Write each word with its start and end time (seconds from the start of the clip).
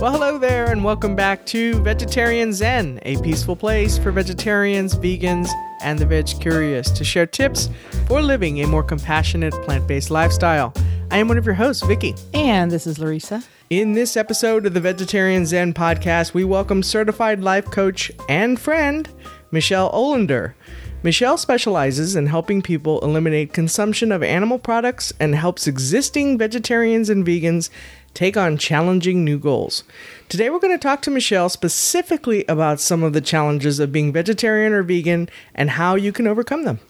Well, 0.00 0.10
hello 0.10 0.38
there, 0.38 0.72
and 0.72 0.82
welcome 0.82 1.14
back 1.14 1.46
to 1.46 1.80
Vegetarian 1.82 2.52
Zen, 2.52 2.98
a 3.02 3.16
peaceful 3.22 3.54
place 3.54 3.96
for 3.96 4.10
vegetarians, 4.10 4.96
vegans, 4.96 5.48
and 5.82 5.98
the 5.98 6.04
veg 6.04 6.28
curious 6.40 6.90
to 6.90 7.04
share 7.04 7.26
tips 7.26 7.70
for 8.08 8.20
living 8.20 8.60
a 8.62 8.66
more 8.66 8.82
compassionate 8.82 9.54
plant 9.62 9.86
based 9.86 10.10
lifestyle. 10.10 10.74
I 11.12 11.18
am 11.18 11.28
one 11.28 11.38
of 11.38 11.46
your 11.46 11.54
hosts, 11.54 11.86
Vicky. 11.86 12.16
And 12.34 12.72
this 12.72 12.88
is 12.88 12.98
Larissa. 12.98 13.44
In 13.70 13.92
this 13.92 14.16
episode 14.16 14.66
of 14.66 14.74
the 14.74 14.80
Vegetarian 14.80 15.46
Zen 15.46 15.72
podcast, 15.72 16.34
we 16.34 16.42
welcome 16.42 16.82
certified 16.82 17.40
life 17.40 17.66
coach 17.66 18.10
and 18.28 18.60
friend, 18.60 19.08
Michele 19.52 19.90
Olender. 19.92 20.54
Michele 21.04 21.36
specializes 21.36 22.16
in 22.16 22.28
helping 22.28 22.62
people 22.62 22.98
eliminate 23.00 23.52
consumption 23.52 24.10
of 24.10 24.22
animal 24.22 24.58
products 24.58 25.12
and 25.20 25.34
helps 25.34 25.66
existing 25.66 26.38
vegetarians 26.38 27.10
and 27.10 27.26
vegans 27.26 27.68
take 28.14 28.38
on 28.38 28.56
challenging 28.56 29.22
new 29.22 29.38
goals. 29.38 29.84
Today, 30.30 30.48
we're 30.48 30.60
going 30.60 30.72
to 30.72 30.82
talk 30.82 31.02
to 31.02 31.10
Michele 31.10 31.50
specifically 31.50 32.46
about 32.48 32.80
some 32.80 33.02
of 33.02 33.12
the 33.12 33.20
challenges 33.20 33.80
of 33.80 33.92
being 33.92 34.14
vegetarian 34.14 34.72
or 34.72 34.82
vegan 34.82 35.28
and 35.54 35.68
how 35.68 35.94
you 35.94 36.10
can 36.10 36.26
overcome 36.26 36.64
them. 36.64 36.80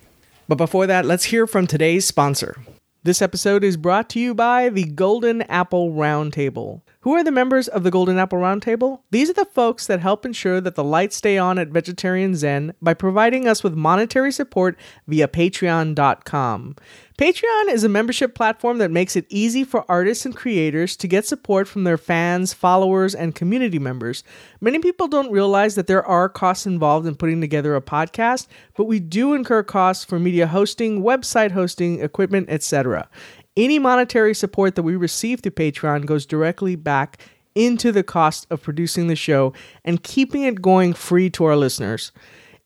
But 0.46 0.58
before 0.58 0.86
that, 0.86 1.04
let's 1.04 1.24
hear 1.24 1.48
from 1.48 1.66
today's 1.66 2.06
sponsor. 2.06 2.56
This 3.02 3.20
episode 3.20 3.64
is 3.64 3.76
brought 3.76 4.08
to 4.10 4.20
you 4.20 4.32
by 4.32 4.68
the 4.68 4.84
Golden 4.84 5.42
Apple 5.42 5.90
Roundtable. 5.90 6.82
Who 7.04 7.12
are 7.12 7.22
the 7.22 7.30
members 7.30 7.68
of 7.68 7.82
the 7.82 7.90
Golden 7.90 8.16
Apple 8.16 8.38
Roundtable? 8.38 9.00
These 9.10 9.28
are 9.28 9.34
the 9.34 9.44
folks 9.44 9.86
that 9.88 10.00
help 10.00 10.24
ensure 10.24 10.58
that 10.62 10.74
the 10.74 10.82
lights 10.82 11.16
stay 11.16 11.36
on 11.36 11.58
at 11.58 11.68
Vegetarian 11.68 12.34
Zen 12.34 12.72
by 12.80 12.94
providing 12.94 13.46
us 13.46 13.62
with 13.62 13.74
monetary 13.74 14.32
support 14.32 14.74
via 15.06 15.28
patreon.com. 15.28 16.76
Patreon 17.18 17.68
is 17.68 17.84
a 17.84 17.90
membership 17.90 18.34
platform 18.34 18.78
that 18.78 18.90
makes 18.90 19.16
it 19.16 19.26
easy 19.28 19.64
for 19.64 19.84
artists 19.86 20.24
and 20.24 20.34
creators 20.34 20.96
to 20.96 21.06
get 21.06 21.26
support 21.26 21.68
from 21.68 21.84
their 21.84 21.98
fans, 21.98 22.54
followers, 22.54 23.14
and 23.14 23.34
community 23.34 23.78
members. 23.78 24.24
Many 24.62 24.78
people 24.78 25.06
don't 25.06 25.30
realize 25.30 25.74
that 25.74 25.86
there 25.86 26.04
are 26.04 26.30
costs 26.30 26.64
involved 26.64 27.06
in 27.06 27.16
putting 27.16 27.42
together 27.42 27.76
a 27.76 27.82
podcast, 27.82 28.46
but 28.78 28.84
we 28.84 28.98
do 28.98 29.34
incur 29.34 29.62
costs 29.62 30.06
for 30.06 30.18
media 30.18 30.46
hosting, 30.46 31.02
website 31.02 31.50
hosting, 31.50 32.00
equipment, 32.00 32.48
etc. 32.48 33.10
Any 33.56 33.78
monetary 33.78 34.34
support 34.34 34.74
that 34.74 34.82
we 34.82 34.96
receive 34.96 35.40
through 35.40 35.52
Patreon 35.52 36.06
goes 36.06 36.26
directly 36.26 36.74
back 36.74 37.20
into 37.54 37.92
the 37.92 38.02
cost 38.02 38.46
of 38.50 38.62
producing 38.62 39.06
the 39.06 39.14
show 39.14 39.52
and 39.84 40.02
keeping 40.02 40.42
it 40.42 40.60
going 40.60 40.92
free 40.92 41.30
to 41.30 41.44
our 41.44 41.56
listeners. 41.56 42.10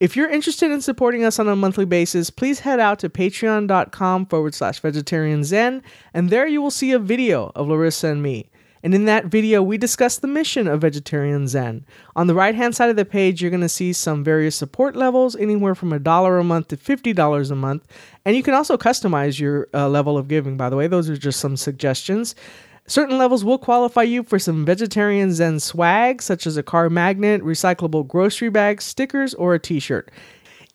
If 0.00 0.16
you're 0.16 0.30
interested 0.30 0.70
in 0.70 0.80
supporting 0.80 1.24
us 1.24 1.38
on 1.38 1.48
a 1.48 1.56
monthly 1.56 1.84
basis, 1.84 2.30
please 2.30 2.60
head 2.60 2.80
out 2.80 3.00
to 3.00 3.10
patreon.com 3.10 4.26
forward 4.26 4.54
slash 4.54 4.80
vegetarian 4.80 5.44
zen, 5.44 5.82
and 6.14 6.30
there 6.30 6.46
you 6.46 6.62
will 6.62 6.70
see 6.70 6.92
a 6.92 6.98
video 6.98 7.52
of 7.54 7.68
Larissa 7.68 8.08
and 8.08 8.22
me. 8.22 8.48
And 8.82 8.94
in 8.94 9.04
that 9.06 9.26
video, 9.26 9.62
we 9.62 9.78
discuss 9.78 10.18
the 10.18 10.28
mission 10.28 10.66
of 10.68 10.80
Vegetarian 10.80 11.48
Zen. 11.48 11.84
On 12.14 12.26
the 12.26 12.34
right 12.34 12.54
hand 12.54 12.74
side 12.76 12.90
of 12.90 12.96
the 12.96 13.04
page, 13.04 13.40
you're 13.40 13.50
going 13.50 13.60
to 13.60 13.68
see 13.68 13.92
some 13.92 14.22
various 14.22 14.56
support 14.56 14.96
levels, 14.96 15.34
anywhere 15.36 15.74
from 15.74 15.92
a 15.92 15.98
dollar 15.98 16.38
a 16.38 16.44
month 16.44 16.68
to 16.68 16.76
$50 16.76 17.50
a 17.50 17.54
month. 17.54 17.86
And 18.24 18.36
you 18.36 18.42
can 18.42 18.54
also 18.54 18.76
customize 18.76 19.40
your 19.40 19.68
uh, 19.74 19.88
level 19.88 20.16
of 20.16 20.28
giving, 20.28 20.56
by 20.56 20.70
the 20.70 20.76
way. 20.76 20.86
Those 20.86 21.10
are 21.10 21.16
just 21.16 21.40
some 21.40 21.56
suggestions. 21.56 22.34
Certain 22.86 23.18
levels 23.18 23.44
will 23.44 23.58
qualify 23.58 24.02
you 24.02 24.22
for 24.22 24.38
some 24.38 24.64
Vegetarian 24.64 25.30
Zen 25.34 25.60
swag, 25.60 26.22
such 26.22 26.46
as 26.46 26.56
a 26.56 26.62
car 26.62 26.88
magnet, 26.88 27.42
recyclable 27.42 28.08
grocery 28.08 28.48
bags, 28.48 28.82
stickers, 28.82 29.34
or 29.34 29.54
a 29.54 29.58
t 29.58 29.78
shirt. 29.78 30.10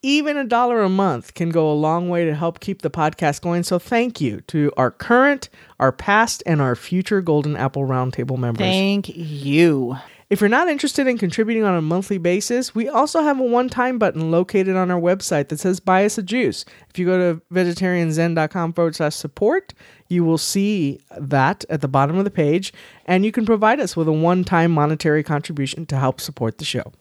Even 0.06 0.36
a 0.36 0.44
dollar 0.44 0.82
a 0.82 0.90
month 0.90 1.34
can 1.34 1.50
go 1.50 1.72
a 1.72 1.74
long 1.74 2.10
way 2.10 2.26
to 2.26 2.36
help 2.36 2.60
keep 2.60 2.82
the 2.82 2.90
podcast 2.90 3.42
going. 3.42 3.64
So, 3.64 3.80
thank 3.80 4.20
you 4.20 4.42
to 4.48 4.72
our 4.76 4.92
current, 4.92 5.50
our 5.80 5.94
past, 5.94 6.44
and 6.46 6.62
our 6.62 6.76
future 6.76 7.22
Golden 7.22 7.56
Apple 7.56 7.84
Roundtable 7.84 8.38
members. 8.38 8.66
Thank 8.66 9.10
you. 9.16 9.98
If 10.30 10.42
you're 10.42 10.50
not 10.50 10.68
interested 10.68 11.06
in 11.06 11.18
contributing 11.20 11.64
on 11.64 11.76
a 11.76 11.82
monthly 11.82 12.18
basis, 12.18 12.74
we 12.74 12.90
also 12.90 13.22
have 13.22 13.40
a 13.40 13.44
one 13.44 13.70
time 13.70 14.00
button 14.00 14.32
located 14.32 14.76
on 14.76 14.90
our 14.90 15.00
website 15.00 15.50
that 15.50 15.60
says 15.60 15.80
buy 15.80 16.06
us 16.06 16.18
a 16.18 16.24
juice. 16.24 16.66
If 16.90 16.98
you 16.98 17.06
go 17.06 17.18
to 17.36 17.42
vegetarianzen.com 17.54 18.74
forward 18.74 18.96
slash 18.96 19.16
support, 19.16 19.74
you 20.10 20.26
will 20.26 20.38
see 20.38 21.00
that 21.18 21.66
at 21.70 21.82
the 21.82 21.88
bottom 21.88 22.18
of 22.18 22.24
the 22.26 22.32
page, 22.32 22.74
and 23.06 23.24
you 23.24 23.32
can 23.32 23.46
provide 23.46 23.80
us 23.80 23.96
with 23.96 24.08
a 24.08 24.12
one 24.12 24.44
time 24.44 24.72
monetary 24.72 25.24
contribution 25.24 25.86
to 25.86 25.98
help 25.98 26.20
support 26.20 26.58
the 26.58 26.66
show. 26.66 26.92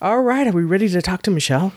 All 0.00 0.22
right, 0.22 0.46
are 0.46 0.52
we 0.52 0.62
ready 0.62 0.88
to 0.88 1.02
talk 1.02 1.22
to 1.22 1.30
Michele? 1.30 1.72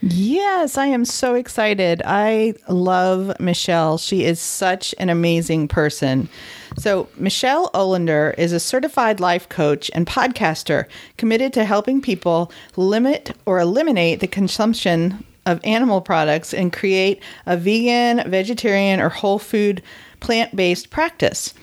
Yes, 0.00 0.78
I 0.78 0.86
am 0.86 1.04
so 1.04 1.34
excited. 1.34 2.02
I 2.04 2.54
love 2.68 3.38
Michele. 3.40 3.98
She 3.98 4.24
is 4.24 4.40
such 4.40 4.94
an 4.98 5.08
amazing 5.08 5.66
person. 5.66 6.28
So, 6.76 7.08
Michele 7.16 7.68
Olender 7.74 8.32
is 8.38 8.52
a 8.52 8.60
certified 8.60 9.18
life 9.18 9.48
coach 9.48 9.90
and 9.94 10.06
podcaster 10.06 10.86
committed 11.16 11.52
to 11.54 11.64
helping 11.64 12.00
people 12.00 12.52
limit 12.76 13.36
or 13.44 13.58
eliminate 13.58 14.20
the 14.20 14.28
consumption 14.28 15.24
of 15.46 15.60
animal 15.64 16.00
products 16.00 16.54
and 16.54 16.72
create 16.72 17.20
a 17.46 17.56
vegan, 17.56 18.30
vegetarian, 18.30 19.00
or 19.00 19.08
whole 19.08 19.40
food 19.40 19.82
plant 20.20 20.54
based 20.54 20.90
practice. 20.90 21.54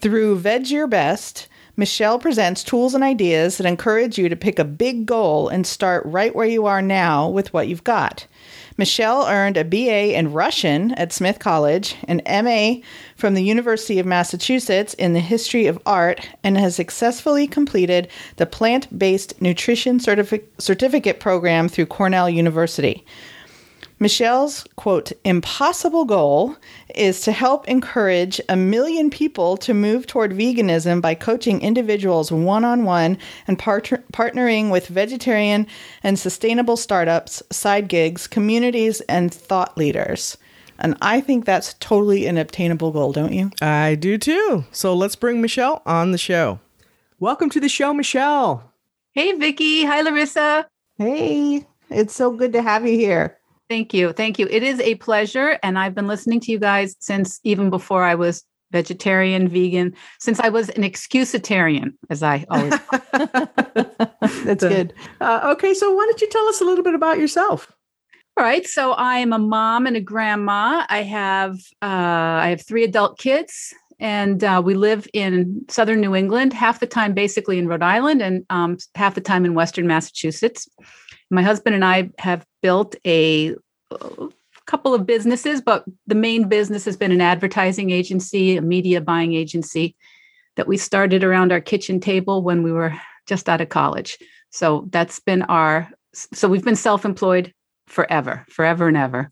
Through 0.00 0.38
Veg 0.40 0.68
Your 0.68 0.88
Best, 0.88 1.46
Michele 1.76 2.20
presents 2.20 2.62
tools 2.62 2.94
and 2.94 3.02
ideas 3.02 3.58
that 3.58 3.66
encourage 3.66 4.16
you 4.16 4.28
to 4.28 4.36
pick 4.36 4.60
a 4.60 4.64
big 4.64 5.06
goal 5.06 5.48
and 5.48 5.66
start 5.66 6.04
right 6.06 6.34
where 6.34 6.46
you 6.46 6.66
are 6.66 6.80
now 6.80 7.28
with 7.28 7.52
what 7.52 7.66
you've 7.66 7.82
got. 7.82 8.26
Michelle 8.76 9.26
earned 9.26 9.56
a 9.56 9.64
BA 9.64 10.16
in 10.16 10.32
Russian 10.32 10.92
at 10.92 11.12
Smith 11.12 11.40
College, 11.40 11.96
an 12.06 12.22
MA 12.26 12.80
from 13.16 13.34
the 13.34 13.42
University 13.42 13.98
of 13.98 14.06
Massachusetts 14.06 14.94
in 14.94 15.14
the 15.14 15.20
history 15.20 15.66
of 15.66 15.80
art, 15.84 16.28
and 16.44 16.56
has 16.58 16.76
successfully 16.76 17.46
completed 17.48 18.08
the 18.36 18.46
plant 18.46 18.96
based 18.96 19.40
nutrition 19.40 19.98
certific- 19.98 20.46
certificate 20.58 21.18
program 21.18 21.68
through 21.68 21.86
Cornell 21.86 22.30
University. 22.30 23.04
Michele's 24.00 24.64
quote, 24.76 25.12
impossible 25.24 26.04
goal 26.04 26.56
is 26.94 27.20
to 27.22 27.32
help 27.32 27.68
encourage 27.68 28.40
a 28.48 28.56
million 28.56 29.08
people 29.08 29.56
to 29.58 29.72
move 29.72 30.06
toward 30.06 30.32
veganism 30.32 31.00
by 31.00 31.14
coaching 31.14 31.60
individuals 31.60 32.32
one 32.32 32.64
on 32.64 32.84
one 32.84 33.16
and 33.46 33.58
part- 33.58 34.02
partnering 34.12 34.70
with 34.70 34.88
vegetarian 34.88 35.66
and 36.02 36.18
sustainable 36.18 36.76
startups, 36.76 37.42
side 37.50 37.88
gigs, 37.88 38.26
communities, 38.26 39.00
and 39.02 39.32
thought 39.32 39.78
leaders. 39.78 40.36
And 40.78 40.96
I 41.00 41.20
think 41.20 41.44
that's 41.44 41.74
totally 41.74 42.26
an 42.26 42.36
obtainable 42.36 42.90
goal, 42.90 43.12
don't 43.12 43.32
you? 43.32 43.52
I 43.62 43.94
do 43.94 44.18
too. 44.18 44.64
So 44.72 44.92
let's 44.92 45.14
bring 45.16 45.40
Michele 45.40 45.82
on 45.86 46.10
the 46.10 46.18
show. 46.18 46.58
Welcome 47.20 47.48
to 47.50 47.60
the 47.60 47.68
show, 47.68 47.94
Michele. 47.94 48.72
Hey, 49.12 49.32
Vicky. 49.32 49.84
Hi, 49.84 50.02
Larissa. 50.02 50.66
Hey, 50.98 51.64
it's 51.90 52.14
so 52.14 52.32
good 52.32 52.52
to 52.54 52.62
have 52.62 52.84
you 52.84 52.98
here. 52.98 53.38
Thank 53.68 53.94
you. 53.94 54.12
Thank 54.12 54.38
you. 54.38 54.46
It 54.50 54.62
is 54.62 54.80
a 54.80 54.96
pleasure. 54.96 55.58
And 55.62 55.78
I've 55.78 55.94
been 55.94 56.06
listening 56.06 56.40
to 56.40 56.52
you 56.52 56.58
guys 56.58 56.96
since 57.00 57.40
even 57.44 57.70
before 57.70 58.04
I 58.04 58.14
was 58.14 58.44
vegetarian, 58.72 59.48
vegan, 59.48 59.94
since 60.18 60.40
I 60.40 60.48
was 60.48 60.68
an 60.70 60.82
excusitarian, 60.82 61.94
as 62.10 62.22
I 62.22 62.44
always. 62.50 62.74
That's 64.44 64.64
good. 64.64 64.92
Uh, 65.20 65.52
okay, 65.54 65.74
so 65.74 65.92
why 65.92 66.04
don't 66.06 66.20
you 66.20 66.28
tell 66.28 66.46
us 66.48 66.60
a 66.60 66.64
little 66.64 66.84
bit 66.84 66.94
about 66.94 67.18
yourself? 67.18 67.70
All 68.36 68.44
right. 68.44 68.66
So 68.66 68.92
I 68.92 69.18
am 69.18 69.32
a 69.32 69.38
mom 69.38 69.86
and 69.86 69.96
a 69.96 70.00
grandma. 70.00 70.84
I 70.88 71.02
have 71.02 71.54
uh, 71.80 72.42
I 72.42 72.48
have 72.48 72.66
three 72.66 72.82
adult 72.82 73.16
kids, 73.16 73.72
and 74.00 74.42
uh, 74.42 74.60
we 74.64 74.74
live 74.74 75.06
in 75.12 75.64
southern 75.68 76.00
New 76.00 76.16
England. 76.16 76.52
Half 76.52 76.80
the 76.80 76.86
time, 76.88 77.14
basically 77.14 77.58
in 77.58 77.68
Rhode 77.68 77.82
Island, 77.82 78.22
and 78.22 78.44
um, 78.50 78.76
half 78.96 79.14
the 79.14 79.20
time 79.20 79.44
in 79.44 79.54
Western 79.54 79.86
Massachusetts. 79.86 80.68
My 81.34 81.42
husband 81.42 81.74
and 81.74 81.84
I 81.84 82.10
have 82.18 82.46
built 82.62 82.94
a, 83.06 83.54
couple 84.66 84.94
of 84.94 85.06
businesses, 85.06 85.60
but 85.60 85.84
the 86.06 86.14
main 86.14 86.48
business 86.48 86.86
has 86.86 86.96
been 86.96 87.12
an 87.12 87.20
advertising 87.20 87.90
agency, 87.90 88.56
a 88.56 88.62
media 88.62 89.00
buying 89.00 89.34
agency 89.34 89.94
that 90.56 90.66
we 90.66 90.76
started 90.76 91.22
around 91.22 91.52
our 91.52 91.60
kitchen 91.60 92.00
table 92.00 92.42
when 92.42 92.62
we 92.62 92.72
were 92.72 92.94
just 93.26 93.48
out 93.48 93.60
of 93.60 93.68
college. 93.68 94.18
So 94.50 94.86
that's 94.90 95.20
been 95.20 95.42
our, 95.42 95.90
so 96.12 96.48
we've 96.48 96.64
been 96.64 96.76
self 96.76 97.04
employed 97.04 97.52
forever, 97.86 98.46
forever 98.48 98.88
and 98.88 98.96
ever. 98.96 99.30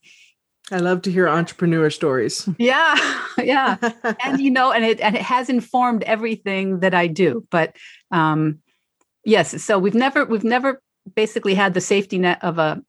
I 0.71 0.79
love 0.79 1.03
to 1.03 1.13
hear 1.13 1.29
entrepreneur 1.29 1.91
stories. 1.91 2.49
Yeah, 2.59 2.95
yeah, 3.39 3.77
and 4.25 4.41
you 4.41 4.51
know, 4.51 4.71
and 4.73 4.85
it 4.85 5.01
and 5.01 5.17
it 5.17 5.23
has 5.23 5.49
informed 5.51 6.03
everything 6.05 6.81
that 6.81 6.95
I 6.95 7.09
do. 7.09 7.47
But 7.51 7.77
um, 8.11 8.61
yes, 9.25 9.63
so 9.63 9.79
we've 9.79 9.95
never 9.95 10.25
we've 10.25 10.45
never 10.45 10.81
basically 11.15 11.55
had 11.55 11.75
the 11.75 11.81
safety 11.81 12.19
net 12.19 12.39
of 12.43 12.59
a 12.59 12.83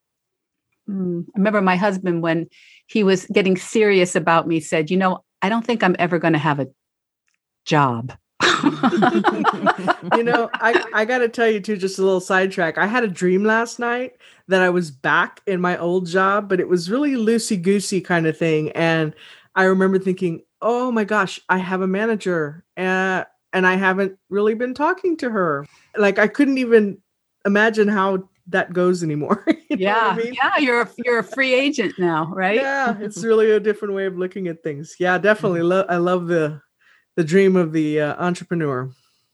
mm, 0.90 1.26
remember 1.36 1.62
my 1.62 1.76
husband 1.76 2.22
when 2.22 2.48
he 2.88 3.04
was 3.04 3.26
getting 3.28 3.58
serious 3.58 4.16
about 4.16 4.48
me 4.48 4.60
said, 4.60 4.92
"You 4.92 4.98
know, 4.98 5.24
I 5.42 5.50
don't 5.50 5.66
think 5.66 5.84
I'm 5.84 5.96
ever 6.00 6.20
going 6.20 6.34
to 6.34 6.40
have 6.40 6.60
a 6.60 6.68
job." 7.66 8.14
you 10.16 10.24
know, 10.24 10.50
I, 10.56 10.84
I 10.94 11.06
got 11.06 11.20
to 11.20 11.30
tell 11.30 11.50
you 11.50 11.60
too, 11.60 11.78
just 11.78 12.00
a 12.00 12.04
little 12.04 12.20
sidetrack. 12.20 12.78
I 12.78 12.86
had 12.86 13.04
a 13.04 13.08
dream 13.08 13.44
last 13.44 13.80
night 13.80 14.14
that 14.48 14.62
I 14.62 14.70
was 14.70 14.92
back 14.92 15.42
in 15.48 15.62
my 15.62 15.78
old 15.78 16.08
job, 16.08 16.50
but 16.50 16.60
it 16.60 16.68
was 16.68 16.90
really 16.90 17.12
loosey 17.12 17.62
goosey 17.62 18.02
kind 18.02 18.28
of 18.28 18.38
thing. 18.38 18.72
And 18.72 19.14
I 19.56 19.64
remember 19.64 20.00
thinking, 20.00 20.44
oh 20.62 20.92
my 20.92 21.04
gosh, 21.04 21.40
I 21.50 21.58
have 21.58 21.82
a 21.82 21.88
manager. 21.88 22.64
Uh, 22.76 23.24
and 23.54 23.68
I 23.68 23.76
haven't 23.76 24.18
really 24.30 24.56
been 24.56 24.74
talking 24.74 25.16
to 25.18 25.30
her. 25.30 25.66
Like 25.96 26.18
I 26.18 26.28
couldn't 26.28 26.58
even 26.58 26.98
imagine 27.46 27.88
how 27.88 28.30
that 28.48 28.74
goes 28.74 29.04
anymore. 29.04 29.46
yeah, 29.70 29.98
I 29.98 30.16
mean? 30.16 30.34
yeah, 30.34 30.58
you're 30.58 30.82
a, 30.82 30.90
you're 30.98 31.20
a 31.20 31.24
free 31.24 31.54
agent 31.54 31.96
now, 31.98 32.32
right? 32.34 32.56
Yeah, 32.56 32.98
it's 33.02 33.24
really 33.24 33.52
a 33.52 33.60
different 33.60 33.94
way 33.94 34.06
of 34.06 34.18
looking 34.18 34.48
at 34.48 34.64
things. 34.64 34.96
Yeah, 35.00 35.18
definitely. 35.18 35.62
Mm-hmm. 35.62 35.70
Lo- 35.70 35.86
I 35.90 35.98
love 35.98 36.28
the 36.28 36.62
the 37.16 37.24
dream 37.24 37.56
of 37.56 37.72
the 37.72 38.02
uh, 38.02 38.16
entrepreneur. 38.24 38.90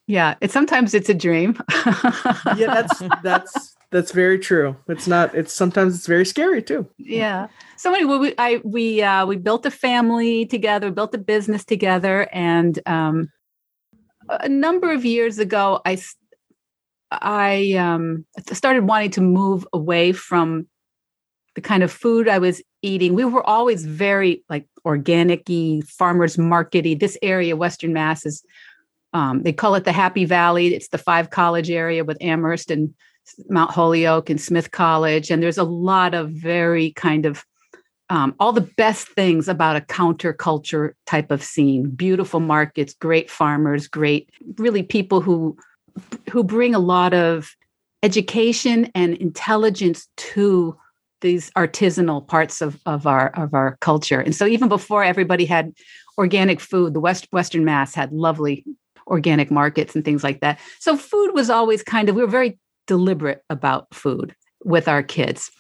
Yeah, 0.07 0.35
it's 0.41 0.53
sometimes 0.53 0.93
it's 0.93 1.09
a 1.09 1.13
dream. 1.13 1.61
yeah, 1.85 2.67
that's 2.67 3.01
that's 3.23 3.75
that's 3.91 4.11
very 4.11 4.37
true. 4.37 4.75
It's 4.87 5.07
not. 5.07 5.33
It's 5.33 5.53
sometimes 5.53 5.95
it's 5.95 6.07
very 6.07 6.25
scary 6.25 6.61
too. 6.61 6.87
Yeah. 6.97 7.47
So 7.77 7.93
anyway, 7.93 8.17
we 8.17 8.33
I 8.37 8.61
we 8.63 9.01
uh, 9.01 9.25
we 9.25 9.37
built 9.37 9.65
a 9.65 9.71
family 9.71 10.45
together, 10.45 10.91
built 10.91 11.15
a 11.15 11.19
business 11.19 11.63
together, 11.65 12.27
and 12.31 12.79
um, 12.85 13.31
a 14.29 14.49
number 14.49 14.91
of 14.91 15.05
years 15.05 15.39
ago, 15.39 15.81
I 15.85 16.01
I 17.11 17.73
um, 17.73 18.25
started 18.51 18.85
wanting 18.85 19.11
to 19.11 19.21
move 19.21 19.67
away 19.73 20.11
from 20.11 20.67
the 21.55 21.61
kind 21.61 21.83
of 21.83 21.91
food 21.91 22.27
I 22.27 22.39
was 22.39 22.61
eating. 22.81 23.15
We 23.15 23.25
were 23.25 23.43
always 23.43 23.85
very 23.85 24.43
like 24.49 24.67
organic-y, 24.85 25.81
farmers 25.87 26.37
markety. 26.37 26.99
This 26.99 27.17
area, 27.21 27.55
Western 27.55 27.93
Mass, 27.93 28.25
is 28.25 28.43
um, 29.13 29.41
they 29.43 29.53
call 29.53 29.75
it 29.75 29.85
the 29.85 29.91
Happy 29.91 30.25
Valley. 30.25 30.73
It's 30.73 30.89
the 30.89 30.97
five 30.97 31.31
college 31.31 31.71
area 31.71 32.05
with 32.05 32.21
Amherst 32.21 32.69
and 32.69 32.93
Mount 33.49 33.71
Holyoke 33.71 34.29
and 34.29 34.39
Smith 34.39 34.71
College. 34.71 35.31
And 35.31 35.41
there's 35.41 35.57
a 35.57 35.63
lot 35.63 36.13
of 36.13 36.29
very 36.29 36.91
kind 36.91 37.25
of 37.25 37.43
um, 38.11 38.35
all 38.39 38.53
the 38.53 38.61
best 38.61 39.07
things 39.09 39.47
about 39.47 39.75
a 39.75 39.81
counterculture 39.81 40.93
type 41.05 41.31
of 41.31 41.43
scene 41.43 41.89
beautiful 41.91 42.39
markets 42.39 42.95
great 42.95 43.29
farmers 43.29 43.87
great 43.87 44.31
really 44.57 44.81
people 44.81 45.21
who 45.21 45.55
who 46.29 46.43
bring 46.43 46.75
a 46.75 46.79
lot 46.79 47.13
of 47.13 47.55
education 48.03 48.89
and 48.95 49.15
intelligence 49.17 50.07
to 50.17 50.77
these 51.21 51.51
artisanal 51.51 52.25
parts 52.25 52.61
of, 52.61 52.79
of 52.85 53.05
our 53.05 53.27
of 53.35 53.53
our 53.53 53.77
culture. 53.81 54.21
And 54.21 54.33
so 54.33 54.45
even 54.45 54.69
before 54.69 55.03
everybody 55.03 55.45
had 55.45 55.73
organic 56.17 56.59
food 56.59 56.93
the 56.93 56.99
west 56.99 57.27
western 57.31 57.65
mass 57.65 57.93
had 57.93 58.11
lovely 58.11 58.65
organic 59.07 59.51
markets 59.51 59.95
and 59.95 60.05
things 60.05 60.23
like 60.23 60.39
that. 60.41 60.59
So 60.79 60.95
food 60.95 61.33
was 61.33 61.49
always 61.49 61.83
kind 61.83 62.09
of 62.09 62.15
we 62.15 62.21
were 62.21 62.27
very 62.27 62.57
deliberate 62.87 63.43
about 63.49 63.93
food 63.93 64.35
with 64.63 64.87
our 64.87 65.03
kids 65.03 65.51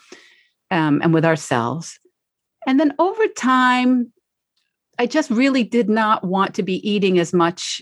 um, 0.71 1.01
and 1.03 1.13
with 1.13 1.25
ourselves. 1.25 1.99
And 2.67 2.79
then 2.79 2.93
over 2.99 3.27
time, 3.27 4.11
I 4.97 5.05
just 5.05 5.29
really 5.29 5.63
did 5.63 5.89
not 5.89 6.23
want 6.23 6.55
to 6.55 6.63
be 6.63 6.87
eating 6.89 7.19
as 7.19 7.33
much 7.33 7.81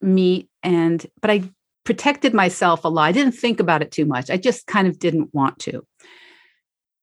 meat 0.00 0.48
and 0.62 1.04
but 1.20 1.30
I 1.30 1.42
protected 1.88 2.34
myself 2.34 2.84
a 2.84 2.88
lot. 2.88 3.04
I 3.04 3.12
didn't 3.12 3.32
think 3.32 3.60
about 3.60 3.80
it 3.80 3.90
too 3.90 4.04
much. 4.04 4.28
I 4.28 4.36
just 4.36 4.66
kind 4.66 4.86
of 4.86 4.98
didn't 4.98 5.32
want 5.32 5.58
to. 5.60 5.86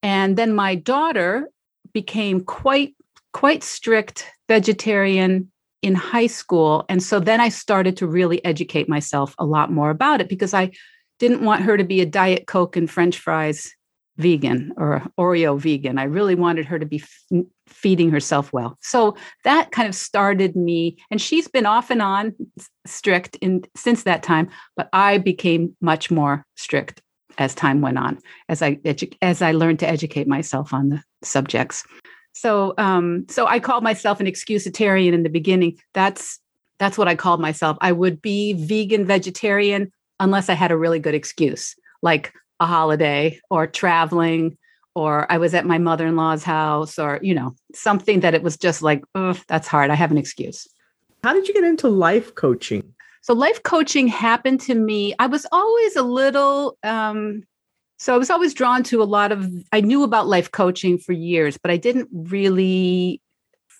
And 0.04 0.38
then 0.38 0.54
my 0.54 0.76
daughter 0.76 1.50
became 1.92 2.42
quite 2.42 2.96
quite 3.34 3.64
strict 3.64 4.28
vegetarian 4.48 5.52
in 5.82 5.96
high 5.96 6.28
school 6.28 6.86
and 6.88 7.02
so 7.02 7.20
then 7.20 7.42
I 7.42 7.50
started 7.50 7.98
to 7.98 8.08
really 8.08 8.46
educate 8.46 8.88
myself 8.88 9.34
a 9.40 9.46
lot 9.46 9.72
more 9.72 9.90
about 9.90 10.22
it 10.22 10.30
because 10.30 10.54
I 10.54 10.72
didn't 11.18 11.44
want 11.44 11.64
her 11.64 11.78
to 11.78 11.84
be 11.84 12.02
a 12.02 12.06
diet 12.06 12.46
coke 12.46 12.78
and 12.78 12.90
french 12.90 13.18
fries 13.18 13.75
vegan 14.18 14.74
or 14.78 15.04
Oreo 15.20 15.60
vegan. 15.60 15.98
I 15.98 16.04
really 16.04 16.36
wanted 16.36 16.66
her 16.66 16.80
to 16.80 16.86
be 16.86 17.02
f- 17.02 17.46
feeding 17.68 18.10
herself 18.10 18.54
well. 18.54 18.78
So 18.82 19.16
that 19.44 19.72
kind 19.72 19.88
of 19.88 19.96
started 19.96 20.56
me 20.56 20.98
and 21.12 21.22
she's 21.22 21.48
been 21.48 21.66
off 21.66 21.90
and 21.90 22.02
on 22.02 22.34
strict 22.86 23.36
in 23.38 23.64
since 23.76 24.04
that 24.04 24.24
time, 24.24 24.50
but 24.78 24.90
I 24.94 25.18
became 25.18 25.76
much 25.82 26.10
more 26.10 26.46
strict 26.56 27.02
as 27.38 27.54
time 27.54 27.82
went 27.82 27.98
on 27.98 28.20
as 28.48 28.62
I 28.62 28.76
edu- 28.76 29.18
as 29.22 29.42
I 29.42 29.52
learned 29.52 29.80
to 29.80 29.90
educate 29.90 30.28
myself 30.28 30.74
on 30.74 30.90
the 30.90 31.04
subjects. 31.22 31.84
So 32.34 32.74
um 32.78 33.26
so 33.30 33.48
I 33.48 33.60
called 33.60 33.84
myself 33.84 34.20
an 34.20 34.28
excusitarian 34.28 35.14
in 35.14 35.24
the 35.24 35.30
beginning. 35.30 35.78
That's 35.94 36.40
that's 36.80 36.98
what 36.98 37.08
I 37.08 37.16
called 37.16 37.42
myself. 37.42 37.78
I 37.82 37.92
would 37.92 38.22
be 38.22 38.54
vegan 38.54 39.06
vegetarian 39.06 39.92
unless 40.20 40.50
I 40.50 40.54
had 40.54 40.72
a 40.72 40.78
really 40.78 41.00
good 41.00 41.16
excuse. 41.16 41.76
Like 42.02 42.34
a 42.60 42.66
holiday 42.66 43.40
or 43.50 43.68
traveling 43.68 44.58
or 44.96 45.30
I 45.32 45.38
was 45.38 45.54
at 45.54 45.66
my 45.66 45.78
mother 45.78 46.08
in 46.08 46.16
law's 46.16 46.44
house 46.44 46.98
or, 46.98 47.20
you 47.22 47.36
know, 47.36 47.54
something 47.74 48.22
that 48.22 48.34
it 48.34 48.44
was 48.44 48.58
just 48.58 48.82
like, 48.82 49.04
oh, 49.14 49.38
that's 49.48 49.68
hard. 49.68 49.92
I 49.92 49.96
have 49.96 50.12
an 50.12 50.18
excuse. 50.18 50.68
How 51.24 51.34
did 51.34 51.48
you 51.48 51.54
get 51.54 51.66
into 51.66 51.90
life 51.90 52.34
coaching? 52.36 52.94
So, 53.22 53.34
life 53.34 53.62
coaching 53.64 54.08
happened 54.08 54.62
to 54.62 54.76
me. 54.76 55.14
I 55.20 55.28
was 55.28 55.46
always 55.52 55.96
a 55.96 56.04
little, 56.04 56.78
um, 56.84 57.44
so 57.98 58.14
I 58.14 58.18
was 58.18 58.30
always 58.30 58.54
drawn 58.54 58.84
to 58.84 59.02
a 59.02 59.06
lot 59.06 59.32
of, 59.32 59.50
I 59.72 59.82
knew 59.82 60.04
about 60.04 60.28
life 60.28 60.52
coaching 60.52 60.98
for 60.98 61.12
years, 61.12 61.58
but 61.58 61.72
I 61.72 61.78
didn't 61.78 62.08
really 62.14 63.22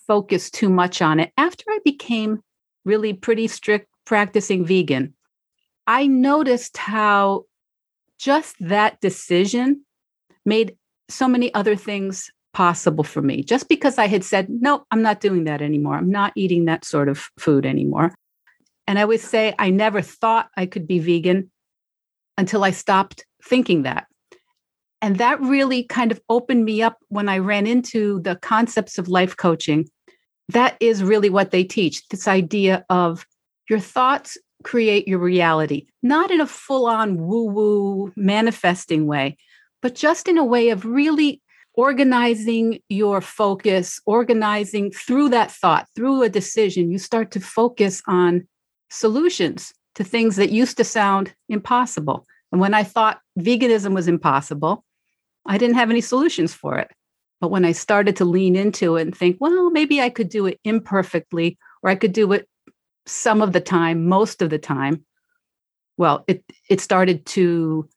focus 0.06 0.50
too 0.50 0.68
much 0.68 1.00
on 1.00 1.20
it. 1.20 1.32
After 1.38 1.64
I 1.70 1.78
became 1.84 2.42
really 2.84 3.12
pretty 3.12 3.46
strict 3.46 3.88
practicing 4.04 4.64
vegan, 4.64 5.14
I 5.86 6.08
noticed 6.08 6.76
how 6.76 7.44
just 8.18 8.56
that 8.60 9.00
decision 9.00 9.84
made 10.44 10.76
so 11.08 11.28
many 11.28 11.52
other 11.54 11.76
things 11.76 12.30
possible 12.52 13.04
for 13.04 13.20
me. 13.20 13.42
Just 13.42 13.68
because 13.68 13.98
I 13.98 14.06
had 14.06 14.24
said, 14.24 14.48
no, 14.48 14.86
I'm 14.90 15.02
not 15.02 15.20
doing 15.20 15.44
that 15.44 15.60
anymore. 15.60 15.96
I'm 15.96 16.10
not 16.10 16.32
eating 16.36 16.64
that 16.64 16.84
sort 16.84 17.08
of 17.08 17.28
food 17.38 17.66
anymore. 17.66 18.14
And 18.86 18.98
I 18.98 19.04
would 19.04 19.20
say, 19.20 19.54
I 19.58 19.70
never 19.70 20.00
thought 20.00 20.48
I 20.56 20.66
could 20.66 20.86
be 20.86 20.98
vegan 20.98 21.50
until 22.38 22.64
I 22.64 22.70
stopped 22.70 23.26
thinking 23.44 23.82
that. 23.82 24.06
And 25.02 25.18
that 25.18 25.40
really 25.40 25.82
kind 25.84 26.10
of 26.10 26.20
opened 26.28 26.64
me 26.64 26.82
up 26.82 26.96
when 27.08 27.28
I 27.28 27.38
ran 27.38 27.66
into 27.66 28.20
the 28.20 28.36
concepts 28.36 28.96
of 28.98 29.08
life 29.08 29.36
coaching. 29.36 29.88
That 30.48 30.76
is 30.80 31.02
really 31.02 31.28
what 31.28 31.50
they 31.50 31.64
teach 31.64 32.08
this 32.08 32.26
idea 32.26 32.84
of 32.88 33.26
your 33.68 33.80
thoughts 33.80 34.38
create 34.66 35.06
your 35.06 35.20
reality, 35.20 35.86
not 36.02 36.30
in 36.32 36.40
a 36.40 36.46
full 36.46 36.86
on 36.86 37.16
woo 37.16 37.44
woo 37.44 38.12
manifesting 38.16 39.06
way, 39.06 39.36
but 39.80 39.94
just 39.94 40.26
in 40.26 40.36
a 40.36 40.44
way 40.44 40.70
of 40.70 40.84
really 40.84 41.40
organizing 41.74 42.80
your 42.88 43.20
focus, 43.20 44.00
organizing 44.06 44.90
through 44.90 45.28
that 45.28 45.52
thought, 45.52 45.86
through 45.94 46.22
a 46.22 46.28
decision. 46.28 46.90
You 46.90 46.98
start 46.98 47.30
to 47.32 47.40
focus 47.40 48.02
on 48.08 48.48
solutions 48.90 49.72
to 49.94 50.02
things 50.02 50.34
that 50.34 50.50
used 50.50 50.76
to 50.78 50.84
sound 50.84 51.32
impossible. 51.48 52.26
And 52.50 52.60
when 52.60 52.74
I 52.74 52.82
thought 52.82 53.20
veganism 53.38 53.94
was 53.94 54.08
impossible, 54.08 54.84
I 55.46 55.58
didn't 55.58 55.76
have 55.76 55.90
any 55.90 56.00
solutions 56.00 56.52
for 56.52 56.76
it. 56.76 56.90
But 57.40 57.52
when 57.52 57.64
I 57.64 57.72
started 57.72 58.16
to 58.16 58.24
lean 58.24 58.56
into 58.56 58.96
it 58.96 59.02
and 59.02 59.16
think, 59.16 59.36
well, 59.38 59.70
maybe 59.70 60.00
I 60.00 60.10
could 60.10 60.28
do 60.28 60.46
it 60.46 60.58
imperfectly, 60.64 61.56
or 61.82 61.90
I 61.90 61.94
could 61.94 62.12
do 62.12 62.32
it 62.32 62.48
some 63.06 63.40
of 63.42 63.52
the 63.52 63.60
time, 63.60 64.06
most 64.06 64.42
of 64.42 64.50
the 64.50 64.58
time, 64.58 65.04
well, 65.96 66.24
it 66.26 66.44
it 66.68 66.80
started 66.80 67.24
to 67.26 67.88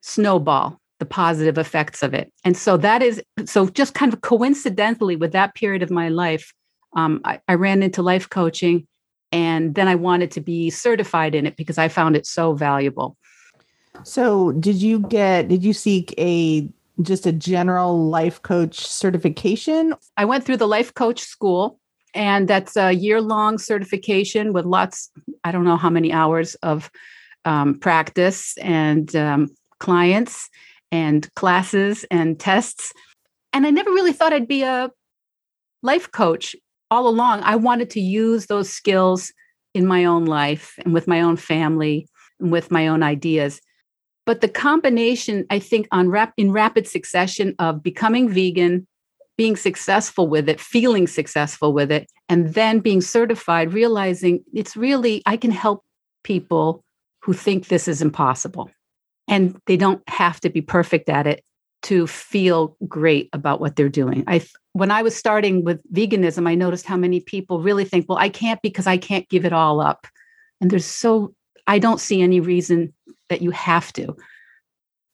snowball 0.00 0.80
the 0.98 1.06
positive 1.06 1.58
effects 1.58 2.02
of 2.02 2.14
it. 2.14 2.32
And 2.44 2.56
so 2.56 2.76
that 2.76 3.02
is 3.02 3.20
so 3.44 3.66
just 3.68 3.94
kind 3.94 4.12
of 4.12 4.20
coincidentally 4.20 5.16
with 5.16 5.32
that 5.32 5.54
period 5.54 5.82
of 5.82 5.90
my 5.90 6.08
life, 6.08 6.54
um, 6.94 7.20
I, 7.24 7.40
I 7.48 7.54
ran 7.54 7.82
into 7.82 8.02
life 8.02 8.30
coaching 8.30 8.86
and 9.32 9.74
then 9.74 9.88
I 9.88 9.96
wanted 9.96 10.30
to 10.32 10.40
be 10.40 10.70
certified 10.70 11.34
in 11.34 11.46
it 11.46 11.56
because 11.56 11.78
I 11.78 11.88
found 11.88 12.16
it 12.16 12.26
so 12.26 12.52
valuable. 12.52 13.16
So 14.04 14.52
did 14.52 14.76
you 14.76 15.00
get 15.00 15.48
did 15.48 15.64
you 15.64 15.72
seek 15.72 16.14
a 16.18 16.68
just 17.00 17.26
a 17.26 17.32
general 17.32 18.08
life 18.08 18.40
coach 18.42 18.86
certification? 18.86 19.94
I 20.16 20.24
went 20.24 20.44
through 20.44 20.58
the 20.58 20.68
life 20.68 20.94
coach 20.94 21.20
school 21.20 21.80
and 22.14 22.48
that's 22.48 22.76
a 22.76 22.92
year 22.92 23.20
long 23.20 23.58
certification 23.58 24.52
with 24.52 24.64
lots 24.64 25.10
i 25.44 25.52
don't 25.52 25.64
know 25.64 25.76
how 25.76 25.90
many 25.90 26.12
hours 26.12 26.54
of 26.56 26.90
um, 27.44 27.78
practice 27.78 28.56
and 28.58 29.14
um, 29.16 29.50
clients 29.78 30.48
and 30.92 31.32
classes 31.34 32.04
and 32.10 32.38
tests. 32.38 32.92
And 33.52 33.66
i 33.66 33.70
never 33.70 33.90
really 33.90 34.12
thought 34.12 34.32
i'd 34.32 34.48
be 34.48 34.62
a 34.62 34.90
life 35.82 36.10
coach 36.12 36.54
all 36.90 37.08
along. 37.08 37.40
I 37.40 37.56
wanted 37.56 37.90
to 37.90 38.00
use 38.00 38.46
those 38.46 38.70
skills 38.70 39.32
in 39.74 39.86
my 39.86 40.04
own 40.04 40.26
life 40.26 40.74
and 40.84 40.92
with 40.92 41.08
my 41.08 41.22
own 41.22 41.36
family 41.36 42.06
and 42.38 42.52
with 42.52 42.70
my 42.70 42.86
own 42.86 43.02
ideas. 43.02 43.60
But 44.24 44.40
the 44.40 44.48
combination 44.48 45.46
i 45.50 45.58
think 45.58 45.88
on 45.90 46.08
rap 46.08 46.32
in 46.36 46.52
rapid 46.52 46.86
succession 46.86 47.54
of 47.58 47.82
becoming 47.82 48.28
vegan 48.28 48.86
being 49.42 49.56
successful 49.56 50.28
with 50.28 50.48
it, 50.48 50.60
feeling 50.60 51.08
successful 51.08 51.72
with 51.72 51.90
it, 51.90 52.08
and 52.28 52.54
then 52.54 52.78
being 52.78 53.00
certified, 53.00 53.72
realizing 53.72 54.40
it's 54.54 54.76
really, 54.76 55.20
I 55.26 55.36
can 55.36 55.50
help 55.50 55.82
people 56.22 56.84
who 57.22 57.32
think 57.32 57.66
this 57.66 57.88
is 57.88 58.00
impossible. 58.00 58.70
And 59.26 59.58
they 59.66 59.76
don't 59.76 60.00
have 60.08 60.38
to 60.42 60.48
be 60.48 60.60
perfect 60.60 61.08
at 61.08 61.26
it 61.26 61.42
to 61.82 62.06
feel 62.06 62.76
great 62.86 63.30
about 63.32 63.60
what 63.60 63.74
they're 63.74 63.88
doing. 63.88 64.22
I 64.28 64.46
when 64.74 64.92
I 64.92 65.02
was 65.02 65.16
starting 65.16 65.64
with 65.64 65.82
veganism, 65.92 66.46
I 66.46 66.54
noticed 66.54 66.86
how 66.86 66.96
many 66.96 67.18
people 67.18 67.60
really 67.60 67.84
think, 67.84 68.06
well, 68.08 68.18
I 68.18 68.28
can't 68.28 68.62
because 68.62 68.86
I 68.86 68.96
can't 68.96 69.28
give 69.28 69.44
it 69.44 69.52
all 69.52 69.80
up. 69.80 70.06
And 70.60 70.70
there's 70.70 70.84
so, 70.84 71.34
I 71.66 71.80
don't 71.80 71.98
see 71.98 72.22
any 72.22 72.38
reason 72.38 72.94
that 73.28 73.42
you 73.42 73.50
have 73.50 73.92
to. 73.94 74.14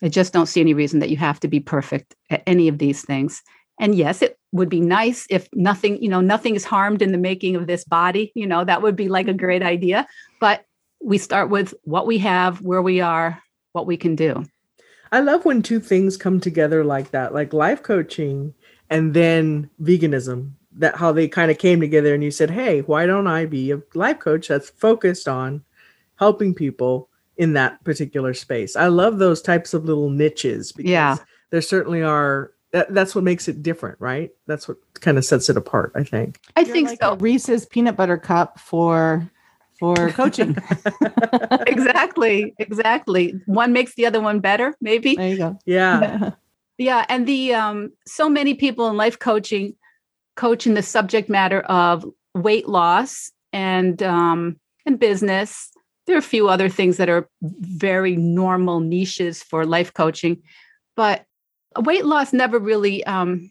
I 0.03 0.11
just 0.11 0.35
don't 0.35 0.47
see 0.47 0.61
any 0.61 0.75
reason 0.75 1.01
that 1.01 1.09
you 1.09 1.17
have 1.17 1.41
to 1.41 1.49
be 1.49 1.61
perfect 1.61 2.15
at 2.29 2.43
any 2.47 2.69
of 2.69 2.77
these 2.77 3.03
things. 3.03 3.43
And 3.81 3.95
yes, 3.95 4.23
it 4.23 4.39
would 4.53 4.69
be 4.69 4.81
nice 4.81 5.27
if 5.31 5.49
nothing, 5.55 6.03
you 6.03 6.09
know, 6.09 6.21
nothing 6.21 6.55
is 6.55 6.65
harmed 6.65 7.03
in 7.03 7.13
the 7.13 7.19
making 7.19 7.57
of 7.57 7.67
this 7.67 7.85
body. 7.85 8.33
You 8.35 8.47
know, 8.47 8.65
that 8.65 8.83
would 8.83 8.97
be 8.97 9.09
like 9.09 9.29
a 9.29 9.35
great 9.35 9.63
idea. 9.63 10.07
But 10.41 10.65
we 11.03 11.19
start 11.19 11.51
with 11.51 11.75
what 11.85 12.07
we 12.07 12.19
have, 12.19 12.61
where 12.61 12.83
we 12.83 13.01
are, 13.01 13.41
what 13.73 13.87
we 13.87 13.97
can 13.97 14.17
do. 14.17 14.45
I 15.13 15.21
love 15.21 15.45
when 15.45 15.63
two 15.63 15.81
things 15.81 16.17
come 16.17 16.41
together 16.41 16.85
like 16.85 17.13
that, 17.13 17.33
like 17.33 17.53
life 17.53 17.83
coaching 17.83 18.55
and 18.91 19.15
then 19.15 19.71
veganism. 19.81 20.53
That 20.73 20.97
how 20.97 21.11
they 21.11 21.27
kind 21.27 21.51
of 21.51 21.59
came 21.59 21.81
together, 21.81 22.15
and 22.15 22.23
you 22.23 22.31
said, 22.31 22.51
"Hey, 22.51 22.83
why 22.83 23.05
don't 23.05 23.27
I 23.27 23.47
be 23.47 23.73
a 23.73 23.83
life 23.95 24.21
coach 24.21 24.47
that's 24.47 24.71
focused 24.71 25.27
on 25.27 25.65
helping 26.21 26.55
people 26.55 27.09
in 27.37 27.55
that 27.55 27.83
particular 27.83 28.33
space?" 28.33 28.77
I 28.77 28.87
love 28.87 29.19
those 29.19 29.43
types 29.43 29.75
of 29.75 29.87
little 29.87 30.09
niches 30.09 30.71
because 30.71 30.91
yeah. 30.91 31.17
there 31.51 31.63
certainly 31.63 32.03
are. 32.03 32.53
That, 32.73 32.93
that's 32.93 33.15
what 33.15 33.25
makes 33.25 33.49
it 33.49 33.63
different, 33.63 33.99
right? 34.01 34.31
That's 34.47 34.69
what 34.69 34.77
kind 34.95 35.17
of 35.17 35.25
sets 35.25 35.49
it 35.49 35.57
apart. 35.57 35.93
I 35.95 36.05
think. 36.05 36.41
I 36.57 36.61
You're 36.61 36.75
think 36.75 36.89
like 36.91 37.01
so. 37.01 37.17
Reese's 37.17 37.65
peanut 37.65 37.97
butter 37.97 38.19
cup 38.19 38.61
for 38.61 39.31
for 39.79 40.11
coaching. 40.11 40.57
exactly. 41.67 42.55
Exactly. 42.59 43.41
One 43.47 43.73
makes 43.73 43.95
the 43.95 44.07
other 44.07 44.21
one 44.21 44.41
better, 44.41 44.77
maybe. 44.81 45.17
There 45.17 45.29
you 45.29 45.37
go. 45.37 45.59
Yeah. 45.65 46.31
yeah. 46.79 47.07
And 47.09 47.27
the 47.27 47.55
um 47.55 47.93
so 48.07 48.29
many 48.29 48.55
people 48.55 48.89
in 48.89 48.97
life 48.97 49.19
coaching 49.19 49.75
coach 50.37 50.67
in 50.67 50.75
the 50.75 50.83
subject 50.83 51.29
matter 51.29 51.61
of 51.63 52.05
weight 52.35 52.69
loss 52.69 53.33
and 53.53 54.03
um 54.03 54.59
and 54.85 54.99
business. 54.99 55.71
There 56.07 56.17
are 56.17 56.21
a 56.21 56.23
few 56.23 56.49
other 56.49 56.69
things 56.69 56.97
that 56.97 57.11
are 57.11 57.29
very 57.43 58.17
normal 58.17 58.81
niches 58.81 59.43
for 59.43 59.67
life 59.67 59.93
coaching, 59.93 60.43
but 60.97 61.27
weight 61.81 62.05
loss 62.05 62.33
never 62.33 62.59
really 62.59 63.05
um 63.05 63.51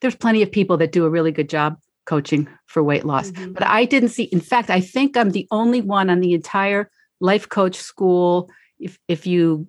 there's 0.00 0.14
plenty 0.14 0.42
of 0.42 0.52
people 0.52 0.76
that 0.76 0.92
do 0.92 1.04
a 1.04 1.10
really 1.10 1.32
good 1.32 1.48
job 1.48 1.78
coaching 2.04 2.48
for 2.66 2.82
weight 2.82 3.04
loss. 3.04 3.30
Mm-hmm. 3.30 3.52
But 3.52 3.66
I 3.66 3.84
didn't 3.84 4.10
see, 4.10 4.24
in 4.24 4.40
fact, 4.40 4.70
I 4.70 4.80
think 4.80 5.16
I'm 5.16 5.30
the 5.30 5.48
only 5.50 5.80
one 5.80 6.10
on 6.10 6.20
the 6.20 6.34
entire 6.34 6.90
life 7.20 7.48
coach 7.48 7.76
school. 7.76 8.50
If 8.78 8.98
if 9.08 9.26
you 9.26 9.66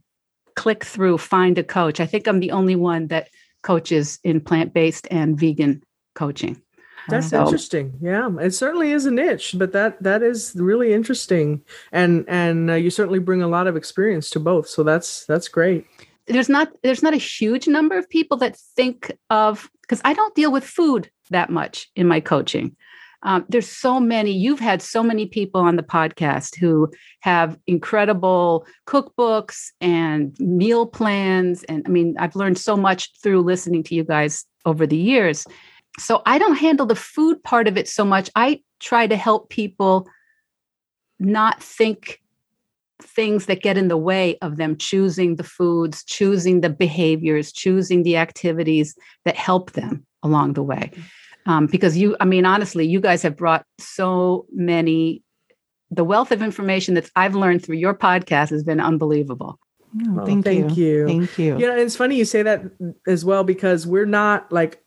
click 0.55 0.83
through 0.83 1.17
find 1.17 1.57
a 1.57 1.63
coach, 1.63 1.99
I 1.99 2.05
think 2.05 2.27
I'm 2.27 2.39
the 2.39 2.51
only 2.51 2.75
one 2.75 3.07
that 3.07 3.29
coaches 3.61 4.19
in 4.23 4.41
plant-based 4.41 5.07
and 5.09 5.39
vegan 5.39 5.83
coaching. 6.13 6.61
That's 7.07 7.29
so, 7.29 7.43
interesting. 7.43 7.93
Yeah, 8.01 8.29
it 8.39 8.51
certainly 8.51 8.91
is 8.91 9.05
a 9.05 9.11
niche, 9.11 9.55
but 9.57 9.71
that 9.73 10.01
that 10.01 10.23
is 10.23 10.53
really 10.55 10.91
interesting, 10.91 11.61
and 11.91 12.25
and 12.27 12.71
uh, 12.71 12.73
you 12.73 12.89
certainly 12.89 13.19
bring 13.19 13.43
a 13.43 13.47
lot 13.47 13.67
of 13.67 13.75
experience 13.75 14.29
to 14.31 14.39
both. 14.39 14.67
So 14.67 14.81
that's 14.83 15.25
that's 15.25 15.47
great. 15.47 15.85
There's 16.27 16.49
not 16.49 16.69
there's 16.83 17.03
not 17.03 17.13
a 17.13 17.17
huge 17.17 17.67
number 17.67 17.97
of 17.97 18.09
people 18.09 18.37
that 18.37 18.57
think 18.75 19.11
of 19.29 19.69
because 19.81 20.01
I 20.03 20.13
don't 20.13 20.35
deal 20.35 20.51
with 20.51 20.63
food 20.63 21.09
that 21.29 21.49
much 21.49 21.89
in 21.95 22.07
my 22.07 22.19
coaching. 22.19 22.75
Um, 23.25 23.43
there's 23.49 23.67
so 23.67 23.99
many, 23.99 24.31
you've 24.31 24.59
had 24.59 24.83
so 24.83 25.01
many 25.01 25.25
people 25.25 25.59
on 25.59 25.77
the 25.77 25.83
podcast 25.83 26.55
who 26.59 26.91
have 27.21 27.57
incredible 27.65 28.67
cookbooks 28.87 29.69
and 29.81 30.39
meal 30.39 30.85
plans. 30.85 31.63
And 31.63 31.83
I 31.87 31.89
mean, 31.89 32.15
I've 32.19 32.35
learned 32.35 32.59
so 32.59 32.77
much 32.77 33.09
through 33.23 33.41
listening 33.41 33.81
to 33.85 33.95
you 33.95 34.03
guys 34.03 34.45
over 34.63 34.85
the 34.85 34.97
years. 34.97 35.47
So 35.97 36.21
I 36.27 36.37
don't 36.37 36.57
handle 36.57 36.85
the 36.85 36.95
food 36.95 37.43
part 37.43 37.67
of 37.67 37.77
it 37.77 37.87
so 37.87 38.05
much. 38.05 38.29
I 38.35 38.61
try 38.79 39.07
to 39.07 39.15
help 39.15 39.49
people 39.49 40.07
not 41.19 41.63
think 41.63 42.21
things 43.01 43.45
that 43.47 43.61
get 43.61 43.77
in 43.77 43.87
the 43.87 43.97
way 43.97 44.37
of 44.41 44.57
them 44.57 44.77
choosing 44.77 45.35
the 45.35 45.43
foods, 45.43 46.03
choosing 46.03 46.61
the 46.61 46.69
behaviors, 46.69 47.51
choosing 47.51 48.03
the 48.03 48.17
activities 48.17 48.95
that 49.25 49.35
help 49.35 49.71
them 49.71 50.05
along 50.23 50.53
the 50.53 50.63
way. 50.63 50.91
Um, 51.45 51.67
because 51.67 51.97
you, 51.97 52.15
I 52.19 52.25
mean, 52.25 52.45
honestly, 52.45 52.87
you 52.87 52.99
guys 52.99 53.21
have 53.21 53.35
brought 53.35 53.65
so 53.79 54.45
many, 54.51 55.21
the 55.91 56.03
wealth 56.03 56.31
of 56.31 56.41
information 56.41 56.95
that 56.95 57.09
I've 57.15 57.35
learned 57.35 57.63
through 57.63 57.77
your 57.77 57.93
podcast 57.93 58.49
has 58.49 58.63
been 58.63 58.79
unbelievable. 58.79 59.59
Oh, 60.09 60.25
thank, 60.25 60.43
thank 60.43 60.75
you. 60.75 60.85
you. 60.85 61.07
Thank 61.07 61.37
you. 61.37 61.57
You 61.57 61.67
know, 61.67 61.77
it's 61.77 61.95
funny 61.95 62.15
you 62.15 62.25
say 62.25 62.43
that 62.43 62.63
as 63.07 63.23
well 63.23 63.43
because 63.43 63.87
we're 63.87 64.05
not 64.05 64.51
like 64.51 64.75
a 64.75 64.84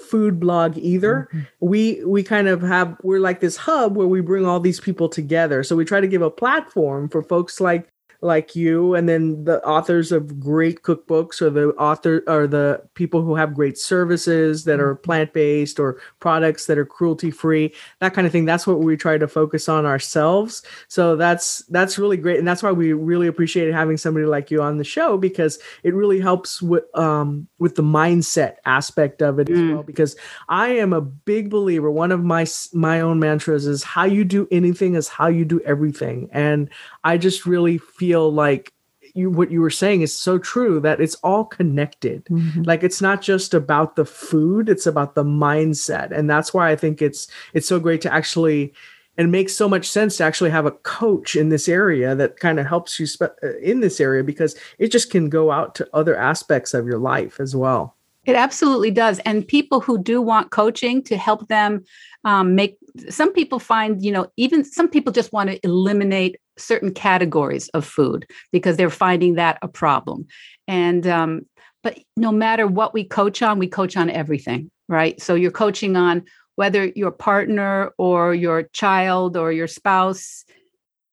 food 0.00 0.40
blog 0.40 0.76
either. 0.76 1.28
Mm-hmm. 1.32 1.40
We 1.60 2.04
we 2.04 2.22
kind 2.22 2.48
of 2.48 2.62
have 2.62 2.96
we're 3.02 3.20
like 3.20 3.40
this 3.40 3.56
hub 3.56 3.96
where 3.96 4.08
we 4.08 4.20
bring 4.20 4.46
all 4.46 4.60
these 4.60 4.80
people 4.80 5.08
together. 5.08 5.62
So 5.62 5.76
we 5.76 5.84
try 5.84 6.00
to 6.00 6.08
give 6.08 6.22
a 6.22 6.30
platform 6.30 7.08
for 7.08 7.22
folks 7.22 7.60
like 7.60 7.88
like 8.22 8.54
you 8.54 8.94
and 8.94 9.08
then 9.08 9.44
the 9.44 9.64
authors 9.64 10.12
of 10.12 10.38
great 10.38 10.82
cookbooks 10.82 11.40
or 11.40 11.48
the 11.48 11.68
author 11.70 12.22
or 12.26 12.46
the 12.46 12.82
people 12.94 13.22
who 13.22 13.34
have 13.34 13.54
great 13.54 13.78
services 13.78 14.64
that 14.64 14.78
are 14.78 14.94
mm-hmm. 14.94 15.02
plant-based 15.02 15.80
or 15.80 15.98
products 16.20 16.66
that 16.66 16.76
are 16.76 16.84
cruelty 16.84 17.30
free 17.30 17.72
that 18.00 18.12
kind 18.12 18.26
of 18.26 18.32
thing 18.32 18.44
that's 18.44 18.66
what 18.66 18.80
we 18.80 18.96
try 18.96 19.16
to 19.16 19.26
focus 19.26 19.68
on 19.68 19.86
ourselves 19.86 20.62
so 20.88 21.16
that's 21.16 21.64
that's 21.66 21.98
really 21.98 22.16
great 22.16 22.38
and 22.38 22.46
that's 22.46 22.62
why 22.62 22.72
we 22.72 22.92
really 22.92 23.26
appreciate 23.26 23.72
having 23.72 23.96
somebody 23.96 24.26
like 24.26 24.50
you 24.50 24.60
on 24.60 24.76
the 24.76 24.84
show 24.84 25.16
because 25.16 25.58
it 25.82 25.94
really 25.94 26.20
helps 26.20 26.60
with 26.60 26.84
um 26.96 27.48
with 27.58 27.74
the 27.76 27.82
mindset 27.82 28.56
aspect 28.66 29.22
of 29.22 29.38
it 29.38 29.48
mm. 29.48 29.54
as 29.54 29.74
well 29.74 29.82
because 29.82 30.14
i 30.48 30.68
am 30.68 30.92
a 30.92 31.00
big 31.00 31.48
believer 31.48 31.90
one 31.90 32.12
of 32.12 32.22
my 32.22 32.46
my 32.74 33.00
own 33.00 33.18
mantras 33.18 33.66
is 33.66 33.82
how 33.82 34.04
you 34.04 34.24
do 34.24 34.46
anything 34.50 34.94
is 34.94 35.08
how 35.08 35.26
you 35.26 35.44
do 35.44 35.60
everything 35.60 36.28
and 36.32 36.68
i 37.04 37.16
just 37.16 37.46
really 37.46 37.78
feel 37.78 38.09
feel 38.10 38.32
like 38.32 38.72
you 39.14 39.30
what 39.30 39.50
you 39.50 39.60
were 39.60 39.70
saying 39.70 40.02
is 40.02 40.12
so 40.12 40.36
true 40.36 40.80
that 40.80 41.00
it's 41.00 41.14
all 41.16 41.44
connected. 41.44 42.24
Mm-hmm. 42.24 42.62
Like 42.62 42.82
it's 42.82 43.00
not 43.00 43.22
just 43.22 43.54
about 43.54 43.94
the 43.94 44.04
food, 44.04 44.68
it's 44.68 44.86
about 44.86 45.14
the 45.14 45.24
mindset. 45.24 46.10
And 46.10 46.28
that's 46.28 46.52
why 46.52 46.70
I 46.70 46.76
think 46.76 47.00
it's 47.00 47.28
it's 47.54 47.68
so 47.68 47.78
great 47.78 48.00
to 48.02 48.12
actually 48.12 48.72
and 49.16 49.28
it 49.28 49.30
makes 49.30 49.54
so 49.54 49.68
much 49.68 49.86
sense 49.88 50.16
to 50.16 50.24
actually 50.24 50.50
have 50.50 50.66
a 50.66 50.72
coach 50.98 51.36
in 51.36 51.50
this 51.50 51.68
area 51.68 52.14
that 52.16 52.38
kind 52.38 52.58
of 52.58 52.66
helps 52.66 52.98
you 52.98 53.06
spe- 53.06 53.38
uh, 53.44 53.56
in 53.62 53.80
this 53.80 54.00
area 54.00 54.24
because 54.24 54.56
it 54.78 54.90
just 54.90 55.10
can 55.10 55.28
go 55.28 55.50
out 55.50 55.74
to 55.76 55.88
other 55.92 56.16
aspects 56.16 56.74
of 56.74 56.86
your 56.86 56.98
life 56.98 57.38
as 57.38 57.54
well. 57.54 57.96
It 58.26 58.36
absolutely 58.36 58.90
does. 58.90 59.18
And 59.20 59.46
people 59.46 59.80
who 59.80 60.02
do 60.02 60.20
want 60.20 60.50
coaching 60.50 61.02
to 61.04 61.16
help 61.16 61.48
them 61.48 61.84
um, 62.24 62.54
make 62.54 62.76
some 63.08 63.32
people 63.32 63.58
find, 63.58 64.04
you 64.04 64.12
know, 64.12 64.26
even 64.36 64.64
some 64.64 64.88
people 64.88 65.12
just 65.12 65.32
want 65.32 65.50
to 65.50 65.58
eliminate 65.64 66.36
certain 66.58 66.92
categories 66.92 67.68
of 67.70 67.84
food 67.84 68.26
because 68.52 68.76
they're 68.76 68.90
finding 68.90 69.34
that 69.34 69.58
a 69.62 69.68
problem. 69.68 70.26
And, 70.68 71.06
um, 71.06 71.42
but 71.82 71.98
no 72.16 72.30
matter 72.30 72.66
what 72.66 72.92
we 72.92 73.04
coach 73.04 73.42
on, 73.42 73.58
we 73.58 73.66
coach 73.66 73.96
on 73.96 74.10
everything, 74.10 74.70
right? 74.88 75.20
So 75.20 75.34
you're 75.34 75.50
coaching 75.50 75.96
on 75.96 76.24
whether 76.56 76.86
your 76.94 77.10
partner 77.10 77.92
or 77.96 78.34
your 78.34 78.64
child 78.64 79.36
or 79.36 79.50
your 79.50 79.66
spouse 79.66 80.44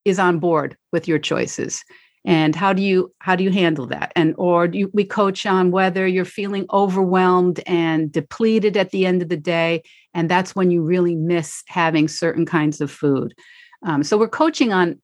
is 0.03 0.19
on 0.19 0.39
board 0.39 0.75
with 0.91 1.07
your 1.07 1.19
choices 1.19 1.83
and 2.25 2.55
how 2.55 2.73
do 2.73 2.81
you 2.81 3.13
how 3.19 3.35
do 3.35 3.43
you 3.43 3.51
handle 3.51 3.87
that? 3.87 4.11
And 4.15 4.35
or 4.37 4.65
you, 4.65 4.89
we 4.93 5.05
coach 5.05 5.45
on 5.45 5.71
whether 5.71 6.05
you're 6.05 6.25
feeling 6.25 6.65
overwhelmed 6.71 7.61
and 7.65 8.11
depleted 8.11 8.75
at 8.75 8.91
the 8.91 9.05
end 9.05 9.21
of 9.21 9.29
the 9.29 9.37
day 9.37 9.83
and 10.13 10.29
that's 10.29 10.55
when 10.55 10.71
you 10.71 10.81
really 10.81 11.15
miss 11.15 11.63
having 11.67 12.07
certain 12.07 12.45
kinds 12.45 12.81
of 12.81 12.91
food. 12.91 13.33
Um, 13.83 14.03
so 14.03 14.17
we're 14.17 14.27
coaching 14.27 14.73
on 14.73 14.99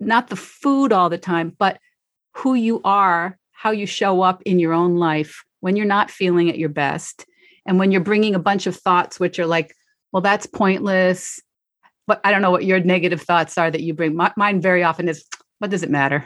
not 0.00 0.28
the 0.28 0.36
food 0.36 0.92
all 0.92 1.08
the 1.08 1.18
time 1.18 1.54
but 1.58 1.78
who 2.34 2.54
you 2.54 2.80
are 2.84 3.38
how 3.52 3.70
you 3.70 3.86
show 3.86 4.22
up 4.22 4.42
in 4.42 4.58
your 4.58 4.72
own 4.72 4.96
life 4.96 5.44
when 5.60 5.76
you're 5.76 5.86
not 5.86 6.10
feeling 6.10 6.48
at 6.48 6.58
your 6.58 6.70
best 6.70 7.26
and 7.66 7.78
when 7.78 7.92
you're 7.92 8.00
bringing 8.00 8.34
a 8.34 8.38
bunch 8.38 8.66
of 8.66 8.76
thoughts 8.76 9.20
which 9.20 9.38
are 9.38 9.46
like 9.46 9.74
well 10.12 10.22
that's 10.22 10.46
pointless 10.46 11.38
but 12.06 12.20
i 12.24 12.30
don't 12.30 12.40
know 12.40 12.50
what 12.50 12.64
your 12.64 12.80
negative 12.80 13.20
thoughts 13.20 13.58
are 13.58 13.70
that 13.70 13.82
you 13.82 13.92
bring. 13.92 14.16
My, 14.16 14.32
mine 14.36 14.60
very 14.60 14.82
often 14.82 15.08
is 15.08 15.24
what 15.60 15.70
does 15.70 15.82
it 15.82 15.90
matter? 15.90 16.24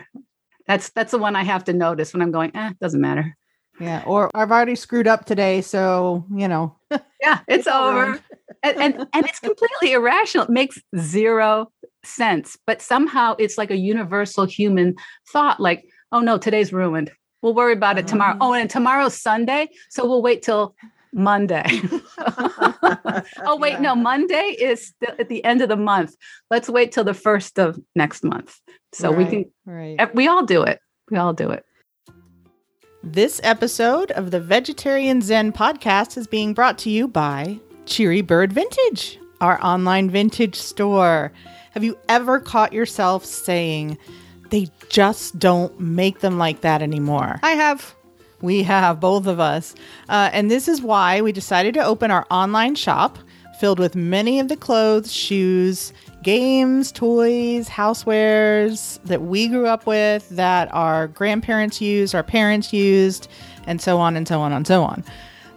That's 0.67 0.91
that's 0.91 1.11
the 1.11 1.19
one 1.19 1.37
I 1.37 1.43
have 1.43 1.65
to 1.65 1.75
notice 1.75 2.15
when 2.15 2.23
I'm 2.23 2.33
going, 2.33 2.57
eh, 2.57 2.73
doesn't 2.81 3.01
matter. 3.01 3.37
Yeah. 3.81 4.03
Or 4.07 4.31
I've 4.35 4.53
already 4.53 4.77
screwed 4.77 5.09
up 5.09 5.27
today, 5.27 5.61
so 5.61 6.25
you 6.35 6.49
know. 6.49 6.77
yeah, 7.21 7.41
it's 7.49 7.67
over. 7.67 8.21
and, 8.63 8.77
and 8.79 9.07
and 9.13 9.27
it's 9.27 9.41
completely 9.41 9.93
irrational. 9.93 10.45
It 10.45 10.51
makes 10.51 10.81
zero 10.99 11.71
sense. 12.05 12.57
But 12.67 12.81
somehow 12.81 13.35
it's 13.39 13.59
like 13.59 13.71
a 13.71 13.77
universal 13.77 14.45
human 14.45 14.95
thought, 15.33 15.61
like, 15.61 15.85
oh 16.13 16.21
no, 16.21 16.39
today's 16.39 16.73
ruined. 16.73 17.11
We'll 17.43 17.55
worry 17.55 17.75
about 17.75 17.99
it 17.99 18.07
tomorrow. 18.07 18.39
Oh, 18.41 18.55
and 18.55 18.71
tomorrow's 18.71 19.21
Sunday. 19.21 19.69
So 19.91 20.07
we'll 20.07 20.23
wait 20.23 20.43
till 20.43 20.75
Monday. 21.15 21.65
oh, 22.19 23.57
wait, 23.59 23.75
yeah. 23.75 23.81
no, 23.81 23.95
Monday 23.95 24.57
is 24.59 24.93
at 25.19 25.29
the 25.29 25.43
end 25.45 25.63
of 25.63 25.69
the 25.69 25.77
month. 25.77 26.15
Let's 26.51 26.69
wait 26.69 26.93
till 26.93 27.05
the 27.05 27.15
first 27.15 27.59
of 27.59 27.79
next 27.95 28.25
month. 28.25 28.59
So 28.93 29.11
right, 29.11 29.19
we 29.19 29.25
can, 29.27 29.45
right. 29.65 30.15
we 30.15 30.29
all 30.29 30.45
do 30.45 30.63
it. 30.63 30.81
We 31.11 31.17
all 31.17 31.33
do 31.33 31.51
it. 31.51 31.65
This 33.03 33.41
episode 33.45 34.11
of 34.13 34.31
the 34.31 34.41
Vegetarian 34.41 35.21
Zen 35.21 35.53
podcast 35.53 36.17
is 36.17 36.27
being 36.27 36.55
brought 36.55 36.79
to 36.79 36.91
you 36.91 37.07
by 37.07 37.59
Cherry 37.87 38.23
Bird 38.23 38.53
Vintage. 38.53 39.19
our 39.41 39.63
online 39.63 40.09
vintage 40.09 40.57
store. 40.57 41.33
Have 41.73 41.85
you 41.85 41.99
ever 42.09 42.41
caught 42.41 42.73
yourself 42.73 43.25
saying, 43.25 43.99
they 44.51 44.69
just 44.89 45.39
don't 45.39 45.79
make 45.79 46.21
them 46.21 46.39
like 46.39 46.63
that 46.63 46.81
anymore? 46.81 47.41
I 47.43 47.51
have. 47.53 47.95
We 48.45 48.63
have, 48.65 49.01
both 49.01 49.27
of 49.27 49.41
us. 49.41 49.75
Uh, 50.07 50.29
and 50.35 50.51
this 50.51 50.69
is 50.69 50.83
why 50.83 51.23
we 51.23 51.33
decided 51.33 51.73
to 51.75 51.85
open 51.85 52.11
our 52.11 52.27
online 52.31 52.75
shop 52.75 53.19
filled 53.59 53.79
with 53.79 53.97
many 53.97 54.39
of 54.39 54.49
the 54.49 54.57
clothes, 54.57 55.11
shoes, 55.11 55.95
games, 56.23 56.93
toys, 56.93 57.71
housewares 57.71 59.03
that 59.05 59.23
we 59.23 59.49
grew 59.49 59.67
up 59.67 59.87
with, 59.87 60.29
that 60.29 60.69
our 60.75 61.09
grandparents 61.09 61.81
used, 61.81 62.15
our 62.15 62.23
parents 62.23 62.71
used, 62.71 63.29
and 63.67 63.81
so 63.81 63.99
on 63.99 64.15
and 64.15 64.29
so 64.29 64.41
on 64.43 64.53
and 64.53 64.67
so 64.67 64.83
on. 64.83 65.03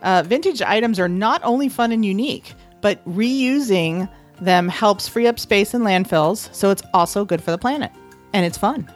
Uh, 0.02 0.24
vintage 0.26 0.62
items 0.62 0.98
are 0.98 1.10
not 1.10 1.42
only 1.44 1.68
fun 1.68 1.92
and 1.92 2.06
unique, 2.06 2.54
but 2.80 3.04
reusing 3.06 4.10
them 4.40 4.70
helps 4.70 5.10
free 5.10 5.28
up 5.28 5.38
space 5.38 5.74
in 5.74 5.82
landfills, 5.82 6.54
so 6.56 6.72
it's 6.72 6.84
also 6.94 7.26
good 7.26 7.44
for 7.44 7.52
the 7.52 7.58
planet 7.58 7.92
and 8.32 8.46
it's 8.46 8.58
fun. 8.58 8.90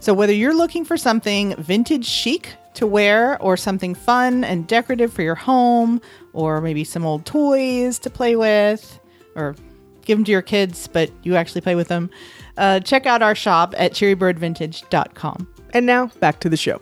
So, 0.00 0.14
whether 0.14 0.32
you're 0.32 0.56
looking 0.56 0.86
for 0.86 0.96
something 0.96 1.54
vintage 1.56 2.06
chic 2.06 2.54
to 2.74 2.86
wear, 2.86 3.40
or 3.40 3.56
something 3.56 3.94
fun 3.94 4.44
and 4.44 4.66
decorative 4.66 5.12
for 5.12 5.22
your 5.22 5.34
home, 5.34 6.00
or 6.32 6.60
maybe 6.60 6.84
some 6.84 7.04
old 7.04 7.24
toys 7.24 7.98
to 8.00 8.10
play 8.10 8.36
with, 8.36 8.98
or 9.36 9.54
give 10.04 10.18
them 10.18 10.24
to 10.24 10.32
your 10.32 10.42
kids, 10.42 10.88
but 10.88 11.10
you 11.22 11.36
actually 11.36 11.60
play 11.60 11.74
with 11.74 11.88
them, 11.88 12.10
uh, 12.56 12.80
check 12.80 13.06
out 13.06 13.22
our 13.22 13.34
shop 13.34 13.74
at 13.76 13.92
cherrybirdvintage.com. 13.92 15.48
And 15.72 15.86
now 15.86 16.06
back 16.20 16.40
to 16.40 16.48
the 16.48 16.56
show. 16.56 16.80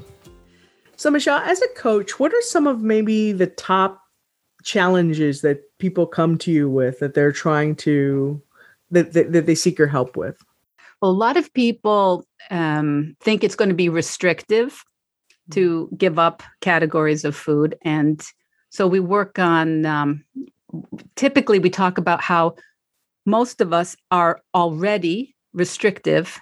So, 0.97 1.11
Michele, 1.11 1.39
as 1.39 1.61
a 1.63 1.69
coach, 1.77 2.21
what 2.21 2.33
are 2.33 2.43
some 2.43 2.67
of 2.67 2.83
maybe 2.83 3.33
the 3.33 3.47
top 3.47 4.03
challenges 4.63 5.41
that 5.41 5.61
people 5.79 6.07
come 6.07 6.39
to 6.39 6.53
you 6.53 6.69
with 6.69 7.01
that 7.01 7.15
they're 7.15 7.33
trying 7.33 7.75
to 7.75 8.41
that, 8.91 9.13
that, 9.15 9.33
that 9.33 9.47
they 9.47 9.55
seek 9.55 9.79
your 9.79 9.89
help 9.89 10.17
with? 10.17 10.37
Well, 11.01 11.11
a 11.11 11.13
lot 11.13 11.37
of 11.37 11.53
people 11.55 12.25
um, 12.51 13.17
think 13.21 13.43
it's 13.43 13.57
going 13.57 13.71
to 13.71 13.75
be 13.75 13.89
restrictive 13.89 14.85
to 15.51 15.89
give 15.97 16.19
up 16.19 16.43
categories 16.61 17.25
of 17.25 17.37
food. 17.37 17.77
And 17.83 18.23
so 18.71 18.87
we 18.87 19.01
work 19.01 19.39
on, 19.39 19.85
um, 19.85 20.25
typically, 21.17 21.59
we 21.59 21.71
talk 21.71 21.99
about 21.99 22.23
how 22.23 22.55
most 23.27 23.61
of 23.61 23.73
us 23.73 23.97
are 24.11 24.41
already 24.55 25.35
restrictive 25.53 26.41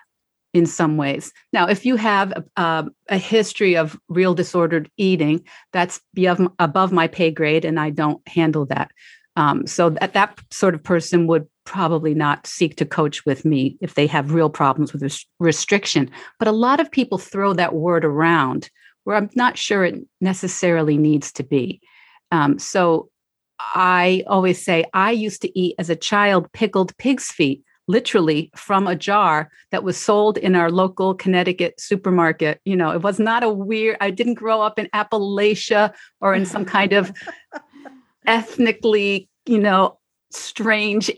in 0.53 0.67
some 0.67 0.97
ways. 0.97 1.33
Now, 1.53 1.69
if 1.69 1.87
you 1.87 1.97
have 1.97 2.33
a, 2.57 2.87
a 3.09 3.19
history 3.19 3.77
of 3.77 3.99
real 4.09 4.35
disordered 4.35 4.91
eating, 4.97 5.45
that's 5.73 6.01
above, 6.17 6.53
above 6.59 6.93
my 6.93 7.07
pay 7.07 7.31
grade, 7.31 7.65
and 7.65 7.79
I 7.79 7.91
don't 7.91 8.27
handle 8.29 8.67
that. 8.67 8.91
Um, 9.37 9.67
so 9.67 9.91
that 9.91 10.13
that 10.15 10.41
sort 10.51 10.75
of 10.75 10.83
person 10.83 11.27
would 11.29 11.47
probably 11.65 12.15
not 12.15 12.47
seek 12.47 12.77
to 12.77 12.85
coach 12.85 13.25
with 13.25 13.45
me 13.45 13.77
if 13.81 13.95
they 13.95 14.07
have 14.09 14.35
real 14.35 14.51
problems 14.51 14.93
with 14.93 15.03
res- 15.03 15.27
restriction. 15.39 16.11
But 16.39 16.49
a 16.49 16.53
lot 16.53 16.81
of 16.81 16.91
people 16.91 17.17
throw 17.17 17.53
that 17.53 17.75
word 17.75 18.05
around 18.05 18.71
where 19.11 19.19
I'm 19.19 19.29
not 19.35 19.59
sure 19.59 19.85
it 19.85 19.97
necessarily 20.21 20.97
needs 20.97 21.33
to 21.33 21.43
be. 21.43 21.81
Um, 22.31 22.61
so 22.61 23.09
I 23.59 24.23
always 24.29 24.65
say 24.65 24.85
I 24.95 25.11
used 25.11 25.43
to 25.43 25.59
eat 25.59 25.75
as 25.81 25.91
a 25.91 25.97
child 25.97 26.47
pickled 26.53 26.97
pig's 26.97 27.33
feet, 27.33 27.65
literally 27.89 28.53
from 28.55 28.87
a 28.87 28.95
jar 28.95 29.51
that 29.73 29.83
was 29.83 29.97
sold 29.97 30.39
in 30.39 30.55
our 30.55 30.71
local 30.71 31.17
Connecticut 31.17 31.81
supermarket. 31.81 32.61
You 32.65 32.77
know, 32.77 32.93
it 32.93 33.03
was 33.03 33.19
not 33.19 33.43
a 33.43 33.51
weird, 33.51 33.97
I 34.01 34.11
didn't 34.13 34.35
grow 34.35 34.63
up 34.63 34.79
in 34.79 34.87
Appalachia 34.95 35.93
or 36.21 36.33
in 36.33 36.47
some 36.47 36.65
kind 36.65 36.93
of 36.93 37.13
ethnically, 38.29 39.29
you 39.45 39.59
know, 39.59 39.99
strange, 40.31 41.11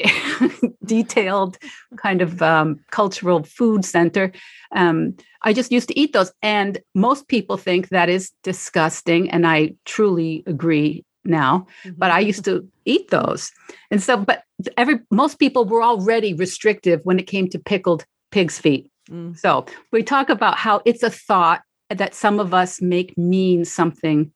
detailed 0.85 1.59
kind 1.97 2.23
of 2.23 2.43
um, 2.43 2.81
cultural 2.91 3.43
food 3.45 3.85
center. 3.85 4.33
Um, 4.75 5.17
I 5.43 5.53
just 5.53 5.73
used 5.73 5.89
to 5.89 5.99
eat 5.99 6.13
those. 6.13 6.33
And 6.43 6.79
most 6.95 7.29
people 7.29 7.57
think 7.57 7.89
that 7.89 8.09
is 8.09 8.33
disgusting. 8.43 9.31
And 9.31 9.47
I 9.47 9.75
truly 9.85 10.43
agree 10.47 11.05
now, 11.25 11.67
mm-hmm. 11.85 11.95
but 11.97 12.11
I 12.11 12.21
used 12.21 12.45
to 12.47 12.69
eat 12.85 13.11
those. 13.11 13.51
And 13.91 14.03
so, 14.03 14.17
but 14.17 14.43
every 14.77 15.01
most 15.11 15.39
people 15.39 15.65
were 15.65 15.83
already 15.83 16.35
restrictive 16.35 17.01
when 17.05 17.19
it 17.19 17.27
came 17.27 17.49
to 17.51 17.59
pickled 17.59 18.05
pig's 18.31 18.59
feet. 18.59 18.91
Mm. 19.11 19.39
So 19.39 19.67
we 19.93 20.03
talk 20.03 20.29
about 20.29 20.59
how 20.59 20.83
it's 20.85 21.03
a 21.03 21.11
thought 21.11 21.63
that 21.91 22.15
some 22.15 22.41
of 22.41 22.55
us 22.55 22.81
make 22.81 23.17
mean 23.19 23.65
something 23.65 24.33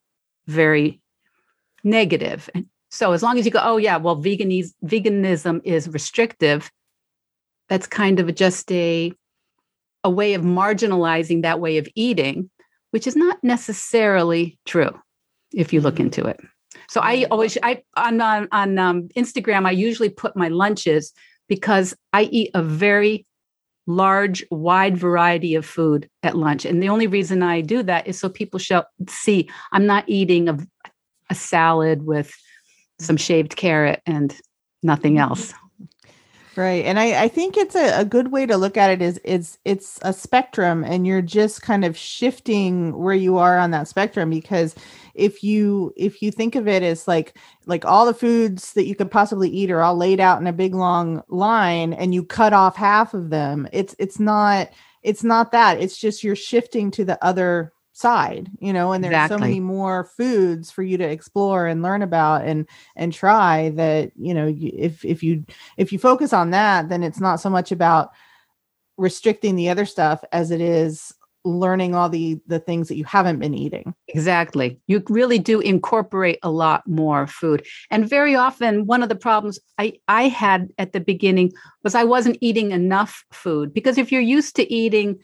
very 0.46 1.00
negative. 1.82 2.50
And 2.54 2.66
so 2.96 3.12
as 3.12 3.22
long 3.22 3.38
as 3.38 3.44
you 3.44 3.50
go, 3.50 3.60
oh 3.62 3.76
yeah, 3.76 3.98
well, 3.98 4.16
veganism 4.16 4.72
veganism 4.84 5.60
is 5.64 5.86
restrictive, 5.88 6.70
that's 7.68 7.86
kind 7.86 8.20
of 8.20 8.34
just 8.34 8.72
a 8.72 9.12
a 10.02 10.10
way 10.10 10.34
of 10.34 10.42
marginalizing 10.42 11.42
that 11.42 11.60
way 11.60 11.76
of 11.78 11.86
eating, 11.94 12.48
which 12.92 13.06
is 13.06 13.14
not 13.14 13.42
necessarily 13.42 14.58
true 14.64 14.90
if 15.52 15.72
you 15.72 15.80
look 15.80 15.96
mm-hmm. 15.96 16.04
into 16.04 16.24
it. 16.26 16.40
So 16.88 17.00
I 17.02 17.24
always 17.30 17.58
I 17.62 17.82
on 17.96 18.20
on, 18.20 18.48
on 18.50 18.78
um, 18.78 19.08
Instagram 19.16 19.66
I 19.66 19.72
usually 19.72 20.08
put 20.08 20.34
my 20.34 20.48
lunches 20.48 21.12
because 21.48 21.94
I 22.14 22.22
eat 22.22 22.50
a 22.54 22.62
very 22.62 23.26
large, 23.86 24.44
wide 24.50 24.96
variety 24.96 25.54
of 25.54 25.66
food 25.66 26.08
at 26.22 26.36
lunch, 26.36 26.64
and 26.64 26.82
the 26.82 26.88
only 26.88 27.06
reason 27.06 27.42
I 27.42 27.60
do 27.60 27.82
that 27.82 28.06
is 28.06 28.18
so 28.18 28.30
people 28.30 28.58
shall 28.58 28.86
see 29.06 29.50
I'm 29.72 29.84
not 29.84 30.04
eating 30.06 30.48
a, 30.48 30.58
a 31.28 31.34
salad 31.34 32.06
with 32.06 32.32
some 32.98 33.16
shaved 33.16 33.56
carrot 33.56 34.02
and 34.06 34.38
nothing 34.82 35.14
mm-hmm. 35.14 35.30
else. 35.30 35.52
Right. 36.56 36.86
And 36.86 36.98
I, 36.98 37.24
I 37.24 37.28
think 37.28 37.58
it's 37.58 37.74
a, 37.74 38.00
a 38.00 38.04
good 38.06 38.32
way 38.32 38.46
to 38.46 38.56
look 38.56 38.78
at 38.78 38.90
it 38.90 39.02
is 39.02 39.20
it's 39.24 39.58
it's 39.66 39.98
a 40.00 40.12
spectrum 40.14 40.84
and 40.84 41.06
you're 41.06 41.20
just 41.20 41.60
kind 41.60 41.84
of 41.84 41.98
shifting 41.98 42.96
where 42.96 43.14
you 43.14 43.36
are 43.36 43.58
on 43.58 43.72
that 43.72 43.88
spectrum 43.88 44.30
because 44.30 44.74
if 45.14 45.42
you 45.42 45.92
if 45.98 46.22
you 46.22 46.30
think 46.30 46.54
of 46.54 46.66
it 46.66 46.82
as 46.82 47.06
like 47.06 47.36
like 47.66 47.84
all 47.84 48.06
the 48.06 48.14
foods 48.14 48.72
that 48.72 48.86
you 48.86 48.94
could 48.94 49.10
possibly 49.10 49.50
eat 49.50 49.70
are 49.70 49.82
all 49.82 49.96
laid 49.96 50.18
out 50.18 50.40
in 50.40 50.46
a 50.46 50.52
big 50.52 50.74
long 50.74 51.22
line 51.28 51.92
and 51.92 52.14
you 52.14 52.24
cut 52.24 52.54
off 52.54 52.74
half 52.74 53.12
of 53.12 53.28
them, 53.28 53.68
it's 53.70 53.94
it's 53.98 54.18
not 54.18 54.70
it's 55.02 55.22
not 55.22 55.52
that. 55.52 55.78
It's 55.78 55.98
just 55.98 56.24
you're 56.24 56.34
shifting 56.34 56.90
to 56.92 57.04
the 57.04 57.22
other 57.22 57.72
side 57.96 58.50
you 58.58 58.74
know 58.74 58.92
and 58.92 59.02
there's 59.02 59.12
exactly. 59.12 59.36
so 59.36 59.40
many 59.40 59.58
more 59.58 60.04
foods 60.04 60.70
for 60.70 60.82
you 60.82 60.98
to 60.98 61.04
explore 61.04 61.66
and 61.66 61.82
learn 61.82 62.02
about 62.02 62.44
and 62.44 62.68
and 62.94 63.10
try 63.10 63.70
that 63.70 64.12
you 64.16 64.34
know 64.34 64.54
if 64.60 65.02
if 65.02 65.22
you 65.22 65.42
if 65.78 65.92
you 65.92 65.98
focus 65.98 66.34
on 66.34 66.50
that 66.50 66.90
then 66.90 67.02
it's 67.02 67.20
not 67.20 67.40
so 67.40 67.48
much 67.48 67.72
about 67.72 68.10
restricting 68.98 69.56
the 69.56 69.70
other 69.70 69.86
stuff 69.86 70.22
as 70.30 70.50
it 70.50 70.60
is 70.60 71.14
learning 71.46 71.94
all 71.94 72.08
the 72.08 72.38
the 72.46 72.58
things 72.58 72.88
that 72.88 72.96
you 72.96 73.04
haven't 73.04 73.38
been 73.38 73.54
eating. 73.54 73.94
Exactly. 74.08 74.80
You 74.88 75.02
really 75.08 75.38
do 75.38 75.60
incorporate 75.60 76.38
a 76.42 76.50
lot 76.50 76.86
more 76.86 77.26
food. 77.26 77.64
And 77.90 78.08
very 78.08 78.34
often 78.34 78.86
one 78.86 79.02
of 79.02 79.08
the 79.08 79.14
problems 79.14 79.58
i 79.78 79.94
i 80.08 80.24
had 80.28 80.68
at 80.78 80.92
the 80.92 81.00
beginning 81.00 81.52
was 81.82 81.94
i 81.94 82.04
wasn't 82.04 82.38
eating 82.40 82.72
enough 82.72 83.24
food 83.32 83.72
because 83.72 83.96
if 83.96 84.10
you're 84.10 84.20
used 84.20 84.56
to 84.56 84.70
eating 84.70 85.18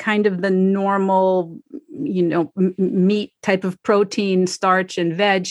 kind 0.00 0.26
of 0.26 0.40
the 0.40 0.50
normal, 0.50 1.60
you 1.92 2.22
know, 2.22 2.52
m- 2.56 2.74
meat 2.78 3.32
type 3.42 3.62
of 3.62 3.80
protein, 3.84 4.48
starch, 4.48 4.98
and 4.98 5.14
veg, 5.14 5.46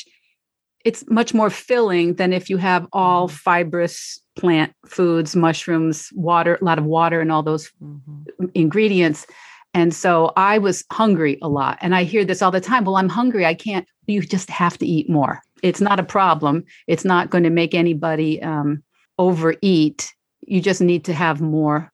it's 0.83 1.05
much 1.09 1.33
more 1.33 1.49
filling 1.49 2.15
than 2.15 2.33
if 2.33 2.49
you 2.49 2.57
have 2.57 2.87
all 2.91 3.27
mm-hmm. 3.27 3.35
fibrous 3.35 4.21
plant 4.35 4.73
foods, 4.85 5.35
mushrooms, 5.35 6.09
water, 6.13 6.57
a 6.59 6.65
lot 6.65 6.79
of 6.79 6.85
water, 6.85 7.21
and 7.21 7.31
all 7.31 7.43
those 7.43 7.71
mm-hmm. 7.81 8.45
ingredients. 8.55 9.25
And 9.73 9.93
so 9.93 10.33
I 10.35 10.57
was 10.57 10.83
hungry 10.91 11.37
a 11.41 11.47
lot. 11.47 11.77
And 11.81 11.93
I 11.95 12.03
hear 12.03 12.25
this 12.25 12.41
all 12.41 12.51
the 12.51 12.59
time. 12.59 12.85
Well, 12.85 12.95
I'm 12.97 13.09
hungry. 13.09 13.45
I 13.45 13.53
can't. 13.53 13.87
You 14.07 14.21
just 14.21 14.49
have 14.49 14.77
to 14.79 14.85
eat 14.85 15.09
more. 15.09 15.41
It's 15.61 15.81
not 15.81 15.99
a 15.99 16.03
problem. 16.03 16.63
It's 16.87 17.05
not 17.05 17.29
going 17.29 17.43
to 17.43 17.51
make 17.51 17.75
anybody 17.75 18.41
um, 18.41 18.81
overeat. 19.19 20.11
You 20.41 20.59
just 20.59 20.81
need 20.81 21.05
to 21.05 21.13
have 21.13 21.39
more 21.39 21.91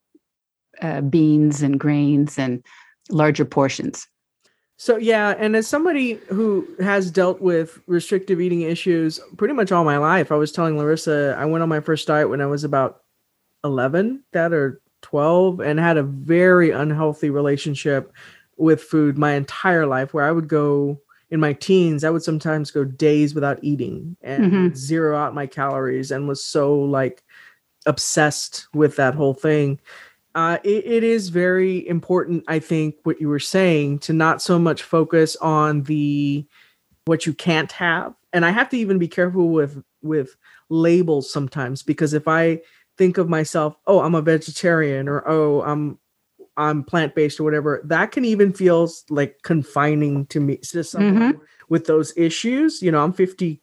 uh, 0.82 1.02
beans 1.02 1.62
and 1.62 1.80
grains 1.80 2.38
and 2.38 2.64
larger 3.10 3.46
portions. 3.46 4.08
So 4.78 4.98
yeah, 4.98 5.36
and 5.38 5.56
as 5.56 5.68
somebody 5.68 6.14
who 6.30 6.68
has 6.80 7.10
dealt 7.10 7.40
with 7.40 7.80
restrictive 7.88 8.42
eating 8.42 8.62
issues 8.62 9.20
pretty 9.38 9.54
much 9.54 9.72
all 9.72 9.86
my 9.86 9.98
life, 9.98 10.32
I 10.32 10.36
was 10.36 10.52
telling 10.52 10.78
Larissa 10.78 11.36
I 11.40 11.46
went 11.46 11.64
on 11.64 11.70
my 11.70 11.80
first 11.80 12.08
diet 12.08 12.30
when 12.30 12.42
I 12.42 12.46
was 12.46 12.64
about 12.64 13.02
11, 13.64 14.24
that 14.34 14.52
or 14.52 14.82
12 15.02 15.62
and 15.62 15.80
had 15.80 15.98
a 15.98 16.04
very 16.04 16.72
unhealthy 16.72 17.30
relationship 17.30 18.12
with 18.58 18.82
food 18.82 19.18
my 19.18 19.34
entire 19.34 19.86
life 19.86 20.14
where 20.14 20.26
I 20.26 20.32
would 20.32 20.48
go 20.48 21.00
in 21.30 21.40
my 21.40 21.54
teens, 21.54 22.04
I 22.04 22.10
would 22.10 22.24
sometimes 22.24 22.72
go 22.72 22.84
days 22.84 23.34
without 23.34 23.60
eating 23.62 24.16
and 24.22 24.44
mm-hmm. 24.46 24.76
zero 24.76 25.18
out 25.18 25.34
my 25.34 25.48
calories 25.48 26.12
and 26.12 26.28
was 26.28 26.44
so 26.44 26.76
like 26.76 27.24
obsessed 27.86 28.68
with 28.74 28.96
that 28.98 29.16
whole 29.16 29.34
thing 29.34 29.80
uh, 30.36 30.58
it, 30.66 30.86
it 30.86 31.04
is 31.04 31.30
very 31.30 31.88
important, 31.88 32.44
I 32.48 32.60
think, 32.60 32.96
what 33.04 33.22
you 33.22 33.30
were 33.30 33.40
saying 33.40 34.00
to 34.00 34.14
not 34.14 34.42
so 34.42 34.60
much 34.60 34.84
focus 34.84 35.38
on 35.38 35.84
the 35.84 36.46
what 37.06 37.26
you 37.26 37.34
can't 37.34 37.72
have. 37.72 38.14
And 38.34 38.46
I 38.46 38.52
have 38.52 38.70
to 38.70 38.78
even 38.78 39.00
be 39.00 39.08
careful 39.08 39.50
with 39.50 39.82
with 40.02 40.36
labels 40.70 41.32
sometimes 41.32 41.84
because 41.84 42.14
if 42.14 42.28
I 42.28 42.62
think 42.98 43.18
of 43.18 43.30
myself, 43.30 43.78
oh, 43.88 44.02
I'm 44.02 44.14
a 44.14 44.22
vegetarian 44.22 45.08
or 45.08 45.24
oh, 45.26 45.62
I'm 45.62 45.98
I'm 46.58 46.84
plant 46.84 47.16
based 47.16 47.40
or 47.40 47.44
whatever, 47.44 47.82
that 47.86 48.12
can 48.12 48.26
even 48.26 48.52
feel 48.52 48.90
like 49.10 49.38
confining 49.44 50.26
to 50.28 50.42
me 50.42 50.58
to 50.58 50.80
mm-hmm. 50.80 51.40
with 51.70 51.86
those 51.86 52.14
issues. 52.18 52.82
You 52.82 52.92
know, 52.92 53.02
I'm 53.02 53.14
50 53.14 53.62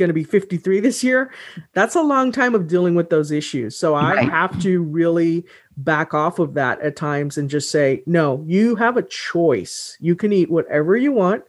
going 0.00 0.08
to 0.08 0.14
be 0.14 0.24
53 0.24 0.80
this 0.80 1.04
year. 1.04 1.32
That's 1.74 1.94
a 1.94 2.02
long 2.02 2.32
time 2.32 2.54
of 2.56 2.66
dealing 2.66 2.96
with 2.96 3.10
those 3.10 3.30
issues. 3.30 3.76
So 3.76 3.94
I 3.94 4.14
right. 4.14 4.28
have 4.28 4.60
to 4.62 4.82
really 4.82 5.44
back 5.84 6.14
off 6.14 6.38
of 6.38 6.54
that 6.54 6.80
at 6.80 6.96
times 6.96 7.38
and 7.38 7.50
just 7.50 7.70
say, 7.70 8.02
no, 8.06 8.44
you 8.46 8.74
have 8.76 8.96
a 8.96 9.02
choice. 9.02 9.96
You 10.00 10.14
can 10.16 10.32
eat 10.32 10.50
whatever 10.50 10.96
you 10.96 11.12
want. 11.12 11.44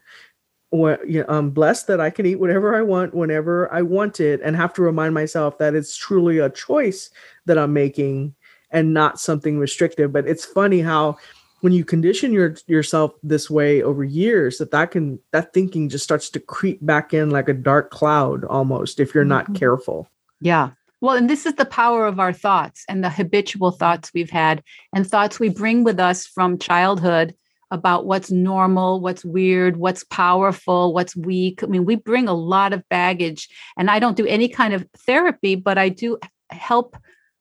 I'm 0.73 1.49
blessed 1.49 1.87
that 1.87 1.99
I 1.99 2.09
can 2.09 2.25
eat 2.25 2.39
whatever 2.39 2.75
I 2.75 2.81
want 2.81 3.13
whenever 3.13 3.71
I 3.73 3.81
want 3.81 4.21
it, 4.21 4.39
and 4.41 4.55
have 4.55 4.73
to 4.75 4.81
remind 4.81 5.13
myself 5.13 5.57
that 5.57 5.75
it's 5.75 5.97
truly 5.97 6.39
a 6.39 6.49
choice 6.49 7.09
that 7.45 7.57
I'm 7.57 7.73
making 7.73 8.35
and 8.69 8.93
not 8.93 9.19
something 9.19 9.59
restrictive. 9.59 10.13
But 10.13 10.27
it's 10.27 10.45
funny 10.45 10.79
how 10.79 11.17
when 11.61 11.73
you 11.73 11.85
condition 11.85 12.33
your 12.33 12.55
yourself 12.67 13.13
this 13.23 13.49
way 13.49 13.81
over 13.81 14.03
years 14.03 14.57
that 14.57 14.71
that 14.71 14.91
can 14.91 15.19
that 15.31 15.53
thinking 15.53 15.89
just 15.89 16.03
starts 16.03 16.29
to 16.29 16.39
creep 16.39 16.83
back 16.85 17.13
in 17.13 17.29
like 17.29 17.47
a 17.47 17.53
dark 17.53 17.91
cloud 17.91 18.43
almost 18.45 18.99
if 18.99 19.13
you're 19.13 19.23
not 19.23 19.45
mm-hmm. 19.45 19.55
careful 19.55 20.09
yeah 20.41 20.71
well 21.01 21.15
and 21.15 21.29
this 21.29 21.45
is 21.45 21.55
the 21.55 21.65
power 21.65 22.05
of 22.05 22.19
our 22.19 22.31
thoughts 22.31 22.85
and 22.87 23.03
the 23.03 23.09
habitual 23.09 23.71
thoughts 23.71 24.11
we've 24.13 24.29
had 24.29 24.63
and 24.95 25.05
thoughts 25.05 25.39
we 25.39 25.49
bring 25.49 25.83
with 25.83 25.99
us 25.99 26.25
from 26.25 26.57
childhood 26.57 27.35
about 27.71 28.05
what's 28.05 28.31
normal 28.31 29.01
what's 29.01 29.25
weird 29.25 29.77
what's 29.77 30.03
powerful 30.05 30.93
what's 30.93 31.15
weak 31.15 31.63
i 31.63 31.67
mean 31.67 31.85
we 31.85 31.95
bring 31.95 32.27
a 32.27 32.33
lot 32.33 32.71
of 32.73 32.87
baggage 32.89 33.49
and 33.77 33.89
i 33.89 33.99
don't 33.99 34.17
do 34.17 34.25
any 34.27 34.47
kind 34.47 34.73
of 34.73 34.87
therapy 35.05 35.55
but 35.55 35.77
i 35.77 35.89
do 35.89 36.17
help 36.49 36.95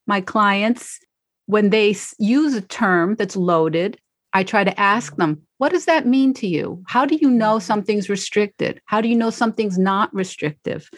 my 0.06 0.20
clients 0.20 0.98
when 1.46 1.70
they 1.70 1.94
use 2.18 2.54
a 2.54 2.60
term 2.60 3.14
that's 3.16 3.36
loaded 3.36 3.98
I 4.32 4.44
try 4.44 4.64
to 4.64 4.80
ask 4.80 5.16
them, 5.16 5.42
what 5.58 5.72
does 5.72 5.86
that 5.86 6.06
mean 6.06 6.34
to 6.34 6.46
you? 6.46 6.82
How 6.86 7.04
do 7.04 7.16
you 7.16 7.28
know 7.28 7.58
something's 7.58 8.08
restricted? 8.08 8.80
How 8.84 9.00
do 9.00 9.08
you 9.08 9.16
know 9.16 9.30
something's 9.30 9.78
not 9.78 10.14
restrictive? 10.14 10.88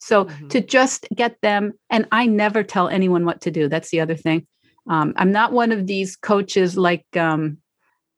So 0.00 0.24
mm-hmm. 0.24 0.48
to 0.48 0.60
just 0.60 1.06
get 1.14 1.40
them, 1.42 1.72
and 1.90 2.06
I 2.10 2.26
never 2.26 2.62
tell 2.62 2.88
anyone 2.88 3.24
what 3.24 3.42
to 3.42 3.50
do. 3.50 3.68
That's 3.68 3.90
the 3.90 4.00
other 4.00 4.16
thing. 4.16 4.46
Um, 4.88 5.12
I'm 5.16 5.30
not 5.30 5.52
one 5.52 5.72
of 5.72 5.86
these 5.86 6.16
coaches 6.16 6.76
like 6.76 7.06
um, 7.16 7.58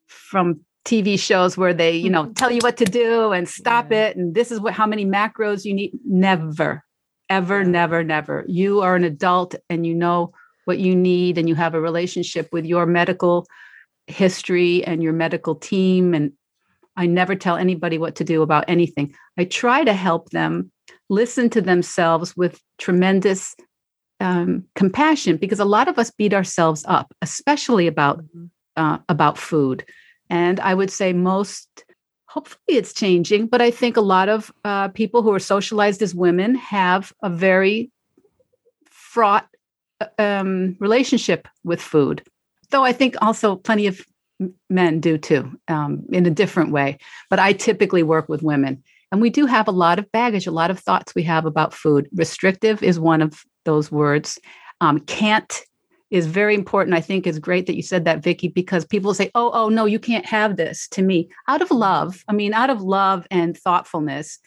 from 0.06 0.60
TV 0.84 1.18
shows 1.18 1.56
where 1.56 1.74
they, 1.74 1.96
you 1.96 2.10
know, 2.10 2.24
mm-hmm. 2.24 2.32
tell 2.32 2.50
you 2.50 2.60
what 2.62 2.76
to 2.78 2.84
do 2.84 3.32
and 3.32 3.48
stop 3.48 3.90
yeah. 3.90 4.06
it, 4.06 4.16
and 4.16 4.34
this 4.34 4.50
is 4.50 4.60
what 4.60 4.74
how 4.74 4.86
many 4.86 5.04
macros 5.04 5.64
you 5.64 5.74
need. 5.74 5.92
Never, 6.04 6.84
ever, 7.28 7.64
never, 7.64 8.02
never. 8.04 8.44
You 8.48 8.80
are 8.80 8.96
an 8.96 9.04
adult 9.04 9.54
and 9.68 9.86
you 9.86 9.94
know 9.94 10.32
what 10.64 10.78
you 10.78 10.94
need, 10.94 11.36
and 11.36 11.48
you 11.48 11.54
have 11.56 11.74
a 11.74 11.80
relationship 11.80 12.48
with 12.52 12.64
your 12.64 12.86
medical 12.86 13.46
history 14.06 14.84
and 14.84 15.02
your 15.02 15.12
medical 15.12 15.56
team. 15.56 16.14
And 16.14 16.32
I 16.96 17.06
never 17.06 17.34
tell 17.34 17.56
anybody 17.56 17.98
what 17.98 18.16
to 18.16 18.24
do 18.24 18.42
about 18.42 18.64
anything. 18.68 19.14
I 19.38 19.44
try 19.44 19.84
to 19.84 19.92
help 19.92 20.30
them 20.30 20.71
listen 21.12 21.50
to 21.50 21.60
themselves 21.60 22.36
with 22.36 22.60
tremendous 22.78 23.54
um, 24.20 24.64
compassion 24.74 25.36
because 25.36 25.60
a 25.60 25.64
lot 25.64 25.88
of 25.88 25.98
us 25.98 26.10
beat 26.10 26.32
ourselves 26.32 26.84
up, 26.88 27.14
especially 27.22 27.86
about 27.86 28.18
mm-hmm. 28.22 28.46
uh, 28.76 28.98
about 29.08 29.38
food. 29.38 29.84
And 30.30 30.58
I 30.60 30.74
would 30.74 30.90
say 30.90 31.12
most, 31.12 31.84
hopefully, 32.26 32.78
it's 32.78 32.94
changing. 32.94 33.48
But 33.48 33.60
I 33.60 33.70
think 33.70 33.96
a 33.96 34.00
lot 34.00 34.28
of 34.28 34.50
uh, 34.64 34.88
people 34.88 35.22
who 35.22 35.32
are 35.32 35.38
socialized 35.38 36.02
as 36.02 36.14
women 36.14 36.54
have 36.54 37.12
a 37.22 37.28
very 37.28 37.90
fraught 38.86 39.46
uh, 40.00 40.06
um, 40.18 40.76
relationship 40.80 41.46
with 41.64 41.80
food 41.80 42.22
though 42.72 42.84
I 42.84 42.92
think 42.92 43.14
also 43.22 43.56
plenty 43.56 43.86
of 43.86 44.04
men 44.68 44.98
do 44.98 45.16
too, 45.16 45.56
um, 45.68 46.04
in 46.10 46.26
a 46.26 46.30
different 46.30 46.72
way. 46.72 46.98
But 47.30 47.38
I 47.38 47.52
typically 47.52 48.02
work 48.02 48.28
with 48.28 48.42
women. 48.42 48.82
And 49.12 49.20
we 49.20 49.30
do 49.30 49.44
have 49.46 49.68
a 49.68 49.72
lot 49.72 49.98
of 49.98 50.10
baggage, 50.10 50.46
a 50.46 50.50
lot 50.50 50.70
of 50.70 50.80
thoughts 50.80 51.14
we 51.14 51.22
have 51.24 51.44
about 51.44 51.74
food. 51.74 52.08
Restrictive 52.14 52.82
is 52.82 52.98
one 52.98 53.20
of 53.20 53.44
those 53.64 53.92
words. 53.92 54.38
Um, 54.80 55.00
can't 55.00 55.62
is 56.10 56.26
very 56.26 56.54
important. 56.54 56.96
I 56.96 57.00
think 57.00 57.26
it's 57.26 57.38
great 57.38 57.66
that 57.66 57.76
you 57.76 57.82
said 57.82 58.04
that, 58.04 58.22
Vicki, 58.22 58.48
because 58.48 58.84
people 58.84 59.14
say, 59.14 59.30
"Oh, 59.34 59.50
oh, 59.54 59.68
no, 59.68 59.84
you 59.84 59.98
can't 59.98 60.26
have 60.26 60.56
this." 60.56 60.88
To 60.88 61.02
me, 61.02 61.28
out 61.46 61.62
of 61.62 61.70
love, 61.70 62.24
I 62.28 62.32
mean, 62.32 62.52
out 62.52 62.70
of 62.70 62.82
love 62.82 63.26
and 63.30 63.56
thoughtfulness. 63.56 64.38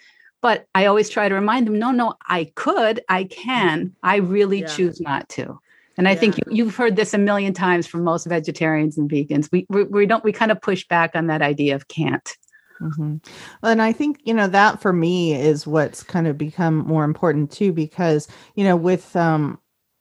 But 0.41 0.65
I 0.75 0.85
always 0.85 1.09
try 1.09 1.29
to 1.29 1.35
remind 1.35 1.65
them, 1.65 1.79
"No, 1.79 1.91
no, 1.91 2.15
I 2.27 2.51
could, 2.55 3.01
I 3.07 3.23
can. 3.25 3.95
I 4.03 4.17
really 4.17 4.61
yeah. 4.61 4.67
choose 4.67 4.99
not 4.99 5.29
to." 5.29 5.59
And 5.97 6.07
I 6.07 6.11
yeah. 6.11 6.19
think 6.19 6.39
you, 6.51 6.65
have 6.65 6.75
heard 6.75 6.95
this 6.95 7.13
a 7.13 7.17
million 7.17 7.53
times 7.53 7.87
from 7.87 8.03
most 8.03 8.25
vegetarians 8.25 8.97
and 8.97 9.09
vegans. 9.09 9.49
We, 9.51 9.65
we, 9.69 9.83
we 9.83 10.05
don't 10.05 10.23
we 10.23 10.33
kind 10.33 10.51
of 10.51 10.61
push 10.61 10.85
back 10.87 11.11
on 11.15 11.27
that 11.27 11.41
idea 11.41 11.75
of 11.75 11.87
can't. 11.87 12.35
Mm-hmm. 12.81 13.17
And 13.63 13.81
I 13.81 13.93
think 13.93 14.19
you 14.25 14.33
know 14.33 14.47
that 14.47 14.81
for 14.81 14.91
me 14.93 15.33
is 15.33 15.65
what's 15.65 16.03
kind 16.03 16.27
of 16.27 16.37
become 16.37 16.77
more 16.79 17.03
important 17.05 17.51
too, 17.51 17.71
because 17.71 18.27
you 18.55 18.63
know 18.63 18.75
with 18.75 19.15
um, 19.15 19.59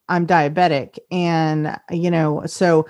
I'm 0.08 0.26
diabetic, 0.26 0.98
and 1.10 1.78
you 1.90 2.10
know 2.10 2.42
so 2.46 2.86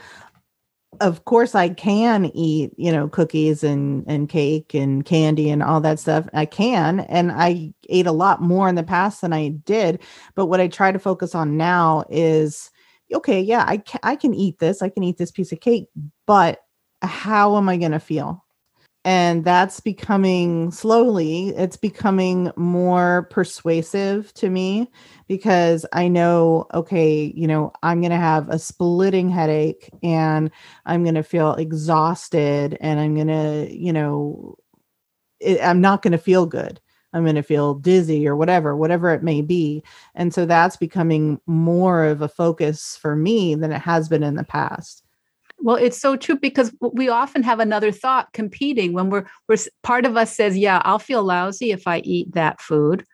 of 1.00 1.24
course 1.24 1.54
I 1.54 1.70
can 1.70 2.26
eat, 2.34 2.72
you 2.76 2.92
know, 2.92 3.08
cookies 3.08 3.64
and 3.64 4.04
and 4.06 4.28
cake 4.28 4.74
and 4.74 5.04
candy 5.04 5.50
and 5.50 5.62
all 5.62 5.80
that 5.80 5.98
stuff. 5.98 6.28
I 6.32 6.46
can 6.46 7.00
and 7.00 7.32
I 7.32 7.74
ate 7.88 8.06
a 8.06 8.12
lot 8.12 8.40
more 8.42 8.68
in 8.68 8.74
the 8.76 8.82
past 8.84 9.20
than 9.20 9.32
I 9.32 9.48
did, 9.48 10.00
but 10.34 10.46
what 10.46 10.60
I 10.60 10.68
try 10.68 10.92
to 10.92 10.98
focus 10.98 11.34
on 11.34 11.56
now 11.56 12.04
is 12.10 12.70
okay, 13.12 13.40
yeah, 13.40 13.64
I 13.66 13.78
can, 13.78 14.00
I 14.02 14.16
can 14.16 14.34
eat 14.34 14.58
this. 14.58 14.82
I 14.82 14.88
can 14.88 15.04
eat 15.04 15.18
this 15.18 15.30
piece 15.30 15.52
of 15.52 15.60
cake, 15.60 15.86
but 16.26 16.60
how 17.02 17.56
am 17.56 17.68
I 17.68 17.76
going 17.76 17.92
to 17.92 18.00
feel? 18.00 18.43
And 19.06 19.44
that's 19.44 19.80
becoming 19.80 20.70
slowly, 20.70 21.50
it's 21.50 21.76
becoming 21.76 22.50
more 22.56 23.28
persuasive 23.30 24.32
to 24.34 24.48
me 24.48 24.90
because 25.28 25.84
I 25.92 26.08
know, 26.08 26.66
okay, 26.72 27.30
you 27.36 27.46
know, 27.46 27.70
I'm 27.82 28.00
going 28.00 28.12
to 28.12 28.16
have 28.16 28.48
a 28.48 28.58
splitting 28.58 29.28
headache 29.28 29.90
and 30.02 30.50
I'm 30.86 31.02
going 31.02 31.16
to 31.16 31.22
feel 31.22 31.52
exhausted 31.54 32.78
and 32.80 32.98
I'm 32.98 33.14
going 33.14 33.26
to, 33.26 33.68
you 33.70 33.92
know, 33.92 34.56
it, 35.40 35.60
I'm 35.62 35.80
not 35.80 36.02
going 36.02 36.12
to 36.12 36.18
feel 36.18 36.46
good. 36.46 36.80
I'm 37.12 37.24
going 37.24 37.36
to 37.36 37.42
feel 37.42 37.74
dizzy 37.74 38.26
or 38.26 38.36
whatever, 38.36 38.76
whatever 38.76 39.10
it 39.14 39.22
may 39.22 39.42
be. 39.42 39.84
And 40.14 40.34
so 40.34 40.46
that's 40.46 40.76
becoming 40.76 41.40
more 41.46 42.04
of 42.04 42.22
a 42.22 42.28
focus 42.28 42.98
for 43.00 43.14
me 43.14 43.54
than 43.54 43.70
it 43.72 43.80
has 43.82 44.08
been 44.08 44.24
in 44.24 44.34
the 44.34 44.44
past. 44.44 45.03
Well, 45.58 45.76
it's 45.76 45.98
so 45.98 46.16
true 46.16 46.36
because 46.36 46.74
we 46.80 47.08
often 47.08 47.42
have 47.42 47.60
another 47.60 47.90
thought 47.92 48.32
competing 48.32 48.92
when 48.92 49.08
we're 49.08 49.24
we're 49.48 49.56
part 49.82 50.04
of 50.04 50.16
us 50.16 50.34
says, 50.34 50.58
"Yeah, 50.58 50.82
I'll 50.84 50.98
feel 50.98 51.22
lousy 51.22 51.70
if 51.70 51.86
I 51.86 51.98
eat 51.98 52.32
that 52.34 52.60
food." 52.60 53.04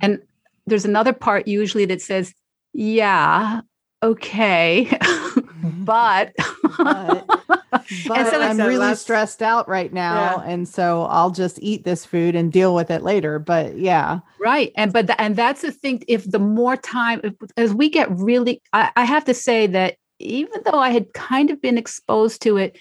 And 0.00 0.20
there's 0.66 0.84
another 0.84 1.12
part 1.12 1.48
usually 1.48 1.84
that 1.86 2.02
says, 2.02 2.34
"Yeah, 2.72 3.62
okay." 4.02 4.86
Mm-hmm. 4.90 5.84
but, 5.84 6.32
but 6.76 7.26
but 8.06 8.30
so 8.30 8.40
I'm 8.40 8.58
really 8.58 8.76
last... 8.76 9.02
stressed 9.02 9.42
out 9.42 9.68
right 9.68 9.92
now, 9.92 10.36
yeah. 10.36 10.52
and 10.52 10.68
so 10.68 11.02
I'll 11.04 11.30
just 11.30 11.58
eat 11.62 11.84
this 11.84 12.04
food 12.04 12.34
and 12.34 12.52
deal 12.52 12.74
with 12.74 12.90
it 12.90 13.02
later. 13.02 13.38
But 13.38 13.78
yeah, 13.78 14.20
right. 14.38 14.72
And 14.76 14.92
but 14.92 15.06
the, 15.06 15.20
and 15.20 15.36
that's 15.36 15.62
the 15.62 15.72
thing. 15.72 16.02
If 16.08 16.30
the 16.30 16.38
more 16.38 16.76
time, 16.76 17.20
if, 17.24 17.34
as 17.56 17.74
we 17.74 17.88
get 17.88 18.10
really, 18.10 18.60
I, 18.72 18.90
I 18.96 19.04
have 19.04 19.24
to 19.24 19.34
say 19.34 19.66
that 19.68 19.96
even 20.22 20.62
though 20.64 20.78
I 20.78 20.90
had 20.90 21.12
kind 21.12 21.50
of 21.50 21.60
been 21.60 21.78
exposed 21.78 22.42
to 22.42 22.56
it 22.56 22.78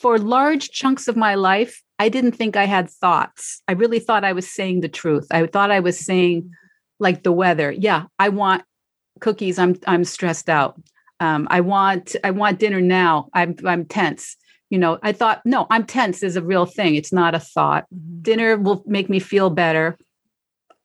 for 0.00 0.18
large 0.18 0.70
chunks 0.70 1.08
of 1.08 1.16
my 1.16 1.34
life, 1.34 1.82
I 1.98 2.08
didn't 2.08 2.32
think 2.32 2.56
I 2.56 2.64
had 2.64 2.90
thoughts. 2.90 3.62
I 3.68 3.72
really 3.72 4.00
thought 4.00 4.24
I 4.24 4.32
was 4.32 4.48
saying 4.48 4.80
the 4.80 4.88
truth. 4.88 5.26
I 5.30 5.46
thought 5.46 5.70
I 5.70 5.80
was 5.80 5.98
saying 5.98 6.50
like 6.98 7.22
the 7.22 7.32
weather. 7.32 7.70
Yeah, 7.70 8.04
I 8.18 8.28
want 8.28 8.64
cookies. 9.20 9.58
I'm 9.58 9.76
I'm 9.86 10.04
stressed 10.04 10.48
out 10.48 10.80
um, 11.22 11.46
I 11.50 11.60
want 11.60 12.16
I 12.24 12.32
want 12.32 12.58
dinner 12.58 12.80
now. 12.80 13.28
I'm 13.32 13.54
I'm 13.64 13.84
tense. 13.84 14.36
You 14.70 14.78
know, 14.78 14.98
I 15.04 15.12
thought 15.12 15.40
no, 15.44 15.68
I'm 15.70 15.86
tense 15.86 16.24
is 16.24 16.34
a 16.34 16.42
real 16.42 16.66
thing. 16.66 16.96
It's 16.96 17.12
not 17.12 17.36
a 17.36 17.38
thought. 17.38 17.84
Mm-hmm. 17.94 18.22
Dinner 18.22 18.56
will 18.56 18.82
make 18.86 19.08
me 19.08 19.20
feel 19.20 19.48
better. 19.48 19.96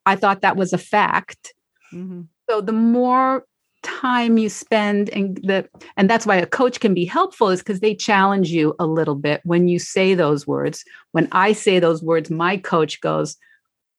I 0.06 0.16
thought 0.16 0.42
that 0.42 0.56
was 0.56 0.74
a 0.74 0.78
fact. 0.78 1.56
Mm-hmm. 1.92 2.22
So 2.48 2.62
the 2.62 2.72
more 2.72 3.46
time 3.88 4.38
you 4.38 4.50
spend 4.50 5.10
and 5.10 5.38
the 5.38 5.68
and 5.96 6.10
that's 6.10 6.26
why 6.26 6.36
a 6.36 6.46
coach 6.46 6.80
can 6.80 6.94
be 6.94 7.06
helpful 7.06 7.50
is 7.50 7.60
because 7.60 7.80
they 7.80 7.96
challenge 7.96 8.50
you 8.50 8.76
a 8.80 8.86
little 8.86 9.16
bit 9.16 9.42
when 9.44 9.68
you 9.68 9.80
say 9.80 10.14
those 10.14 10.46
words. 10.46 10.84
When 11.12 11.28
I 11.32 11.54
say 11.54 11.80
those 11.80 12.04
words, 12.04 12.30
my 12.30 12.58
coach 12.58 13.02
goes, 13.02 13.38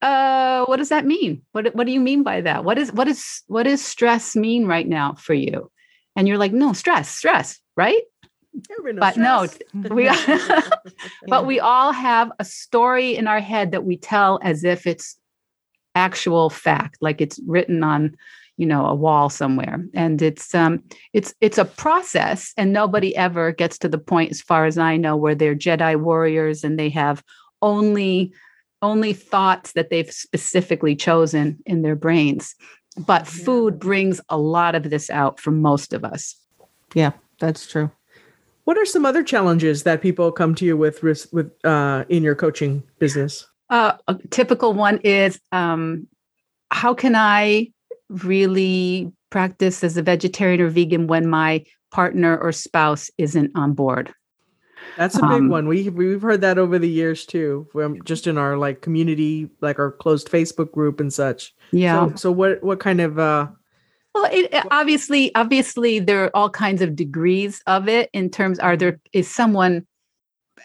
uh 0.00 0.64
what 0.66 0.76
does 0.76 0.90
that 0.90 1.04
mean 1.04 1.42
what 1.50 1.74
what 1.74 1.84
do 1.84 1.92
you 1.92 1.98
mean 1.98 2.22
by 2.22 2.40
that 2.40 2.62
what 2.64 2.78
is 2.78 2.92
what 2.92 3.08
is 3.08 3.42
what 3.48 3.64
does 3.64 3.84
stress 3.84 4.36
mean 4.36 4.64
right 4.64 4.86
now 4.86 5.12
for 5.14 5.34
you 5.34 5.68
and 6.14 6.28
you're 6.28 6.38
like 6.38 6.52
no 6.52 6.72
stress 6.72 7.08
stress 7.08 7.58
right 7.76 8.02
no 8.70 8.92
but 9.00 9.14
stress. 9.14 9.58
no 9.74 9.90
we 9.92 10.08
but 11.26 11.46
we 11.46 11.58
all 11.58 11.90
have 11.90 12.30
a 12.38 12.44
story 12.44 13.16
in 13.16 13.26
our 13.26 13.40
head 13.40 13.72
that 13.72 13.82
we 13.82 13.96
tell 13.96 14.38
as 14.40 14.62
if 14.62 14.86
it's 14.86 15.18
actual 15.98 16.48
fact, 16.48 16.96
like 17.00 17.20
it's 17.20 17.40
written 17.46 17.82
on 17.82 18.16
you 18.58 18.66
know 18.66 18.84
a 18.84 18.94
wall 18.94 19.30
somewhere. 19.30 19.84
And 19.94 20.20
it's 20.20 20.54
um 20.54 20.82
it's 21.14 21.34
it's 21.40 21.56
a 21.56 21.64
process 21.64 22.52
and 22.56 22.72
nobody 22.72 23.16
ever 23.16 23.52
gets 23.52 23.78
to 23.78 23.88
the 23.88 23.98
point 23.98 24.30
as 24.30 24.42
far 24.42 24.66
as 24.66 24.76
i 24.76 24.96
know 24.96 25.16
where 25.16 25.34
they're 25.34 25.54
jedi 25.54 25.98
warriors 25.98 26.64
and 26.64 26.78
they 26.78 26.90
have 26.90 27.22
only 27.62 28.32
only 28.82 29.12
thoughts 29.12 29.72
that 29.72 29.90
they've 29.90 30.12
specifically 30.12 30.94
chosen 30.94 31.58
in 31.66 31.82
their 31.82 31.96
brains. 31.96 32.54
But 32.96 33.26
food 33.26 33.78
brings 33.78 34.20
a 34.28 34.38
lot 34.38 34.76
of 34.76 34.90
this 34.90 35.10
out 35.10 35.40
for 35.40 35.50
most 35.50 35.92
of 35.92 36.04
us. 36.04 36.36
Yeah 36.94 37.12
that's 37.38 37.66
true. 37.66 37.90
What 38.64 38.76
are 38.76 38.84
some 38.84 39.06
other 39.06 39.22
challenges 39.22 39.84
that 39.84 40.02
people 40.02 40.30
come 40.30 40.54
to 40.56 40.64
you 40.64 40.76
with 40.76 41.02
with 41.02 41.52
uh, 41.64 42.04
in 42.08 42.22
your 42.22 42.34
coaching 42.34 42.82
business? 42.98 43.46
Uh, 43.70 43.92
a 44.06 44.16
typical 44.30 44.72
one 44.72 44.98
is 44.98 45.40
um, 45.52 46.06
how 46.70 46.94
can 46.94 47.14
i 47.16 47.68
really 48.08 49.12
practice 49.30 49.84
as 49.84 49.96
a 49.96 50.02
vegetarian 50.02 50.60
or 50.60 50.68
vegan 50.68 51.06
when 51.06 51.28
my 51.28 51.64
partner 51.90 52.36
or 52.38 52.52
spouse 52.52 53.10
isn't 53.18 53.50
on 53.54 53.74
board. 53.74 54.12
That's 54.96 55.16
a 55.16 55.20
big 55.22 55.30
um, 55.30 55.48
one. 55.48 55.68
We 55.68 55.88
we've 55.90 56.22
heard 56.22 56.40
that 56.40 56.58
over 56.58 56.78
the 56.78 56.88
years 56.88 57.26
too, 57.26 57.68
from 57.72 58.02
just 58.04 58.26
in 58.26 58.38
our 58.38 58.56
like 58.56 58.80
community, 58.80 59.50
like 59.60 59.78
our 59.78 59.92
closed 59.92 60.30
Facebook 60.30 60.72
group 60.72 61.00
and 61.00 61.12
such. 61.12 61.54
Yeah. 61.72 62.08
So, 62.08 62.16
so 62.16 62.32
what 62.32 62.62
what 62.62 62.80
kind 62.80 63.00
of 63.00 63.18
uh 63.18 63.48
well, 64.14 64.28
it, 64.32 64.48
obviously, 64.70 65.32
obviously, 65.34 66.00
there 66.00 66.24
are 66.24 66.30
all 66.34 66.50
kinds 66.50 66.82
of 66.82 66.96
degrees 66.96 67.62
of 67.66 67.88
it. 67.88 68.10
In 68.12 68.30
terms, 68.30 68.58
are 68.58 68.76
there 68.76 68.98
is 69.12 69.32
someone 69.32 69.86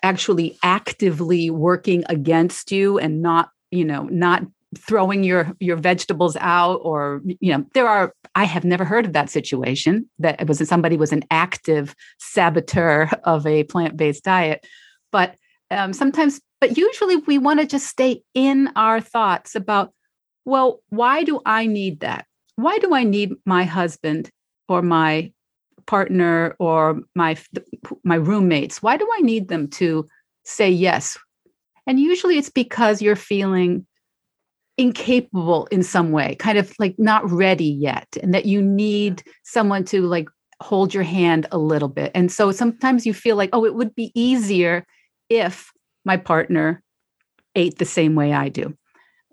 actually 0.02 0.58
actively 0.64 1.52
working 1.52 2.04
against 2.10 2.72
you 2.72 2.98
and 2.98 3.22
not, 3.22 3.50
you 3.70 3.86
know, 3.86 4.04
not 4.06 4.44
throwing 4.78 5.24
your 5.24 5.52
your 5.60 5.78
vegetables 5.78 6.36
out 6.40 6.80
or 6.84 7.22
you 7.40 7.52
know 7.52 7.66
there 7.74 7.88
are 7.88 8.14
i 8.36 8.44
have 8.44 8.64
never 8.64 8.86
heard 8.86 9.06
of 9.06 9.14
that 9.14 9.30
situation 9.30 10.10
that 10.20 10.40
it 10.40 10.48
was 10.48 10.68
somebody 10.68 10.98
was 10.98 11.12
an 11.12 11.24
active 11.32 11.96
saboteur 12.20 13.10
of 13.24 13.46
a 13.46 13.64
plant-based 13.66 14.24
diet. 14.24 14.66
But 15.12 15.36
um, 15.72 15.94
sometimes 15.94 16.42
but 16.62 16.78
usually 16.78 17.18
we 17.18 17.38
want 17.38 17.60
to 17.60 17.66
just 17.66 17.88
stay 17.88 18.22
in 18.34 18.70
our 18.76 19.02
thoughts 19.02 19.56
about 19.56 19.94
well 20.46 20.82
why 20.90 21.24
do 21.24 21.42
i 21.46 21.66
need 21.66 22.00
that? 22.02 22.26
Why 22.56 22.78
do 22.80 22.94
i 22.94 23.04
need 23.04 23.34
my 23.46 23.64
husband 23.64 24.30
or 24.68 24.82
my 24.82 25.32
partner 25.86 26.56
or 26.60 27.02
my 27.16 27.38
my 28.04 28.16
roommates? 28.16 28.82
Why 28.82 28.98
do 28.98 29.08
i 29.18 29.22
need 29.22 29.48
them 29.48 29.68
to 29.70 30.08
say 30.46 30.70
yes? 30.70 31.18
And 31.86 32.00
usually 32.00 32.38
it's 32.38 32.50
because 32.50 33.02
you're 33.02 33.16
feeling 33.16 33.86
incapable 34.78 35.68
in 35.68 35.84
some 35.84 36.12
way, 36.12 36.36
kind 36.36 36.58
of 36.58 36.74
like 36.80 36.96
not 36.98 37.30
ready 37.30 37.66
yet, 37.66 38.18
and 38.22 38.34
that 38.34 38.46
you 38.46 38.62
need 38.62 39.24
someone 39.44 39.84
to 39.86 40.02
like 40.02 40.28
hold 40.62 40.94
your 40.94 41.04
hand 41.04 41.46
a 41.52 41.58
little 41.58 41.90
bit. 41.90 42.12
And 42.16 42.32
so 42.32 42.52
sometimes 42.52 43.06
you 43.06 43.14
feel 43.14 43.36
like, 43.36 43.50
oh, 43.54 43.66
it 43.66 43.76
would 43.76 43.94
be 43.96 44.12
easier 44.16 44.86
if 45.30 45.72
my 46.06 46.18
partner 46.18 46.82
ate 47.56 47.78
the 47.78 47.86
same 47.86 48.16
way 48.16 48.34
I 48.34 48.50
do. 48.50 48.76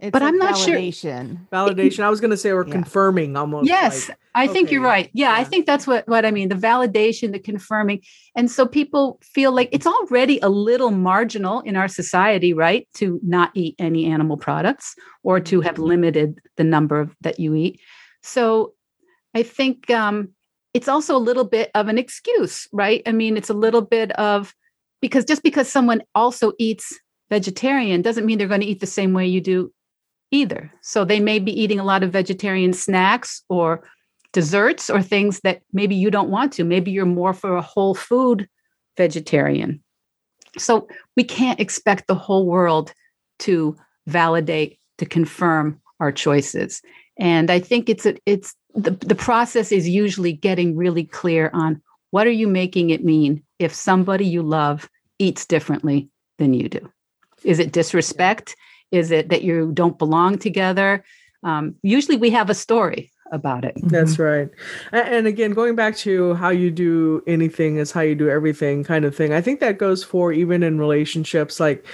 It's 0.01 0.13
but 0.13 0.23
I'm 0.23 0.39
not 0.39 0.55
validation. 0.55 1.29
sure. 1.29 1.47
Validation. 1.53 2.01
I 2.01 2.09
was 2.09 2.21
going 2.21 2.31
to 2.31 2.37
say, 2.37 2.51
or 2.51 2.67
yeah. 2.67 2.73
confirming 2.73 3.37
almost. 3.37 3.69
Yes, 3.69 4.09
like, 4.09 4.19
I 4.35 4.47
think 4.47 4.69
okay. 4.69 4.75
you're 4.75 4.83
right. 4.83 5.11
Yeah, 5.13 5.29
yeah, 5.29 5.41
I 5.41 5.45
think 5.45 5.67
that's 5.67 5.87
what 5.87 6.09
what 6.09 6.25
I 6.25 6.31
mean. 6.31 6.49
The 6.49 6.55
validation, 6.55 7.33
the 7.33 7.39
confirming, 7.39 8.01
and 8.35 8.51
so 8.51 8.67
people 8.67 9.19
feel 9.23 9.53
like 9.53 9.69
it's 9.73 9.87
already 9.87 10.39
a 10.41 10.49
little 10.49 10.91
marginal 10.91 11.61
in 11.61 11.77
our 11.77 11.87
society, 11.87 12.55
right, 12.55 12.89
to 12.95 13.21
not 13.23 13.51
eat 13.55 13.75
any 13.79 14.07
animal 14.07 14.39
products 14.39 14.95
or 15.23 15.39
to 15.41 15.61
have 15.61 15.75
mm-hmm. 15.75 15.85
limited 15.85 16.41
the 16.57 16.65
number 16.65 16.99
of, 16.99 17.15
that 17.21 17.39
you 17.39 17.55
eat. 17.55 17.79
So, 18.23 18.73
I 19.35 19.43
think 19.43 19.91
um, 19.91 20.31
it's 20.73 20.89
also 20.89 21.15
a 21.15 21.19
little 21.19 21.45
bit 21.45 21.71
of 21.75 21.89
an 21.89 21.99
excuse, 21.99 22.67
right? 22.73 23.03
I 23.05 23.13
mean, 23.13 23.37
it's 23.37 23.51
a 23.51 23.55
little 23.55 23.83
bit 23.83 24.13
of 24.13 24.55
because 25.03 25.27
just 25.27 25.43
because 25.43 25.69
someone 25.69 26.03
also 26.15 26.53
eats 26.59 26.99
vegetarian 27.29 28.01
doesn't 28.01 28.25
mean 28.25 28.39
they're 28.39 28.49
going 28.49 28.61
to 28.63 28.67
eat 28.67 28.81
the 28.81 28.87
same 28.87 29.13
way 29.13 29.27
you 29.27 29.43
do 29.43 29.71
either. 30.31 30.73
So 30.83 31.05
they 31.05 31.21
may 31.21 31.39
be 31.39 31.59
eating 31.59 31.81
a 31.81 31.85
lot 31.85 32.03
of 32.03 32.13
vegetarian 32.13 32.73
snacks 32.73 33.43
or 33.49 33.83
desserts 34.33 34.89
or 34.89 35.03
things 35.03 35.41
that 35.41 35.63
maybe 35.73 35.95
you 35.95 36.11
don't 36.11 36.31
want 36.31 36.53
to. 36.55 36.65
Maybe 36.65 36.91
you're 36.91 37.07
more 37.07 37.33
for 37.33 37.57
a 37.57 37.63
whole 37.63 37.95
food 37.95 38.49
vegetarian. 38.97 39.83
So 40.59 40.89
we 41.17 41.25
can't 41.25 41.61
expect 41.61 42.07
the 42.07 42.15
whole 42.15 42.47
world 42.47 42.93
to 43.41 43.77
validate, 44.07 44.79
to 44.99 45.07
confirm 45.07 45.81
our 46.01 46.13
choices. 46.13 46.83
And 47.19 47.51
I 47.51 47.61
think 47.61 47.89
it's 47.89 48.07
a, 48.07 48.17
it's 48.27 48.55
the, 48.75 48.93
the 48.93 49.15
process 49.15 49.73
is 49.73 49.89
usually 49.89 50.33
getting 50.33 50.77
really 50.77 51.05
clear 51.05 51.51
on 51.53 51.83
what 52.11 52.27
are 52.27 52.33
you 52.33 52.49
making 52.49 52.91
it 52.91 53.05
mean 53.05 53.43
if 53.59 53.73
somebody 53.75 54.27
you 54.27 54.43
love 54.43 54.89
eats 55.19 55.47
differently 55.47 56.09
than 56.39 56.55
you 56.55 56.69
do? 56.69 56.91
Is 57.45 57.59
it 57.59 57.73
disrespect? 57.73 58.57
Is 58.91 59.11
it 59.11 59.29
that 59.29 59.43
you 59.43 59.71
don't 59.73 59.99
belong 59.99 60.39
together? 60.39 61.05
Um, 61.43 61.75
usually 61.83 62.17
we 62.17 62.31
have 62.31 62.51
a 62.51 62.55
story 62.55 63.11
about 63.33 63.65
it. 63.65 63.75
That's 63.83 64.15
mm-hmm. 64.15 64.23
right. 64.23 64.49
And 64.93 65.27
again, 65.27 65.53
going 65.53 65.77
back 65.77 65.97
to 65.99 66.35
how 66.35 66.49
you 66.49 66.71
do 66.71 67.23
anything 67.27 67.77
is 67.77 67.93
how 67.93 68.01
you 68.01 68.15
do 68.15 68.29
everything 68.29 68.83
kind 68.83 69.05
of 69.05 69.15
thing. 69.15 69.33
I 69.33 69.41
think 69.41 69.61
that 69.61 69.79
goes 69.79 70.03
for 70.03 70.33
even 70.33 70.63
in 70.63 70.79
relationships. 70.79 71.61
Like, 71.61 71.87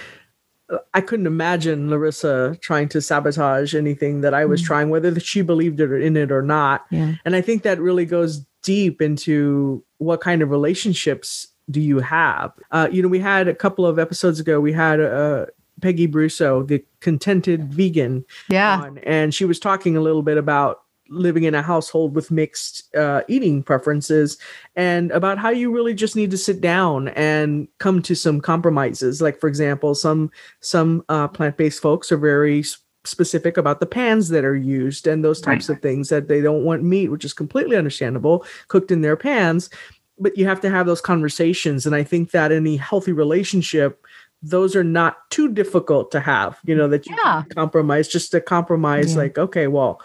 I 0.94 1.00
couldn't 1.00 1.26
imagine 1.26 1.90
Larissa 1.90 2.56
trying 2.60 2.88
to 2.88 3.00
sabotage 3.00 3.74
anything 3.74 4.22
that 4.22 4.34
I 4.34 4.46
was 4.46 4.60
mm-hmm. 4.60 4.66
trying, 4.66 4.90
whether 4.90 5.20
she 5.20 5.42
believed 5.42 5.78
it 5.78 5.90
or 5.90 5.98
in 5.98 6.16
it 6.16 6.32
or 6.32 6.42
not. 6.42 6.86
Yeah. 6.90 7.14
And 7.24 7.36
I 7.36 7.40
think 7.40 7.62
that 7.62 7.78
really 7.78 8.04
goes 8.06 8.44
deep 8.62 9.00
into 9.00 9.84
what 9.98 10.20
kind 10.20 10.42
of 10.42 10.50
relationships 10.50 11.48
do 11.70 11.80
you 11.80 12.00
have? 12.00 12.52
Uh, 12.72 12.88
you 12.90 13.02
know, 13.02 13.08
we 13.08 13.20
had 13.20 13.46
a 13.46 13.54
couple 13.54 13.86
of 13.86 13.98
episodes 13.98 14.40
ago, 14.40 14.58
we 14.60 14.72
had 14.72 14.98
a, 14.98 15.46
Peggy 15.82 16.08
Brusso, 16.08 16.66
the 16.66 16.84
contented 17.00 17.72
vegan. 17.72 18.24
Yeah. 18.48 18.82
On, 18.82 18.98
and 18.98 19.34
she 19.34 19.44
was 19.44 19.58
talking 19.58 19.96
a 19.96 20.00
little 20.00 20.22
bit 20.22 20.38
about 20.38 20.82
living 21.08 21.44
in 21.44 21.54
a 21.54 21.62
household 21.62 22.14
with 22.14 22.30
mixed 22.30 22.94
uh, 22.96 23.22
eating 23.28 23.62
preferences 23.62 24.38
and 24.74 25.10
about 25.12 25.38
how 25.38 25.50
you 25.50 25.72
really 25.72 25.94
just 25.94 26.16
need 26.16 26.30
to 26.30 26.38
sit 26.38 26.60
down 26.60 27.08
and 27.08 27.68
come 27.78 28.02
to 28.02 28.14
some 28.14 28.40
compromises 28.40 29.22
like 29.22 29.38
for 29.38 29.48
example 29.48 29.94
some 29.94 30.30
some 30.60 31.04
uh, 31.08 31.28
plant-based 31.28 31.80
folks 31.80 32.10
are 32.10 32.16
very 32.16 32.64
specific 33.04 33.56
about 33.56 33.78
the 33.78 33.86
pans 33.86 34.30
that 34.30 34.44
are 34.44 34.56
used 34.56 35.06
and 35.06 35.24
those 35.24 35.40
types 35.40 35.68
right. 35.68 35.76
of 35.76 35.82
things 35.82 36.08
that 36.08 36.26
they 36.26 36.40
don't 36.40 36.64
want 36.64 36.82
meat 36.82 37.08
which 37.08 37.24
is 37.24 37.32
completely 37.32 37.76
understandable 37.76 38.44
cooked 38.68 38.90
in 38.90 39.02
their 39.02 39.16
pans 39.16 39.70
but 40.18 40.36
you 40.36 40.46
have 40.46 40.60
to 40.60 40.70
have 40.70 40.86
those 40.86 41.00
conversations 41.00 41.86
and 41.86 41.94
i 41.94 42.02
think 42.02 42.32
that 42.32 42.50
any 42.50 42.76
healthy 42.76 43.12
relationship 43.12 44.04
those 44.50 44.76
are 44.76 44.84
not 44.84 45.28
too 45.30 45.52
difficult 45.52 46.10
to 46.10 46.20
have 46.20 46.58
you 46.64 46.74
know 46.74 46.88
that 46.88 47.06
you 47.06 47.16
yeah. 47.24 47.42
compromise 47.54 48.08
just 48.08 48.30
to 48.30 48.40
compromise 48.40 49.12
yeah. 49.12 49.22
like 49.22 49.38
okay 49.38 49.66
well 49.66 50.00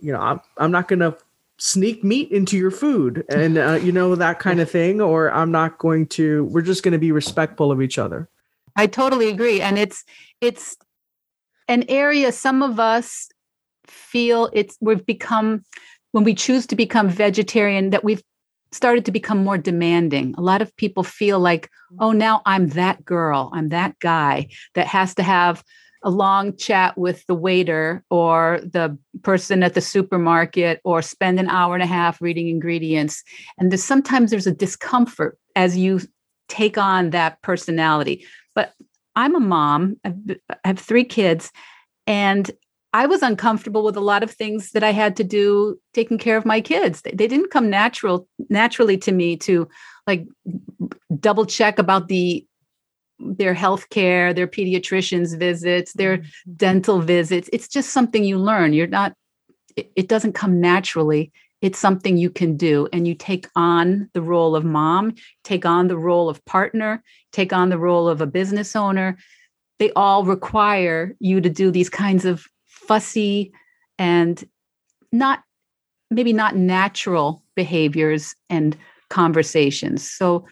you 0.00 0.12
know 0.12 0.20
i'm, 0.20 0.40
I'm 0.58 0.70
not 0.70 0.88
gonna 0.88 1.16
sneak 1.58 2.04
meat 2.04 2.30
into 2.30 2.56
your 2.56 2.70
food 2.70 3.24
and 3.30 3.56
uh, 3.56 3.78
you 3.82 3.92
know 3.92 4.14
that 4.14 4.38
kind 4.46 4.60
of 4.60 4.70
thing 4.70 5.00
or 5.00 5.32
i'm 5.32 5.50
not 5.50 5.78
going 5.78 6.06
to 6.06 6.44
we're 6.44 6.62
just 6.62 6.82
going 6.82 6.92
to 6.92 6.98
be 6.98 7.12
respectful 7.12 7.72
of 7.72 7.80
each 7.80 7.98
other 7.98 8.28
i 8.76 8.86
totally 8.86 9.28
agree 9.28 9.60
and 9.60 9.78
it's 9.78 10.04
it's 10.40 10.76
an 11.68 11.84
area 11.88 12.30
some 12.30 12.62
of 12.62 12.78
us 12.78 13.28
feel 13.84 14.50
it's 14.52 14.76
we've 14.80 15.06
become 15.06 15.64
when 16.12 16.24
we 16.24 16.34
choose 16.34 16.66
to 16.66 16.76
become 16.76 17.08
vegetarian 17.08 17.90
that 17.90 18.04
we've 18.04 18.22
started 18.76 19.04
to 19.06 19.12
become 19.12 19.42
more 19.42 19.58
demanding. 19.58 20.34
A 20.38 20.42
lot 20.42 20.62
of 20.62 20.76
people 20.76 21.02
feel 21.02 21.40
like, 21.40 21.66
mm-hmm. 21.66 21.96
oh, 22.00 22.12
now 22.12 22.42
I'm 22.46 22.68
that 22.68 23.04
girl, 23.04 23.50
I'm 23.52 23.70
that 23.70 23.98
guy 23.98 24.48
that 24.74 24.86
has 24.86 25.14
to 25.16 25.22
have 25.22 25.64
a 26.02 26.10
long 26.10 26.56
chat 26.56 26.96
with 26.96 27.26
the 27.26 27.34
waiter 27.34 28.04
or 28.10 28.60
the 28.62 28.96
person 29.22 29.62
at 29.62 29.74
the 29.74 29.80
supermarket 29.80 30.80
or 30.84 31.02
spend 31.02 31.40
an 31.40 31.48
hour 31.48 31.74
and 31.74 31.82
a 31.82 31.86
half 31.86 32.20
reading 32.20 32.48
ingredients. 32.48 33.24
And 33.58 33.72
there's 33.72 33.82
sometimes 33.82 34.30
there's 34.30 34.46
a 34.46 34.52
discomfort 34.52 35.38
as 35.56 35.76
you 35.76 36.00
take 36.48 36.78
on 36.78 37.10
that 37.10 37.42
personality. 37.42 38.24
But 38.54 38.72
I'm 39.16 39.34
a 39.34 39.40
mom, 39.40 39.96
I 40.04 40.14
have 40.64 40.78
three 40.78 41.04
kids, 41.04 41.50
and 42.06 42.50
I 42.92 43.06
was 43.06 43.22
uncomfortable 43.22 43.84
with 43.84 43.96
a 43.96 44.00
lot 44.00 44.22
of 44.22 44.30
things 44.30 44.72
that 44.72 44.82
I 44.82 44.92
had 44.92 45.16
to 45.16 45.24
do 45.24 45.78
taking 45.92 46.18
care 46.18 46.36
of 46.36 46.46
my 46.46 46.60
kids. 46.60 47.02
They, 47.02 47.10
they 47.10 47.26
didn't 47.26 47.50
come 47.50 47.68
natural 47.68 48.26
naturally 48.48 48.96
to 48.98 49.12
me 49.12 49.36
to 49.38 49.68
like 50.06 50.26
double 51.20 51.46
check 51.46 51.78
about 51.78 52.08
the 52.08 52.46
their 53.18 53.54
health 53.54 53.88
care, 53.88 54.34
their 54.34 54.46
pediatrician's 54.46 55.34
visits, 55.34 55.94
their 55.94 56.18
mm-hmm. 56.18 56.52
dental 56.56 57.00
visits. 57.00 57.48
It's 57.52 57.68
just 57.68 57.90
something 57.90 58.24
you 58.24 58.38
learn. 58.38 58.72
You're 58.72 58.86
not 58.86 59.14
it, 59.76 59.90
it 59.96 60.08
doesn't 60.08 60.32
come 60.32 60.60
naturally. 60.60 61.32
It's 61.62 61.78
something 61.78 62.16
you 62.16 62.30
can 62.30 62.56
do 62.56 62.88
and 62.92 63.08
you 63.08 63.14
take 63.14 63.48
on 63.56 64.10
the 64.12 64.22
role 64.22 64.54
of 64.54 64.64
mom, 64.64 65.14
take 65.42 65.64
on 65.64 65.88
the 65.88 65.96
role 65.96 66.28
of 66.28 66.44
partner, 66.44 67.02
take 67.32 67.52
on 67.52 67.70
the 67.70 67.78
role 67.78 68.08
of 68.08 68.20
a 68.20 68.26
business 68.26 68.76
owner. 68.76 69.16
They 69.78 69.90
all 69.92 70.24
require 70.24 71.14
you 71.18 71.40
to 71.40 71.48
do 71.48 71.70
these 71.70 71.88
kinds 71.88 72.24
of 72.24 72.46
fussy 72.86 73.52
and 73.98 74.44
not 75.12 75.42
maybe 76.10 76.32
not 76.32 76.56
natural 76.56 77.42
behaviors 77.54 78.34
and 78.48 78.76
conversations. 79.10 80.08
So 80.08 80.46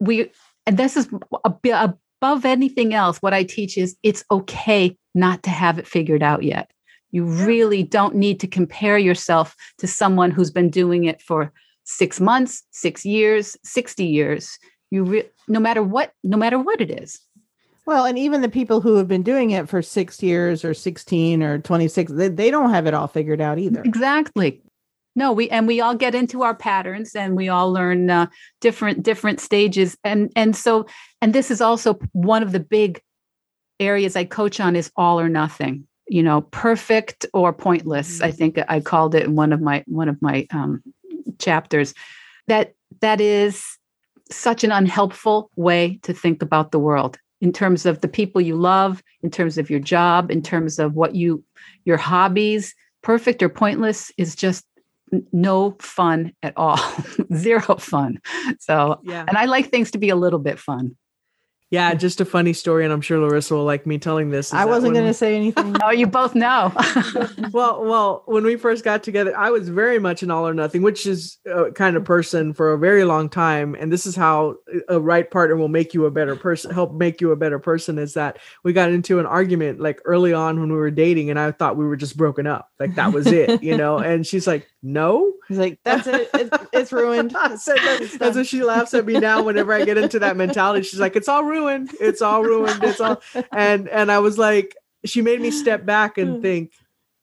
we 0.00 0.30
and 0.66 0.78
this 0.78 0.96
is 0.96 1.08
above 1.44 2.44
anything 2.44 2.94
else 2.94 3.18
what 3.18 3.34
I 3.34 3.44
teach 3.44 3.78
is 3.78 3.96
it's 4.02 4.24
okay 4.30 4.96
not 5.14 5.42
to 5.44 5.50
have 5.50 5.78
it 5.78 5.86
figured 5.86 6.22
out 6.22 6.42
yet. 6.42 6.70
You 7.10 7.24
really 7.24 7.82
don't 7.82 8.16
need 8.16 8.40
to 8.40 8.46
compare 8.46 8.98
yourself 8.98 9.54
to 9.78 9.86
someone 9.86 10.30
who's 10.30 10.50
been 10.50 10.70
doing 10.70 11.04
it 11.04 11.22
for 11.22 11.52
6 11.84 12.20
months, 12.20 12.64
6 12.72 13.04
years, 13.04 13.56
60 13.64 14.04
years. 14.04 14.58
You 14.90 15.04
re- 15.04 15.30
no 15.48 15.60
matter 15.60 15.82
what 15.82 16.12
no 16.24 16.36
matter 16.36 16.58
what 16.58 16.80
it 16.80 16.90
is. 16.90 17.20
Well, 17.86 18.04
and 18.04 18.18
even 18.18 18.40
the 18.40 18.48
people 18.48 18.80
who 18.80 18.96
have 18.96 19.06
been 19.06 19.22
doing 19.22 19.52
it 19.52 19.68
for 19.68 19.80
six 19.80 20.20
years 20.20 20.64
or 20.64 20.74
16 20.74 21.42
or 21.42 21.58
26, 21.58 22.12
they, 22.12 22.28
they 22.28 22.50
don't 22.50 22.70
have 22.70 22.86
it 22.86 22.94
all 22.94 23.06
figured 23.06 23.40
out 23.40 23.58
either. 23.58 23.82
Exactly. 23.84 24.60
No, 25.14 25.32
we 25.32 25.48
and 25.48 25.66
we 25.66 25.80
all 25.80 25.94
get 25.94 26.14
into 26.14 26.42
our 26.42 26.54
patterns 26.54 27.14
and 27.14 27.36
we 27.36 27.48
all 27.48 27.72
learn 27.72 28.10
uh, 28.10 28.26
different 28.60 29.02
different 29.02 29.40
stages 29.40 29.96
and 30.04 30.30
and 30.36 30.54
so 30.54 30.84
and 31.22 31.32
this 31.32 31.50
is 31.50 31.62
also 31.62 31.94
one 32.12 32.42
of 32.42 32.52
the 32.52 32.60
big 32.60 33.00
areas 33.80 34.14
I 34.14 34.24
coach 34.24 34.60
on 34.60 34.76
is 34.76 34.90
all 34.94 35.18
or 35.18 35.30
nothing. 35.30 35.86
You 36.08 36.22
know, 36.22 36.42
perfect 36.42 37.24
or 37.32 37.52
pointless. 37.52 38.20
I 38.20 38.28
mm-hmm. 38.28 38.36
think 38.36 38.58
I 38.68 38.80
called 38.80 39.14
it 39.14 39.24
in 39.24 39.36
one 39.36 39.52
of 39.52 39.62
my 39.62 39.84
one 39.86 40.10
of 40.10 40.20
my 40.20 40.46
um, 40.50 40.82
chapters. 41.38 41.94
That 42.48 42.74
that 43.00 43.20
is 43.20 43.64
such 44.30 44.64
an 44.64 44.72
unhelpful 44.72 45.50
way 45.56 45.98
to 46.02 46.12
think 46.12 46.42
about 46.42 46.72
the 46.72 46.78
world 46.78 47.18
in 47.40 47.52
terms 47.52 47.86
of 47.86 48.00
the 48.00 48.08
people 48.08 48.40
you 48.40 48.56
love, 48.56 49.02
in 49.22 49.30
terms 49.30 49.58
of 49.58 49.70
your 49.70 49.80
job, 49.80 50.30
in 50.30 50.42
terms 50.42 50.78
of 50.78 50.94
what 50.94 51.14
you, 51.14 51.44
your 51.84 51.96
hobbies. 51.96 52.74
Perfect 53.02 53.42
or 53.42 53.48
pointless 53.48 54.10
is 54.16 54.34
just 54.34 54.64
no 55.32 55.76
fun 55.80 56.32
at 56.42 56.54
all, 56.56 56.80
zero 57.34 57.76
fun. 57.76 58.20
So, 58.58 59.00
yeah. 59.04 59.24
and 59.28 59.36
I 59.36 59.44
like 59.44 59.70
things 59.70 59.90
to 59.92 59.98
be 59.98 60.08
a 60.08 60.16
little 60.16 60.38
bit 60.38 60.58
fun. 60.58 60.96
Yeah, 61.70 61.94
just 61.94 62.20
a 62.20 62.24
funny 62.24 62.52
story, 62.52 62.84
and 62.84 62.92
I'm 62.92 63.00
sure 63.00 63.18
Larissa 63.18 63.54
will 63.54 63.64
like 63.64 63.86
me 63.86 63.98
telling 63.98 64.30
this. 64.30 64.54
I 64.54 64.64
wasn't 64.64 64.94
going 64.94 65.06
to 65.06 65.14
say 65.14 65.34
anything. 65.34 65.74
oh, 65.82 65.90
you 65.90 66.06
both 66.06 66.36
know. 66.36 66.72
well, 67.52 67.84
well, 67.84 68.22
when 68.26 68.44
we 68.44 68.54
first 68.54 68.84
got 68.84 69.02
together, 69.02 69.36
I 69.36 69.50
was 69.50 69.68
very 69.68 69.98
much 69.98 70.22
an 70.22 70.30
all 70.30 70.46
or 70.46 70.54
nothing, 70.54 70.82
which 70.82 71.06
is 71.06 71.38
a 71.44 71.72
kind 71.72 71.96
of 71.96 72.04
person 72.04 72.52
for 72.52 72.72
a 72.72 72.78
very 72.78 73.02
long 73.02 73.28
time. 73.28 73.74
And 73.80 73.92
this 73.92 74.06
is 74.06 74.14
how 74.14 74.56
a 74.88 75.00
right 75.00 75.28
partner 75.28 75.56
will 75.56 75.66
make 75.66 75.92
you 75.92 76.04
a 76.04 76.10
better 76.10 76.36
person, 76.36 76.72
help 76.72 76.94
make 76.94 77.20
you 77.20 77.32
a 77.32 77.36
better 77.36 77.58
person. 77.58 77.98
Is 77.98 78.14
that 78.14 78.38
we 78.62 78.72
got 78.72 78.92
into 78.92 79.18
an 79.18 79.26
argument 79.26 79.80
like 79.80 80.00
early 80.04 80.32
on 80.32 80.60
when 80.60 80.70
we 80.70 80.78
were 80.78 80.92
dating, 80.92 81.30
and 81.30 81.38
I 81.38 81.50
thought 81.50 81.76
we 81.76 81.86
were 81.86 81.96
just 81.96 82.16
broken 82.16 82.46
up, 82.46 82.70
like 82.78 82.94
that 82.94 83.12
was 83.12 83.26
it, 83.26 83.60
you 83.64 83.76
know. 83.76 83.98
And 83.98 84.24
she's 84.24 84.46
like, 84.46 84.68
"No," 84.82 85.32
he's 85.48 85.58
like, 85.58 85.78
"That's 85.84 86.06
it. 86.06 86.30
It's, 86.34 86.56
it's 86.72 86.92
ruined." 86.92 87.32
That's 87.32 87.66
what 88.36 88.46
she 88.46 88.62
laughs 88.62 88.94
at 88.94 89.04
me 89.04 89.14
now 89.18 89.42
whenever 89.42 89.72
I 89.72 89.84
get 89.84 89.98
into 89.98 90.18
that 90.20 90.36
mentality. 90.36 90.82
She's 90.82 91.00
like, 91.00 91.16
"It's 91.16 91.28
all 91.28 91.44
ruined." 91.44 91.56
ruined. 91.56 91.90
It's 92.00 92.22
all 92.22 92.42
ruined. 92.42 92.82
It's 92.82 93.00
all 93.00 93.20
and 93.52 93.88
and 93.88 94.10
I 94.10 94.18
was 94.18 94.38
like, 94.38 94.76
she 95.04 95.22
made 95.22 95.40
me 95.40 95.50
step 95.50 95.84
back 95.84 96.18
and 96.18 96.42
think 96.42 96.72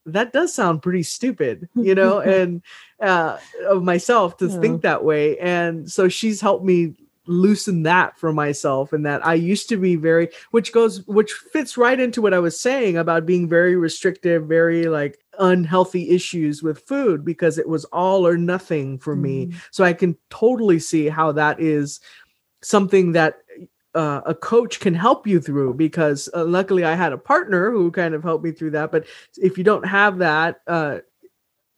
that 0.05 0.33
does 0.33 0.53
sound 0.53 0.81
pretty 0.81 1.03
stupid, 1.03 1.69
you 1.75 1.95
know, 1.95 2.19
and 2.19 2.61
uh, 3.01 3.37
of 3.67 3.83
myself 3.83 4.37
to 4.37 4.47
yeah. 4.47 4.59
think 4.59 4.81
that 4.81 5.03
way. 5.03 5.37
And 5.39 5.89
so 5.89 6.09
she's 6.09 6.41
helped 6.41 6.65
me 6.65 6.95
loosen 7.25 7.83
that 7.83 8.19
for 8.19 8.33
myself 8.33 8.91
and 8.91 9.05
that 9.05 9.25
I 9.25 9.35
used 9.35 9.69
to 9.69 9.77
be 9.77 9.95
very 9.95 10.27
which 10.51 10.73
goes 10.73 11.07
which 11.07 11.31
fits 11.31 11.77
right 11.77 11.97
into 11.97 12.21
what 12.21 12.33
I 12.33 12.39
was 12.39 12.59
saying 12.59 12.97
about 12.97 13.25
being 13.25 13.47
very 13.47 13.77
restrictive, 13.77 14.45
very 14.45 14.87
like 14.87 15.19
unhealthy 15.39 16.09
issues 16.09 16.61
with 16.63 16.79
food 16.79 17.25
because 17.25 17.57
it 17.57 17.67
was 17.67 17.85
all 17.85 18.25
or 18.25 18.37
nothing 18.37 18.97
for 18.97 19.15
mm. 19.15 19.21
me. 19.21 19.51
So 19.71 19.83
I 19.83 19.93
can 19.93 20.17
totally 20.29 20.79
see 20.79 21.07
how 21.07 21.31
that 21.33 21.59
is 21.59 21.99
something 22.61 23.11
that 23.13 23.39
uh, 23.95 24.21
a 24.25 24.33
coach 24.33 24.79
can 24.79 24.93
help 24.93 25.27
you 25.27 25.39
through 25.39 25.75
because 25.75 26.29
uh, 26.33 26.45
luckily 26.45 26.83
I 26.83 26.95
had 26.95 27.13
a 27.13 27.17
partner 27.17 27.71
who 27.71 27.91
kind 27.91 28.13
of 28.13 28.23
helped 28.23 28.43
me 28.43 28.51
through 28.51 28.71
that. 28.71 28.91
But 28.91 29.05
if 29.37 29.57
you 29.57 29.63
don't 29.63 29.85
have 29.85 30.17
that, 30.19 30.61
uh, 30.67 30.99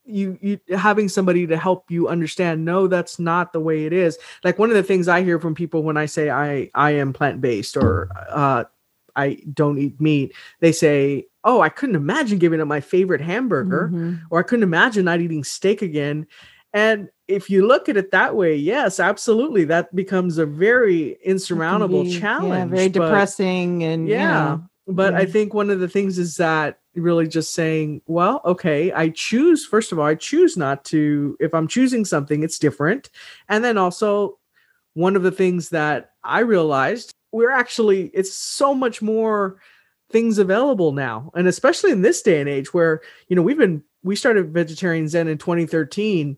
you 0.05 0.37
you 0.41 0.59
having 0.77 1.09
somebody 1.09 1.47
to 1.47 1.57
help 1.57 1.89
you 1.89 2.07
understand 2.07 2.63
no 2.63 2.87
that's 2.87 3.17
not 3.17 3.51
the 3.51 3.59
way 3.59 3.85
it 3.85 3.93
is 3.93 4.17
like 4.43 4.59
one 4.59 4.69
of 4.69 4.75
the 4.75 4.83
things 4.83 5.07
i 5.07 5.23
hear 5.23 5.39
from 5.39 5.55
people 5.55 5.81
when 5.81 5.97
i 5.97 6.05
say 6.05 6.29
i 6.29 6.69
i 6.75 6.91
am 6.91 7.11
plant-based 7.11 7.75
or 7.75 8.09
uh 8.29 8.63
i 9.15 9.37
don't 9.53 9.77
eat 9.77 9.99
meat 9.99 10.33
they 10.59 10.71
say 10.71 11.25
oh 11.43 11.61
i 11.61 11.69
couldn't 11.69 11.95
imagine 11.95 12.37
giving 12.37 12.61
up 12.61 12.67
my 12.67 12.81
favorite 12.81 13.21
hamburger 13.21 13.89
mm-hmm. 13.91 14.15
or 14.29 14.39
i 14.39 14.43
couldn't 14.43 14.63
imagine 14.63 15.05
not 15.05 15.21
eating 15.21 15.43
steak 15.43 15.81
again 15.81 16.25
and 16.75 17.07
if 17.29 17.49
you 17.49 17.65
look 17.65 17.87
at 17.87 17.95
it 17.95 18.11
that 18.11 18.35
way, 18.35 18.53
yes, 18.53 18.99
absolutely, 18.99 19.63
that 19.63 19.95
becomes 19.95 20.37
a 20.37 20.45
very 20.45 21.13
insurmountable 21.23 22.03
be, 22.03 22.19
challenge. 22.19 22.69
Yeah, 22.69 22.75
very 22.75 22.89
but, 22.89 23.05
depressing 23.05 23.83
and 23.83 24.09
yeah. 24.09 24.19
You 24.19 24.57
know, 24.57 24.69
but 24.87 25.13
yeah. 25.13 25.19
I 25.19 25.25
think 25.25 25.53
one 25.53 25.69
of 25.69 25.79
the 25.79 25.87
things 25.87 26.19
is 26.19 26.35
that 26.35 26.79
really 26.93 27.29
just 27.29 27.53
saying, 27.53 28.01
well, 28.07 28.41
okay, 28.43 28.91
I 28.91 29.09
choose, 29.09 29.65
first 29.65 29.93
of 29.93 29.99
all, 29.99 30.05
I 30.05 30.15
choose 30.15 30.57
not 30.57 30.83
to, 30.85 31.37
if 31.39 31.53
I'm 31.53 31.69
choosing 31.69 32.03
something, 32.03 32.43
it's 32.43 32.59
different. 32.59 33.09
And 33.47 33.63
then 33.63 33.77
also, 33.77 34.37
one 34.95 35.15
of 35.15 35.23
the 35.23 35.31
things 35.31 35.69
that 35.69 36.11
I 36.25 36.39
realized, 36.39 37.14
we're 37.35 37.51
actually, 37.51 38.11
it's 38.13 38.33
so 38.33 38.73
much 38.73 39.01
more 39.01 39.59
things 40.11 40.37
available 40.37 40.91
now. 40.91 41.31
And 41.35 41.47
especially 41.47 41.91
in 41.91 42.01
this 42.01 42.21
day 42.21 42.39
and 42.39 42.49
age 42.49 42.73
where, 42.73 43.01
you 43.27 43.35
know, 43.35 43.41
we've 43.41 43.57
been, 43.57 43.83
we 44.03 44.15
started 44.15 44.53
Vegetarian 44.53 45.07
Zen 45.07 45.27
in 45.27 45.37
2013 45.37 46.37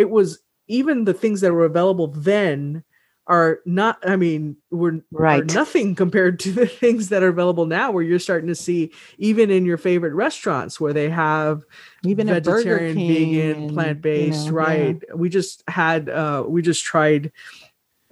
it 0.00 0.08
was 0.08 0.40
even 0.66 1.04
the 1.04 1.12
things 1.12 1.42
that 1.42 1.52
were 1.52 1.66
available 1.66 2.06
then 2.06 2.82
are 3.26 3.60
not 3.66 3.98
i 4.08 4.16
mean 4.16 4.56
were 4.70 5.04
right. 5.12 5.52
nothing 5.54 5.94
compared 5.94 6.40
to 6.40 6.50
the 6.52 6.66
things 6.82 7.10
that 7.10 7.22
are 7.22 7.28
available 7.28 7.66
now 7.66 7.90
where 7.90 8.02
you're 8.02 8.18
starting 8.18 8.48
to 8.48 8.54
see 8.54 8.90
even 9.18 9.50
in 9.50 9.66
your 9.66 9.76
favorite 9.76 10.14
restaurants 10.14 10.80
where 10.80 10.94
they 10.94 11.10
have 11.10 11.62
even 12.04 12.26
vegetarian 12.26 12.96
vegan 12.96 13.74
plant-based 13.74 14.46
you 14.46 14.50
know, 14.52 14.56
right 14.56 15.02
yeah. 15.06 15.14
we 15.14 15.28
just 15.28 15.62
had 15.68 16.08
uh 16.08 16.42
we 16.48 16.62
just 16.62 16.82
tried 16.82 17.30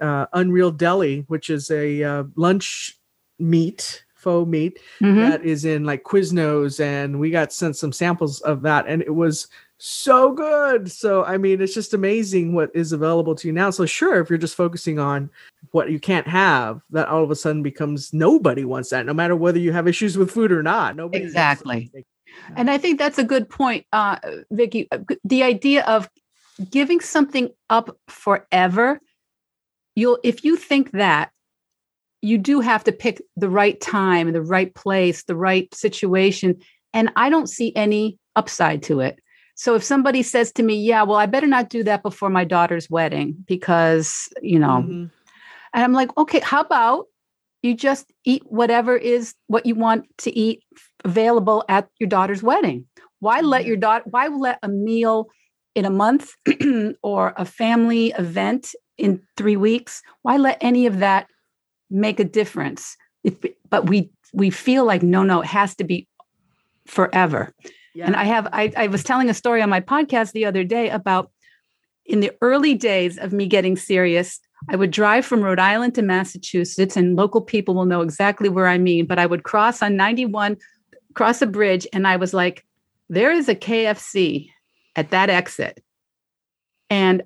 uh 0.01 0.25
unreal 0.33 0.71
deli 0.71 1.25
which 1.27 1.49
is 1.49 1.71
a 1.71 2.03
uh, 2.03 2.23
lunch 2.35 2.97
meat 3.37 4.03
faux 4.15 4.47
meat 4.49 4.79
mm-hmm. 5.01 5.29
that 5.29 5.43
is 5.45 5.63
in 5.65 5.85
like 5.85 6.03
quiznos 6.03 6.79
and 6.83 7.19
we 7.19 7.29
got 7.29 7.53
sent 7.53 7.75
some 7.75 7.91
samples 7.91 8.41
of 8.41 8.61
that 8.61 8.85
and 8.87 9.01
it 9.01 9.15
was 9.15 9.47
so 9.79 10.33
good. 10.33 10.91
So 10.91 11.23
I 11.23 11.37
mean, 11.37 11.61
it's 11.61 11.73
just 11.73 11.93
amazing 11.93 12.53
what 12.53 12.69
is 12.75 12.91
available 12.91 13.33
to 13.35 13.47
you 13.47 13.53
now. 13.53 13.69
So 13.71 13.85
sure, 13.85 14.19
if 14.19 14.29
you're 14.29 14.37
just 14.37 14.55
focusing 14.55 14.99
on 14.99 15.29
what 15.71 15.89
you 15.89 15.99
can't 15.99 16.27
have, 16.27 16.81
that 16.91 17.07
all 17.07 17.23
of 17.23 17.31
a 17.31 17.35
sudden 17.35 17.63
becomes 17.63 18.13
nobody 18.13 18.65
wants 18.65 18.89
that, 18.89 19.05
no 19.05 19.13
matter 19.13 19.35
whether 19.35 19.57
you 19.57 19.71
have 19.71 19.87
issues 19.87 20.17
with 20.17 20.31
food 20.31 20.51
or 20.51 20.61
not. 20.61 20.95
Nobody 20.95 21.23
exactly. 21.23 21.91
And 22.55 22.69
I 22.69 22.77
think 22.77 22.99
that's 22.99 23.17
a 23.17 23.23
good 23.23 23.49
point, 23.49 23.85
uh, 23.91 24.17
Vicki. 24.51 24.87
Uh, 24.91 24.99
the 25.23 25.43
idea 25.43 25.83
of 25.85 26.09
giving 26.69 26.99
something 26.99 27.49
up 27.69 27.97
forever, 28.07 28.99
you'll 29.95 30.19
if 30.23 30.43
you 30.43 30.55
think 30.55 30.91
that 30.91 31.31
you 32.21 32.37
do 32.37 32.59
have 32.59 32.83
to 32.83 32.91
pick 32.91 33.21
the 33.37 33.49
right 33.49 33.79
time 33.79 34.27
and 34.27 34.35
the 34.35 34.41
right 34.41 34.73
place, 34.75 35.23
the 35.23 35.35
right 35.35 35.73
situation. 35.73 36.59
And 36.93 37.11
I 37.15 37.29
don't 37.29 37.47
see 37.47 37.73
any 37.75 38.17
upside 38.35 38.83
to 38.83 38.99
it. 38.99 39.19
So 39.55 39.75
if 39.75 39.83
somebody 39.83 40.23
says 40.23 40.51
to 40.53 40.63
me, 40.63 40.75
yeah, 40.75 41.03
well, 41.03 41.17
I 41.17 41.25
better 41.25 41.47
not 41.47 41.69
do 41.69 41.83
that 41.83 42.01
before 42.01 42.29
my 42.29 42.45
daughter's 42.45 42.89
wedding 42.89 43.35
because, 43.45 44.29
you 44.41 44.57
know, 44.57 44.83
mm-hmm. 44.83 45.05
and 45.73 45.83
I'm 45.83 45.93
like, 45.93 46.15
okay, 46.17 46.39
how 46.39 46.61
about 46.61 47.05
you 47.61 47.75
just 47.75 48.11
eat 48.23 48.43
whatever 48.45 48.95
is 48.95 49.35
what 49.47 49.65
you 49.65 49.75
want 49.75 50.05
to 50.19 50.37
eat 50.37 50.63
available 51.03 51.65
at 51.67 51.89
your 51.99 52.07
daughter's 52.07 52.41
wedding? 52.41 52.85
Why 53.19 53.41
let 53.41 53.65
your 53.65 53.75
mm-hmm. 53.75 53.81
daughter, 53.81 54.05
why 54.09 54.27
let 54.27 54.59
a 54.63 54.69
meal 54.69 55.27
in 55.75 55.83
a 55.83 55.89
month 55.89 56.31
or 57.03 57.33
a 57.35 57.45
family 57.45 58.13
event 58.17 58.73
in 58.99 59.21
three 59.37 59.57
weeks? 59.57 60.01
Why 60.21 60.37
let 60.37 60.57
any 60.61 60.85
of 60.85 60.99
that 60.99 61.27
make 61.89 62.19
a 62.19 62.23
difference? 62.23 62.95
If, 63.23 63.37
but 63.69 63.89
we 63.89 64.11
we 64.33 64.49
feel 64.49 64.85
like 64.85 65.03
no, 65.03 65.23
no, 65.23 65.41
it 65.41 65.47
has 65.47 65.75
to 65.75 65.83
be 65.83 66.07
forever. 66.85 67.53
Yeah. 67.95 68.05
And 68.05 68.15
I 68.15 68.23
have, 68.25 68.47
I, 68.53 68.71
I 68.77 68.87
was 68.87 69.03
telling 69.03 69.29
a 69.29 69.33
story 69.33 69.61
on 69.61 69.69
my 69.69 69.81
podcast 69.81 70.31
the 70.31 70.45
other 70.45 70.63
day 70.63 70.89
about 70.89 71.31
in 72.05 72.19
the 72.19 72.31
early 72.41 72.73
days 72.73 73.17
of 73.17 73.33
me 73.33 73.45
getting 73.45 73.75
serious, 73.75 74.39
I 74.69 74.75
would 74.75 74.91
drive 74.91 75.25
from 75.25 75.41
Rhode 75.41 75.59
Island 75.59 75.95
to 75.95 76.01
Massachusetts, 76.01 76.97
and 76.97 77.15
local 77.15 77.41
people 77.41 77.75
will 77.75 77.85
know 77.85 78.01
exactly 78.01 78.49
where 78.49 78.67
I 78.67 78.77
mean. 78.77 79.05
But 79.05 79.19
I 79.19 79.25
would 79.25 79.43
cross 79.43 79.81
on 79.81 79.95
91, 79.95 80.57
cross 81.13 81.41
a 81.41 81.47
bridge, 81.47 81.87
and 81.93 82.07
I 82.07 82.15
was 82.15 82.33
like, 82.33 82.65
there 83.09 83.31
is 83.31 83.47
a 83.47 83.55
KFC 83.55 84.49
at 84.95 85.11
that 85.11 85.29
exit. 85.29 85.83
And 86.89 87.23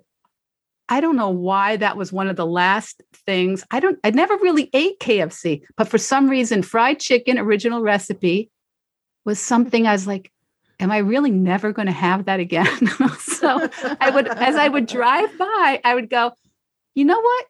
I 0.94 1.02
don't 1.02 1.16
know 1.16 1.32
why 1.32 1.78
that 1.78 1.98
was 1.98 2.14
one 2.14 2.28
of 2.28 2.36
the 2.36 2.46
last 2.46 3.02
things. 3.26 3.64
I 3.72 3.80
don't, 3.80 3.98
I 4.04 4.12
never 4.12 4.36
really 4.36 4.70
ate 4.74 5.00
KFC, 5.00 5.64
but 5.76 5.88
for 5.88 5.98
some 5.98 6.30
reason, 6.30 6.62
fried 6.62 7.00
chicken, 7.00 7.40
original 7.40 7.82
recipe, 7.82 8.52
was 9.26 9.40
something 9.40 9.88
I 9.88 9.94
was 9.94 10.06
like, 10.06 10.32
am 10.80 10.92
I 10.92 11.00
really 11.00 11.32
never 11.32 11.74
going 11.74 11.88
to 11.88 11.92
have 11.92 12.26
that 12.26 12.40
again? 12.40 12.68
so 13.20 13.68
I 14.00 14.12
would, 14.12 14.28
as 14.28 14.56
I 14.56 14.68
would 14.68 14.86
drive 14.86 15.36
by, 15.36 15.82
I 15.84 15.96
would 15.96 16.12
go, 16.12 16.34
you 16.94 17.06
know 17.06 17.20
what? 17.20 17.46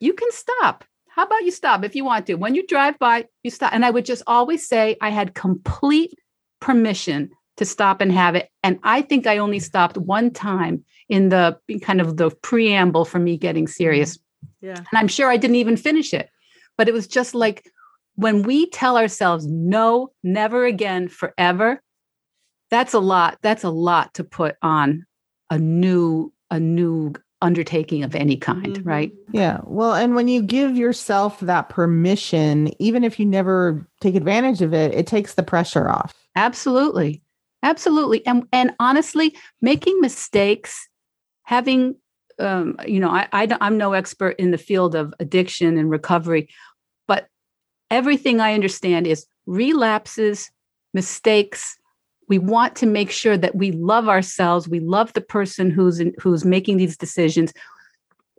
You 0.00 0.14
can 0.14 0.32
stop. 0.32 0.82
How 1.06 1.24
about 1.24 1.44
you 1.44 1.50
stop 1.50 1.84
if 1.84 1.94
you 1.94 2.02
want 2.02 2.24
to? 2.28 2.36
When 2.36 2.54
you 2.54 2.66
drive 2.66 2.98
by, 2.98 3.26
you 3.42 3.50
stop. 3.50 3.74
And 3.74 3.84
I 3.84 3.90
would 3.90 4.06
just 4.06 4.22
always 4.26 4.66
say 4.66 4.96
I 5.02 5.10
had 5.10 5.34
complete 5.34 6.14
permission 6.62 7.28
to 7.56 7.64
stop 7.64 8.00
and 8.00 8.12
have 8.12 8.34
it. 8.34 8.50
And 8.62 8.78
I 8.82 9.02
think 9.02 9.26
I 9.26 9.38
only 9.38 9.58
stopped 9.58 9.96
one 9.96 10.30
time 10.30 10.84
in 11.08 11.28
the 11.30 11.56
kind 11.82 12.00
of 12.00 12.16
the 12.16 12.30
preamble 12.30 13.04
for 13.04 13.18
me 13.18 13.36
getting 13.36 13.66
serious. 13.66 14.18
Yeah. 14.60 14.76
And 14.76 14.86
I'm 14.94 15.08
sure 15.08 15.30
I 15.30 15.36
didn't 15.36 15.56
even 15.56 15.76
finish 15.76 16.12
it. 16.12 16.28
But 16.76 16.88
it 16.88 16.92
was 16.92 17.06
just 17.06 17.34
like 17.34 17.70
when 18.16 18.42
we 18.42 18.68
tell 18.70 18.96
ourselves 18.96 19.46
no, 19.46 20.12
never 20.22 20.64
again, 20.66 21.08
forever, 21.08 21.82
that's 22.70 22.94
a 22.94 22.98
lot. 22.98 23.38
That's 23.42 23.64
a 23.64 23.70
lot 23.70 24.14
to 24.14 24.24
put 24.24 24.56
on 24.62 25.06
a 25.50 25.58
new, 25.58 26.32
a 26.50 26.58
new 26.58 27.12
undertaking 27.42 28.02
of 28.02 28.14
any 28.14 28.36
kind, 28.36 28.78
Mhm. 28.78 28.86
right? 28.86 29.12
Yeah. 29.30 29.60
Well, 29.64 29.94
and 29.94 30.14
when 30.14 30.26
you 30.26 30.42
give 30.42 30.76
yourself 30.76 31.38
that 31.40 31.68
permission, 31.68 32.70
even 32.80 33.04
if 33.04 33.20
you 33.20 33.26
never 33.26 33.86
take 34.00 34.14
advantage 34.14 34.62
of 34.62 34.72
it, 34.74 34.94
it 34.94 35.06
takes 35.06 35.34
the 35.34 35.42
pressure 35.42 35.88
off. 35.88 36.14
Absolutely. 36.34 37.22
Absolutely. 37.62 38.24
And 38.26 38.44
and 38.52 38.74
honestly, 38.78 39.34
making 39.60 40.00
mistakes, 40.00 40.88
having 41.42 41.96
um, 42.38 42.76
you 42.86 43.00
know, 43.00 43.08
I, 43.10 43.28
I 43.32 43.48
i'm 43.62 43.78
no 43.78 43.94
expert 43.94 44.36
in 44.38 44.50
the 44.50 44.58
field 44.58 44.94
of 44.94 45.14
addiction 45.20 45.78
and 45.78 45.90
recovery, 45.90 46.48
but 47.08 47.28
everything 47.90 48.40
I 48.40 48.52
understand 48.52 49.06
is 49.06 49.26
relapses, 49.46 50.50
mistakes. 50.92 51.78
We 52.28 52.38
want 52.38 52.76
to 52.76 52.86
make 52.86 53.10
sure 53.10 53.38
that 53.38 53.54
we 53.54 53.70
love 53.72 54.08
ourselves. 54.08 54.68
We 54.68 54.80
love 54.80 55.12
the 55.14 55.20
person 55.20 55.70
who's 55.70 56.00
in, 56.00 56.12
who's 56.20 56.44
making 56.44 56.76
these 56.76 56.96
decisions. 56.96 57.52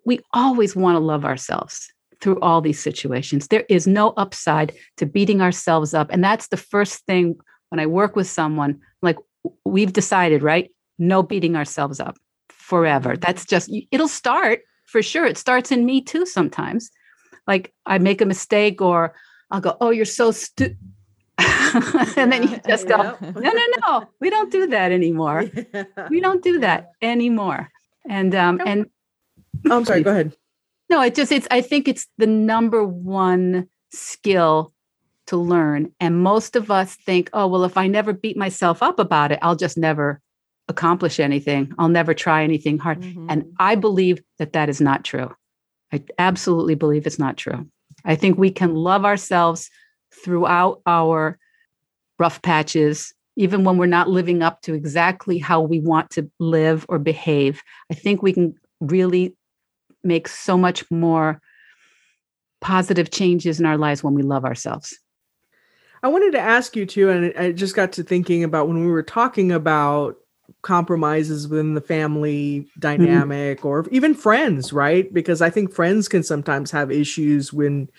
We 0.05 0.19
always 0.33 0.75
want 0.75 0.95
to 0.95 0.99
love 0.99 1.25
ourselves 1.25 1.91
through 2.21 2.39
all 2.41 2.61
these 2.61 2.79
situations. 2.81 3.47
There 3.47 3.65
is 3.69 3.87
no 3.87 4.09
upside 4.11 4.73
to 4.97 5.05
beating 5.05 5.41
ourselves 5.41 5.93
up, 5.93 6.09
and 6.11 6.23
that's 6.23 6.49
the 6.49 6.57
first 6.57 7.05
thing 7.05 7.35
when 7.69 7.79
I 7.79 7.85
work 7.85 8.15
with 8.15 8.27
someone, 8.27 8.79
like 9.01 9.17
we've 9.65 9.93
decided, 9.93 10.43
right? 10.43 10.71
No 10.97 11.23
beating 11.23 11.55
ourselves 11.55 11.99
up 11.99 12.17
forever. 12.49 13.15
That's 13.17 13.45
just, 13.45 13.71
it'll 13.91 14.07
start 14.07 14.61
for 14.85 15.01
sure. 15.01 15.25
It 15.25 15.37
starts 15.37 15.71
in 15.71 15.85
me 15.85 16.01
too 16.01 16.25
sometimes. 16.25 16.89
Like 17.45 17.73
I 17.85 17.97
make 17.97 18.21
a 18.21 18.25
mistake 18.25 18.81
or 18.81 19.13
I'll 19.51 19.61
go, 19.61 19.77
oh, 19.79 19.91
you're 19.91 20.05
so 20.05 20.31
stupid. 20.31 20.77
and 22.17 22.31
then 22.31 22.43
you 22.49 22.59
just 22.67 22.87
go, 22.87 22.97
no, 23.21 23.51
no, 23.51 23.65
no, 23.85 24.09
we 24.19 24.29
don't 24.29 24.51
do 24.51 24.67
that 24.67 24.91
anymore. 24.91 25.45
We 26.09 26.19
don't 26.19 26.41
do 26.43 26.59
that 26.59 26.91
anymore. 27.01 27.69
And, 28.09 28.33
um, 28.33 28.59
and 28.65 28.87
Oh, 29.69 29.77
I'm 29.77 29.85
sorry. 29.85 30.03
Go 30.03 30.11
ahead. 30.11 30.35
no, 30.89 31.01
it 31.01 31.15
just 31.15 31.31
it's 31.31 31.47
I 31.51 31.61
think 31.61 31.87
it's 31.87 32.07
the 32.17 32.27
number 32.27 32.83
one 32.83 33.67
skill 33.91 34.73
to 35.27 35.37
learn. 35.37 35.91
And 35.99 36.21
most 36.21 36.55
of 36.55 36.71
us 36.71 36.95
think, 36.95 37.29
oh, 37.33 37.47
well, 37.47 37.63
if 37.63 37.77
I 37.77 37.87
never 37.87 38.13
beat 38.13 38.37
myself 38.37 38.81
up 38.81 38.99
about 38.99 39.31
it, 39.31 39.39
I'll 39.41 39.55
just 39.55 39.77
never 39.77 40.21
accomplish 40.67 41.19
anything. 41.19 41.73
I'll 41.77 41.89
never 41.89 42.13
try 42.13 42.43
anything 42.43 42.77
hard. 42.77 43.01
Mm-hmm. 43.01 43.27
And 43.29 43.45
I 43.59 43.75
believe 43.75 44.21
that 44.39 44.53
that 44.53 44.69
is 44.69 44.81
not 44.81 45.03
true. 45.03 45.33
I 45.93 46.03
absolutely 46.17 46.75
believe 46.75 47.07
it's 47.07 47.19
not 47.19 47.37
true. 47.37 47.67
I 48.03 48.15
think 48.15 48.37
we 48.37 48.51
can 48.51 48.75
love 48.75 49.05
ourselves 49.05 49.69
throughout 50.23 50.81
our 50.85 51.37
rough 52.19 52.41
patches, 52.41 53.13
even 53.35 53.63
when 53.63 53.77
we're 53.77 53.85
not 53.85 54.09
living 54.09 54.41
up 54.41 54.61
to 54.63 54.73
exactly 54.73 55.37
how 55.37 55.61
we 55.61 55.79
want 55.79 56.09
to 56.11 56.29
live 56.39 56.85
or 56.89 56.99
behave. 56.99 57.61
I 57.91 57.93
think 57.93 58.21
we 58.21 58.33
can 58.33 58.55
really 58.81 59.35
make 60.03 60.27
so 60.27 60.57
much 60.57 60.89
more 60.91 61.41
positive 62.59 63.11
changes 63.11 63.59
in 63.59 63.65
our 63.65 63.77
lives 63.77 64.03
when 64.03 64.13
we 64.13 64.23
love 64.23 64.45
ourselves. 64.45 64.97
I 66.07 66.09
wanted 66.09 66.31
to 66.31 66.39
ask 66.39 66.73
you 66.77 66.85
too, 66.85 67.09
and 67.09 67.37
I 67.37 67.51
just 67.51 67.75
got 67.75 67.91
to 67.91 68.03
thinking 68.03 68.41
about 68.41 68.69
when 68.69 68.79
we 68.79 68.89
were 68.89 69.03
talking 69.03 69.51
about 69.51 70.15
compromises 70.61 71.49
within 71.49 71.73
the 71.73 71.81
family 71.81 72.61
mm-hmm. 72.61 72.79
dynamic 72.79 73.65
or 73.65 73.85
even 73.91 74.15
friends, 74.15 74.71
right? 74.71 75.13
Because 75.13 75.41
I 75.41 75.49
think 75.49 75.73
friends 75.73 76.07
can 76.07 76.23
sometimes 76.23 76.71
have 76.71 76.93
issues 76.93 77.51
when 77.51 77.89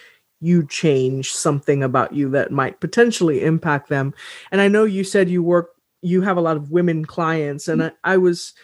you 0.40 0.66
change 0.66 1.34
something 1.34 1.82
about 1.82 2.14
you 2.14 2.30
that 2.30 2.50
might 2.50 2.80
potentially 2.80 3.44
impact 3.44 3.90
them. 3.90 4.14
And 4.52 4.62
I 4.62 4.68
know 4.68 4.84
you 4.84 5.04
said 5.04 5.28
you 5.28 5.42
work, 5.42 5.72
you 6.00 6.22
have 6.22 6.38
a 6.38 6.40
lot 6.40 6.56
of 6.56 6.70
women 6.70 7.04
clients, 7.04 7.68
and 7.68 7.82
mm-hmm. 7.82 7.94
I, 8.04 8.14
I 8.14 8.16
was 8.16 8.54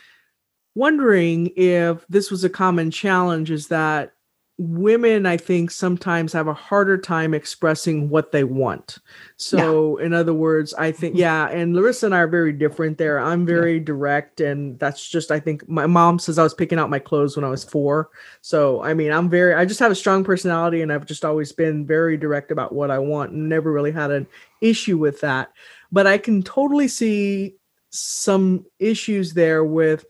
wondering 0.74 1.52
if 1.54 2.02
this 2.08 2.30
was 2.30 2.44
a 2.44 2.48
common 2.48 2.90
challenge 2.90 3.50
is 3.50 3.68
that 3.68 4.14
women 4.56 5.26
i 5.26 5.36
think 5.36 5.68
sometimes 5.68 6.32
have 6.32 6.46
a 6.46 6.54
harder 6.54 6.96
time 6.96 7.34
expressing 7.34 8.08
what 8.08 8.30
they 8.30 8.44
want. 8.44 8.98
So 9.36 9.96
in 9.96 10.12
other 10.12 10.32
words 10.32 10.72
i 10.74 10.92
think 10.92 11.14
mm-hmm. 11.14 11.22
yeah 11.22 11.48
and 11.48 11.74
larissa 11.74 12.06
and 12.06 12.14
i 12.14 12.18
are 12.18 12.28
very 12.28 12.52
different 12.52 12.96
there. 12.96 13.18
I'm 13.18 13.44
very 13.44 13.80
direct 13.80 14.40
and 14.40 14.78
that's 14.78 15.08
just 15.08 15.32
i 15.32 15.40
think 15.40 15.68
my 15.68 15.86
mom 15.86 16.20
says 16.20 16.38
i 16.38 16.44
was 16.44 16.54
picking 16.54 16.78
out 16.78 16.88
my 16.88 17.00
clothes 17.00 17.36
when 17.36 17.44
i 17.44 17.48
was 17.48 17.64
four. 17.64 18.10
So 18.42 18.80
i 18.82 18.94
mean 18.94 19.10
i'm 19.10 19.28
very 19.28 19.54
i 19.54 19.64
just 19.64 19.80
have 19.80 19.90
a 19.90 19.96
strong 19.96 20.22
personality 20.22 20.82
and 20.82 20.92
i've 20.92 21.06
just 21.06 21.24
always 21.24 21.50
been 21.50 21.84
very 21.84 22.16
direct 22.16 22.52
about 22.52 22.72
what 22.72 22.92
i 22.92 22.98
want 22.98 23.32
and 23.32 23.48
never 23.48 23.72
really 23.72 23.92
had 23.92 24.12
an 24.12 24.26
issue 24.60 24.98
with 24.98 25.20
that. 25.22 25.50
But 25.90 26.06
i 26.06 26.16
can 26.16 26.44
totally 26.44 26.86
see 26.86 27.56
some 27.90 28.66
issues 28.78 29.34
there 29.34 29.64
with 29.64 30.04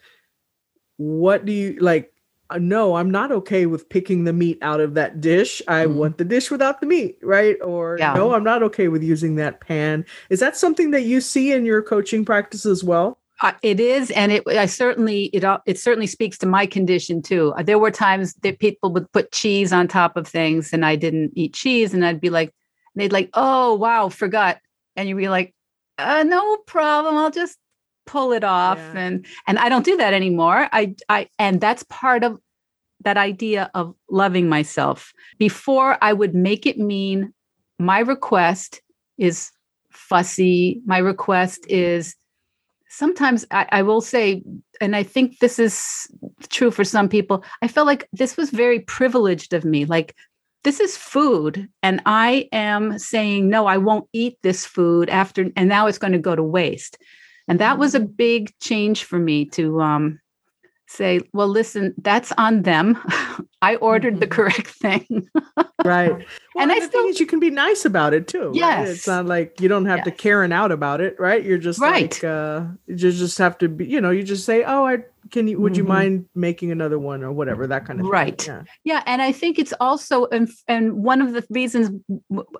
what 0.96 1.44
do 1.44 1.52
you 1.52 1.78
like 1.80 2.13
no 2.58 2.94
i'm 2.96 3.10
not 3.10 3.32
okay 3.32 3.66
with 3.66 3.88
picking 3.88 4.24
the 4.24 4.32
meat 4.32 4.58
out 4.62 4.80
of 4.80 4.94
that 4.94 5.20
dish 5.20 5.60
i 5.68 5.84
Mhm. 5.84 5.94
want 5.94 6.18
the 6.18 6.24
dish 6.24 6.50
without 6.50 6.80
the 6.80 6.86
meat 6.86 7.18
right 7.22 7.56
or 7.62 7.96
Yeah. 7.98 8.14
no 8.14 8.32
i'm 8.34 8.44
not 8.44 8.62
okay 8.62 8.88
with 8.88 9.02
using 9.02 9.36
that 9.36 9.60
pan 9.60 10.04
is 10.30 10.40
that 10.40 10.56
something 10.56 10.90
that 10.92 11.02
you 11.02 11.20
see 11.20 11.52
in 11.52 11.64
your 11.64 11.82
coaching 11.82 12.24
practice 12.24 12.66
as 12.66 12.84
well 12.84 13.18
Uh, 13.42 13.50
it 13.62 13.80
is, 13.80 14.12
and 14.12 14.30
it. 14.30 14.46
I 14.46 14.66
certainly 14.66 15.24
it. 15.34 15.42
It 15.66 15.76
certainly 15.76 16.06
speaks 16.06 16.38
to 16.38 16.46
my 16.46 16.66
condition 16.66 17.20
too. 17.20 17.52
Uh, 17.58 17.64
There 17.64 17.80
were 17.80 17.90
times 17.90 18.32
that 18.42 18.60
people 18.60 18.92
would 18.92 19.10
put 19.10 19.32
cheese 19.32 19.72
on 19.72 19.88
top 19.88 20.16
of 20.16 20.28
things, 20.28 20.72
and 20.72 20.84
I 20.86 20.94
didn't 20.94 21.32
eat 21.34 21.52
cheese, 21.52 21.92
and 21.92 22.06
I'd 22.06 22.20
be 22.20 22.30
like, 22.30 22.52
they'd 22.94 23.12
like, 23.12 23.30
"Oh 23.34 23.74
wow, 23.74 24.08
forgot," 24.08 24.58
and 24.94 25.08
you'd 25.08 25.16
be 25.18 25.28
like, 25.28 25.52
uh, 25.98 26.22
"No 26.22 26.58
problem, 26.68 27.16
I'll 27.16 27.32
just 27.32 27.58
pull 28.06 28.32
it 28.32 28.44
off." 28.44 28.78
Yeah. 28.78 29.00
And 29.00 29.26
and 29.46 29.58
I 29.58 29.68
don't 29.68 29.84
do 29.84 29.96
that 29.96 30.14
anymore. 30.14 30.68
I 30.72 30.94
I 31.08 31.28
and 31.38 31.60
that's 31.60 31.84
part 31.84 32.24
of 32.24 32.40
that 33.02 33.16
idea 33.16 33.70
of 33.74 33.94
loving 34.10 34.48
myself. 34.48 35.12
Before 35.38 35.98
I 36.00 36.12
would 36.12 36.34
make 36.34 36.66
it 36.66 36.78
mean 36.78 37.32
my 37.78 37.98
request 37.98 38.80
is 39.18 39.50
fussy. 39.90 40.80
My 40.86 40.98
request 40.98 41.66
is 41.68 42.14
sometimes 42.88 43.44
I, 43.50 43.66
I 43.72 43.82
will 43.82 44.00
say, 44.00 44.42
and 44.80 44.94
I 44.94 45.02
think 45.02 45.38
this 45.38 45.58
is 45.58 46.08
true 46.48 46.70
for 46.70 46.84
some 46.84 47.08
people, 47.08 47.44
I 47.62 47.68
felt 47.68 47.86
like 47.86 48.08
this 48.12 48.36
was 48.36 48.50
very 48.50 48.80
privileged 48.80 49.52
of 49.52 49.64
me. 49.64 49.84
Like, 49.84 50.14
this 50.62 50.80
is 50.80 50.96
food, 50.96 51.68
and 51.82 52.00
I 52.06 52.48
am 52.50 52.98
saying, 52.98 53.50
no, 53.50 53.66
I 53.66 53.76
won't 53.76 54.08
eat 54.14 54.38
this 54.42 54.64
food 54.64 55.10
after, 55.10 55.50
and 55.56 55.68
now 55.68 55.86
it's 55.86 55.98
going 55.98 56.14
to 56.14 56.18
go 56.18 56.34
to 56.34 56.42
waste. 56.42 56.96
And 57.48 57.58
that 57.60 57.78
was 57.78 57.94
a 57.94 58.00
big 58.00 58.52
change 58.60 59.04
for 59.04 59.18
me 59.18 59.44
to 59.50 59.80
um, 59.82 60.18
say, 60.86 61.20
well, 61.32 61.48
listen, 61.48 61.94
that's 61.98 62.32
on 62.38 62.62
them. 62.62 62.98
I 63.62 63.76
ordered 63.76 64.20
the 64.20 64.26
Mhm. 64.26 64.30
correct 64.30 64.66
thing. 64.68 65.28
right 65.84 66.12
well, 66.12 66.22
And 66.62 66.72
I 66.72 66.80
the 66.80 66.86
still- 66.86 67.02
thing 67.02 67.10
is 67.10 67.20
you 67.20 67.26
can 67.26 67.40
be 67.40 67.50
nice 67.50 67.84
about 67.84 68.14
it 68.14 68.26
too 68.28 68.46
right? 68.48 68.54
Yes. 68.54 68.88
it's 68.90 69.06
not 69.06 69.26
like 69.26 69.60
you 69.60 69.68
don't 69.68 69.84
have 69.86 70.02
to 70.04 70.10
Yes. 70.10 70.18
karen 70.18 70.52
out 70.52 70.72
about 70.72 71.00
it 71.02 71.16
right 71.18 71.44
you're 71.44 71.58
just 71.58 71.78
Right. 71.78 72.10
like 72.14 72.24
uh 72.24 72.62
you 72.86 72.96
just 72.96 73.18
just 73.18 73.36
have 73.38 73.58
to 73.58 73.68
be 73.68 73.84
you 73.86 74.00
know 74.00 74.10
you 74.10 74.22
just 74.22 74.44
say 74.46 74.64
oh 74.64 74.86
i 74.86 74.98
can 75.30 75.46
you 75.48 75.60
would 75.60 75.76
you 75.76 75.84
Mhm. 75.84 75.88
mind 75.88 76.24
making 76.34 76.70
another 76.72 76.98
one 76.98 77.22
or 77.22 77.32
whatever 77.32 77.66
that 77.66 77.84
kind 77.86 78.00
of 78.00 78.04
thing. 78.06 78.12
Right. 78.12 78.46
yeah 78.46 78.62
Yeah, 78.84 79.02
and 79.06 79.20
I 79.20 79.32
think 79.32 79.58
it's 79.58 79.74
also 79.80 80.26
and 80.26 80.48
and 80.68 80.84
one 81.04 81.20
of 81.20 81.32
the 81.34 81.44
reasons 81.50 81.90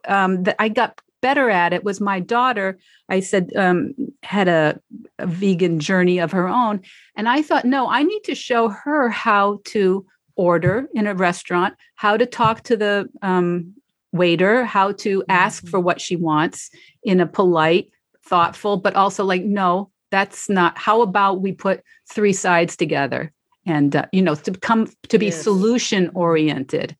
um, 0.08 0.42
that 0.44 0.56
I 0.58 0.68
got 0.68 1.00
better 1.28 1.48
at 1.48 1.72
it 1.72 1.84
was 1.84 2.00
my 2.12 2.20
daughter. 2.20 2.68
I 3.08 3.20
said 3.20 3.50
um, 3.56 3.94
had 4.22 4.46
a, 4.46 4.78
a 5.18 5.26
vegan 5.26 5.80
journey 5.80 6.18
of 6.20 6.32
her 6.32 6.46
own, 6.48 6.82
and 7.16 7.26
I 7.36 7.40
thought, 7.40 7.64
no, 7.64 7.88
I 7.88 8.02
need 8.02 8.24
to 8.24 8.34
show 8.34 8.68
her 8.68 9.08
how 9.08 9.60
to 9.72 10.04
order 10.36 10.76
in 10.94 11.06
a 11.06 11.14
restaurant, 11.14 11.72
how 11.94 12.18
to 12.18 12.26
talk 12.26 12.56
to 12.64 12.76
the 12.76 13.08
um, 13.22 13.72
waiter, 14.12 14.64
how 14.66 14.92
to 15.04 15.24
ask 15.28 15.64
Mhm. 15.64 15.70
for 15.70 15.80
what 15.80 15.98
she 16.00 16.16
wants 16.16 16.70
in 17.02 17.20
a 17.20 17.26
polite, 17.26 17.86
thoughtful, 18.30 18.76
but 18.76 18.94
also 18.94 19.24
like, 19.24 19.44
no, 19.44 19.90
that's 20.10 20.50
not. 20.50 20.76
How 20.76 21.00
about 21.00 21.40
we 21.40 21.52
put 21.52 21.80
three 22.14 22.34
sides 22.34 22.76
together? 22.76 23.32
and 23.66 23.96
uh, 23.96 24.04
you 24.12 24.20
know 24.20 24.34
to 24.34 24.50
come 24.68 24.82
to 25.08 25.18
be 25.18 25.26
Yes. 25.32 25.42
solution 25.42 26.10
oriented 26.14 26.94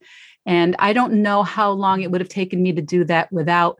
and 0.47 0.71
i 0.79 0.95
don't 0.95 1.13
know 1.27 1.43
how 1.43 1.71
long 1.85 2.01
it 2.01 2.11
would 2.11 2.23
have 2.23 2.31
taken 2.41 2.63
me 2.63 2.73
to 2.73 2.81
do 2.97 3.05
that 3.05 3.27
without 3.31 3.75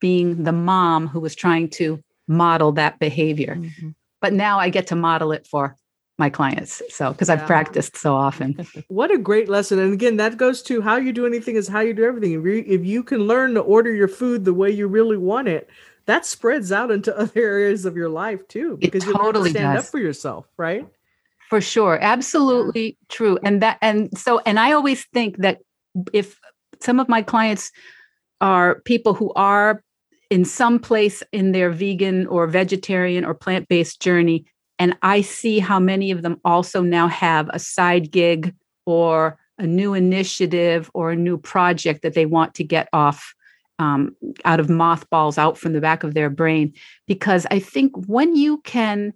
being 0.00 0.44
the 0.44 0.52
mom 0.52 1.08
who 1.08 1.20
was 1.20 1.34
trying 1.34 1.68
to 1.70 2.02
model 2.26 2.72
that 2.72 2.98
behavior. 2.98 3.56
Mm-hmm. 3.56 3.90
But 4.20 4.32
now 4.32 4.58
I 4.58 4.68
get 4.68 4.86
to 4.88 4.96
model 4.96 5.32
it 5.32 5.46
for 5.46 5.76
my 6.18 6.28
clients. 6.28 6.82
So, 6.90 7.12
because 7.12 7.28
yeah. 7.28 7.34
I've 7.34 7.46
practiced 7.46 7.96
so 7.96 8.14
often. 8.14 8.66
what 8.88 9.10
a 9.10 9.18
great 9.18 9.48
lesson. 9.48 9.78
And 9.78 9.92
again, 9.92 10.16
that 10.16 10.36
goes 10.36 10.62
to 10.62 10.80
how 10.80 10.96
you 10.96 11.12
do 11.12 11.26
anything 11.26 11.56
is 11.56 11.68
how 11.68 11.80
you 11.80 11.94
do 11.94 12.04
everything. 12.04 12.32
If 12.32 12.44
you, 12.44 12.64
if 12.66 12.84
you 12.84 13.02
can 13.02 13.20
learn 13.20 13.54
to 13.54 13.60
order 13.60 13.94
your 13.94 14.08
food 14.08 14.44
the 14.44 14.54
way 14.54 14.70
you 14.70 14.88
really 14.88 15.16
want 15.16 15.48
it, 15.48 15.70
that 16.06 16.26
spreads 16.26 16.72
out 16.72 16.90
into 16.90 17.16
other 17.18 17.40
areas 17.40 17.84
of 17.84 17.96
your 17.96 18.08
life 18.08 18.46
too, 18.48 18.76
because 18.80 19.06
it 19.06 19.14
totally 19.14 19.50
you 19.50 19.56
stand 19.56 19.76
does. 19.76 19.84
up 19.84 19.90
for 19.90 19.98
yourself, 19.98 20.46
right? 20.56 20.86
For 21.48 21.60
sure. 21.60 21.98
Absolutely 22.00 22.86
yeah. 22.86 23.06
true. 23.08 23.38
And 23.42 23.62
that, 23.62 23.78
and 23.80 24.16
so, 24.18 24.40
and 24.40 24.58
I 24.58 24.72
always 24.72 25.04
think 25.14 25.38
that 25.38 25.60
if 26.12 26.38
some 26.80 27.00
of 27.00 27.08
my 27.08 27.22
clients 27.22 27.70
are 28.40 28.80
people 28.80 29.14
who 29.14 29.32
are 29.34 29.82
in 30.30 30.44
some 30.44 30.78
place 30.78 31.22
in 31.32 31.52
their 31.52 31.70
vegan 31.70 32.26
or 32.26 32.46
vegetarian 32.46 33.24
or 33.24 33.34
plant-based 33.34 34.00
journey 34.00 34.44
and 34.78 34.96
I 35.02 35.22
see 35.22 35.58
how 35.58 35.80
many 35.80 36.10
of 36.10 36.22
them 36.22 36.40
also 36.44 36.82
now 36.82 37.08
have 37.08 37.50
a 37.52 37.58
side 37.58 38.10
gig 38.10 38.54
or 38.86 39.36
a 39.58 39.66
new 39.66 39.92
initiative 39.94 40.90
or 40.94 41.10
a 41.10 41.16
new 41.16 41.36
project 41.36 42.02
that 42.02 42.14
they 42.14 42.26
want 42.26 42.54
to 42.54 42.64
get 42.64 42.88
off 42.92 43.34
um, 43.80 44.14
out 44.44 44.60
of 44.60 44.70
mothballs 44.70 45.36
out 45.36 45.58
from 45.58 45.72
the 45.72 45.80
back 45.80 46.04
of 46.04 46.14
their 46.14 46.30
brain. 46.30 46.72
Because 47.06 47.46
I 47.50 47.58
think 47.58 47.92
when 48.06 48.36
you 48.36 48.58
can 48.58 49.12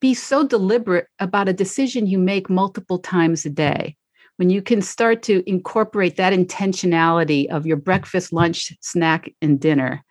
be 0.00 0.14
so 0.14 0.46
deliberate 0.46 1.06
about 1.18 1.48
a 1.48 1.54
decision 1.54 2.06
you 2.06 2.18
make 2.18 2.48
multiple 2.48 2.98
times 2.98 3.44
a 3.44 3.50
day, 3.50 3.96
when 4.36 4.50
you 4.50 4.62
can 4.62 4.82
start 4.82 5.22
to 5.24 5.42
incorporate 5.48 6.16
that 6.16 6.32
intentionality 6.32 7.48
of 7.48 7.66
your 7.66 7.76
breakfast, 7.76 8.32
lunch, 8.32 8.72
snack, 8.80 9.30
and 9.40 9.60
dinner 9.60 10.04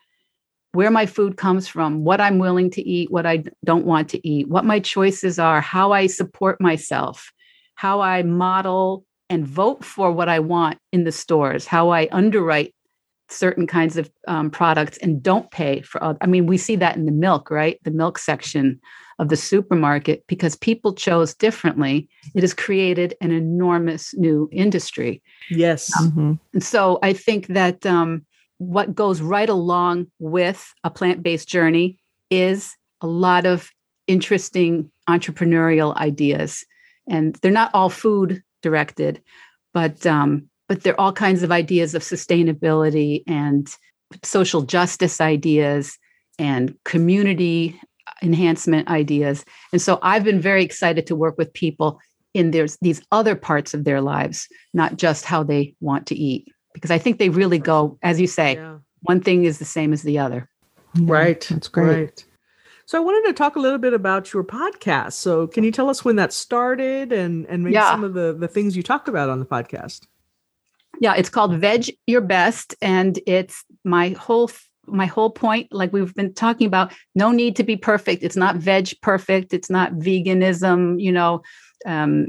where 0.76 0.91
my 0.91 1.05
food 1.05 1.38
comes 1.38 1.69
from, 1.69 2.03
what 2.03 2.19
I'm 2.19 2.38
willing 2.38 2.69
to 2.71 2.82
eat, 2.82 3.09
what 3.09 3.26
I 3.26 3.45
don't 3.63 3.86
want 3.86 4.09
to 4.09 4.28
eat, 4.28 4.49
what 4.49 4.65
my 4.65 4.82
choices 4.82 5.39
are, 5.39 5.61
how 5.61 5.93
I 5.93 6.07
support 6.07 6.59
myself, 6.59 7.32
how 7.76 8.01
I 8.01 8.23
model 8.23 9.05
and 9.30 9.47
vote 9.47 9.86
for 9.86 10.11
what 10.11 10.28
I 10.28 10.39
want 10.39 10.78
in 10.91 11.05
the 11.05 11.13
stores, 11.13 11.65
how 11.65 11.91
I 11.91 12.09
underwrite 12.11 12.76
certain 13.30 13.67
kinds 13.67 13.95
of 13.95 14.11
um, 14.28 14.51
products 14.51 14.97
and 14.97 15.23
don't 15.23 15.49
pay 15.49 15.82
for 15.82 16.03
other. 16.03 16.17
I 16.21 16.28
mean, 16.28 16.45
we 16.45 16.57
see 16.57 16.76
that 16.76 16.97
in 16.97 17.05
the 17.05 17.11
milk, 17.11 17.49
right? 17.49 17.80
The 17.84 17.91
milk 17.91 18.17
section 18.17 18.82
of 19.20 19.30
the 19.30 19.38
supermarket 19.38 20.24
because 20.28 20.55
people 20.55 20.93
chose 20.93 21.34
differently. 21.34 22.09
It 22.34 22.41
has 22.41 22.53
created 22.53 23.16
an 23.22 23.32
enormous 23.32 24.13
new 24.16 24.49
industry. 24.51 25.22
Yes. 25.49 25.91
Um, 25.97 26.11
mm-hmm. 26.11 26.34
And 26.53 26.63
so 26.63 26.99
I 27.01 27.13
think 27.13 27.47
that 27.47 27.86
um, 27.86 28.26
what 28.57 28.93
goes 28.93 29.22
right 29.22 29.49
along 29.49 30.07
with 30.20 30.74
a 30.84 30.89
plant 30.89 31.24
based 31.24 31.47
journey 31.47 31.97
is 32.30 32.76
a 33.01 33.07
lot 33.07 33.45
of 33.45 33.72
interesting 34.07 34.91
entrepreneurial 35.09 35.95
ideas. 35.95 36.66
And 37.07 37.36
they're 37.36 37.51
not 37.51 37.72
all 37.74 37.89
food 37.89 38.43
directed, 38.61 39.22
but 39.74 40.05
um, 40.05 40.49
but 40.68 40.82
they're 40.82 40.99
all 40.99 41.13
kinds 41.13 41.43
of 41.43 41.51
ideas 41.51 41.93
of 41.93 42.01
sustainability 42.01 43.24
and 43.28 43.70
social 44.24 44.63
justice 44.63 45.22
ideas 45.22 45.97
and 46.39 46.76
community 46.84 47.80
enhancement 48.22 48.88
ideas. 48.88 49.45
And 49.72 49.82
so 49.82 49.99
I've 50.01 50.24
been 50.24 50.39
very 50.39 50.63
excited 50.63 51.07
to 51.07 51.16
work 51.16 51.38
with 51.38 51.53
people 51.53 51.99
in 52.34 52.51
there's 52.51 52.78
these 52.82 53.01
other 53.11 53.36
parts 53.36 53.74
of 53.74 53.84
their 53.86 54.01
lives, 54.01 54.47
not 54.74 54.97
just 54.97 55.26
how 55.26 55.43
they 55.43 55.74
want 55.80 56.05
to 56.07 56.16
eat 56.16 56.47
because 56.76 56.91
I 56.91 56.99
think 56.99 57.18
they 57.18 57.30
really 57.30 57.57
go, 57.57 57.97
as 58.03 58.22
you 58.22 58.28
say, 58.28 58.55
yeah. 58.55 58.78
one 59.01 59.22
thing 59.22 59.45
is 59.45 59.57
the 59.57 59.66
same 59.66 59.93
as 59.93 60.03
the 60.03 60.20
other. 60.20 60.49
Right. 60.99 61.47
That's 61.49 61.70
great. 61.70 61.97
Right. 61.97 62.26
So 62.86 62.97
I 62.97 63.01
wanted 63.01 63.28
to 63.30 63.34
talk 63.34 63.55
a 63.55 63.59
little 63.59 63.80
bit 63.80 63.93
about 63.93 64.32
your 64.34 64.43
podcast. 64.43 65.13
So 65.13 65.47
can 65.47 65.63
you 65.63 65.72
tell 65.72 65.89
us 65.89 66.05
when 66.05 66.18
that 66.18 66.32
started 66.32 67.11
and 67.11 67.47
and 67.47 67.63
maybe 67.63 67.74
yeah. 67.74 67.89
some 67.89 68.03
of 68.03 68.13
the 68.13 68.36
the 68.38 68.47
things 68.47 68.78
you 68.78 68.84
talked 68.84 69.07
about 69.07 69.30
on 69.30 69.39
the 69.39 69.45
podcast? 69.45 70.05
Yeah, 70.99 71.16
it's 71.16 71.30
called 71.30 71.55
Veg 71.55 71.97
Your 72.05 72.22
Best 72.22 72.76
and 72.82 73.20
it's 73.26 73.63
my 73.84 74.09
whole 74.09 74.51
my 74.88 75.05
whole 75.05 75.29
point 75.29 75.67
like 75.71 75.91
we've 75.93 76.13
been 76.15 76.33
talking 76.33 76.67
about 76.67 76.93
no 77.15 77.31
need 77.31 77.55
to 77.57 77.63
be 77.63 77.75
perfect. 77.75 78.23
It's 78.23 78.36
not 78.36 78.57
veg 78.57 78.89
perfect, 79.01 79.53
it's 79.53 79.69
not 79.69 79.93
veganism, 79.93 80.99
you 80.99 81.11
know, 81.11 81.41
um, 81.86 82.27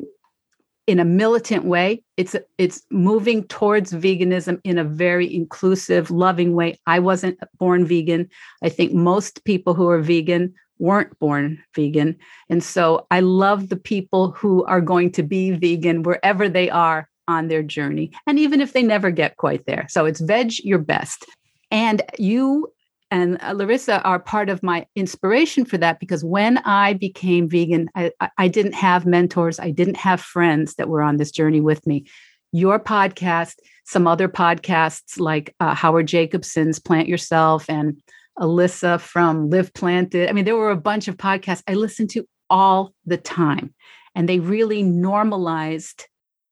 in 0.87 1.01
a 1.01 1.05
militant 1.05 1.65
way. 1.65 2.03
It's 2.17 2.37
it's 2.59 2.83
moving 2.91 3.45
towards 3.49 3.93
veganism 3.93 4.61
in 4.65 4.79
a 4.79 4.85
very 4.85 5.33
inclusive 5.35 6.11
loving 6.11 6.55
way. 6.55 6.79
I 6.87 7.01
wasn't 7.01 7.39
born 7.59 7.87
vegan. 7.87 8.29
I 8.63 8.69
think 8.69 8.93
most 8.93 9.45
people 9.45 9.75
who 9.75 9.89
are 9.89 10.01
vegan 10.01 10.55
weren't 10.79 11.19
born 11.19 11.63
vegan. 11.75 12.17
And 12.51 12.63
so 12.63 13.07
i 13.11 13.21
love 13.21 13.71
the 13.71 13.77
people 13.77 14.33
who 14.33 14.65
are 14.65 14.81
going 14.81 15.11
to 15.13 15.23
be 15.23 15.53
vegan 15.53 16.03
wherever 16.03 16.49
they 16.49 16.69
are 16.71 17.09
on 17.29 17.49
their 17.49 17.63
journey. 17.63 18.13
And 18.27 18.39
even 18.39 18.61
if 18.61 18.73
they 18.73 18.83
never 18.83 19.11
get 19.11 19.37
quite 19.37 19.67
there. 19.67 19.87
So 19.89 20.05
it's 20.05 20.21
veg 20.21 20.59
your 20.65 20.79
best 20.79 21.25
and 21.71 22.03
you 22.19 22.73
and 23.11 23.39
uh, 23.41 23.53
Larissa 23.53 24.03
are 24.03 24.19
part 24.19 24.49
of 24.49 24.63
my 24.63 24.87
inspiration 24.97 25.65
for 25.65 25.79
that 25.79 26.01
because 26.01 26.25
when 26.25 26.59
I 26.59 26.95
became 26.95 27.49
vegan, 27.49 27.89
I, 27.95 28.11
I 28.37 28.49
didn't 28.49 28.75
have 28.75 29.07
mentors, 29.07 29.61
I 29.61 29.71
didn't 29.71 29.97
have 29.97 30.21
friends 30.21 30.75
that 30.75 30.89
were 30.89 31.03
on 31.03 31.17
this 31.17 31.31
journey 31.31 31.61
with 31.61 31.87
me. 31.87 32.07
Your 32.53 32.81
podcast, 32.81 33.55
some 33.85 34.07
other 34.07 34.29
podcasts 34.29 35.21
like 35.21 35.55
uh, 35.61 35.75
Howard 35.75 36.09
Jacobson's 36.09 36.81
Plant 36.81 37.07
Yourself 37.07 37.69
and 37.69 38.01
Alyssa 38.41 39.01
from 39.01 39.51
Live 39.51 39.73
Planted. 39.73 40.29
I 40.29 40.33
mean, 40.33 40.45
there 40.45 40.57
were 40.57 40.71
a 40.71 40.77
bunch 40.77 41.07
of 41.07 41.17
podcasts 41.17 41.63
I 41.69 41.75
listened 41.75 42.11
to 42.11 42.27
all 42.51 42.93
the 43.05 43.17
time, 43.17 43.75
and 44.15 44.29
they 44.29 44.41
really 44.41 44.83
normalized 44.83 46.07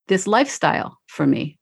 this 0.06 0.26
lifestyle 0.26 0.98
for 1.06 1.26
me. 1.26 1.58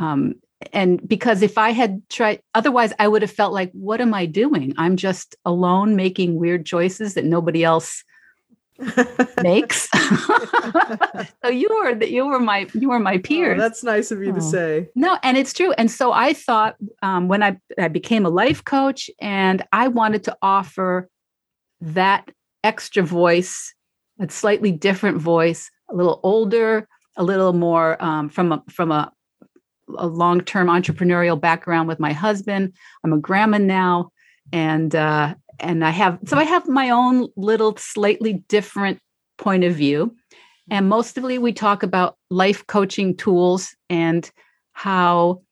Um, 0.00 0.34
and 0.72 1.06
because 1.08 1.42
if 1.42 1.56
I 1.56 1.70
had 1.70 2.08
tried, 2.08 2.42
otherwise, 2.54 2.92
I 2.98 3.08
would 3.08 3.22
have 3.22 3.30
felt 3.30 3.52
like, 3.52 3.70
what 3.72 4.00
am 4.00 4.12
I 4.12 4.26
doing? 4.26 4.74
I'm 4.76 4.96
just 4.96 5.36
alone 5.44 5.94
making 5.94 6.36
weird 6.36 6.66
choices 6.66 7.14
that 7.14 7.24
nobody 7.24 7.62
else 7.62 8.04
makes. 9.42 9.88
so 11.42 11.50
you 11.50 11.68
were 11.70 11.94
that 11.94 12.10
you 12.10 12.26
were 12.26 12.40
my 12.40 12.66
you 12.74 12.88
were 12.88 12.98
my 12.98 13.14
oh, 13.14 13.18
peers. 13.18 13.58
Oh, 13.58 13.60
that's 13.60 13.84
nice 13.84 14.10
of 14.10 14.22
you 14.22 14.32
oh. 14.32 14.34
to 14.34 14.40
say. 14.40 14.88
No, 14.94 15.18
and 15.22 15.36
it's 15.36 15.52
true. 15.52 15.72
And 15.72 15.90
so 15.90 16.12
I 16.12 16.32
thought 16.32 16.76
um, 17.02 17.28
when 17.28 17.42
I 17.42 17.58
I 17.78 17.88
became 17.88 18.26
a 18.26 18.30
life 18.30 18.64
coach, 18.64 19.10
and 19.20 19.64
I 19.72 19.88
wanted 19.88 20.24
to 20.24 20.36
offer 20.42 21.08
that 21.80 22.30
extra 22.64 23.02
voice, 23.02 23.74
a 24.20 24.28
slightly 24.28 24.72
different 24.72 25.18
voice, 25.18 25.70
a 25.88 25.94
little 25.94 26.20
older, 26.22 26.88
a 27.16 27.24
little 27.24 27.52
more 27.52 28.02
um, 28.02 28.28
from 28.28 28.52
a 28.52 28.62
from 28.68 28.92
a 28.92 29.12
a 29.96 30.06
long-term 30.06 30.68
entrepreneurial 30.68 31.40
background 31.40 31.88
with 31.88 32.00
my 32.00 32.12
husband. 32.12 32.74
I'm 33.04 33.12
a 33.12 33.18
grandma 33.18 33.58
now, 33.58 34.10
and 34.52 34.94
uh, 34.94 35.34
and 35.60 35.84
I 35.84 35.90
have 35.90 36.18
so 36.26 36.36
I 36.36 36.44
have 36.44 36.68
my 36.68 36.90
own 36.90 37.28
little 37.36 37.76
slightly 37.76 38.44
different 38.48 38.98
point 39.36 39.64
of 39.64 39.74
view. 39.74 40.16
And 40.70 40.88
mostly 40.88 41.38
we 41.38 41.52
talk 41.52 41.82
about 41.82 42.16
life 42.28 42.66
coaching 42.66 43.16
tools 43.16 43.74
and 43.88 44.30
how 44.72 45.42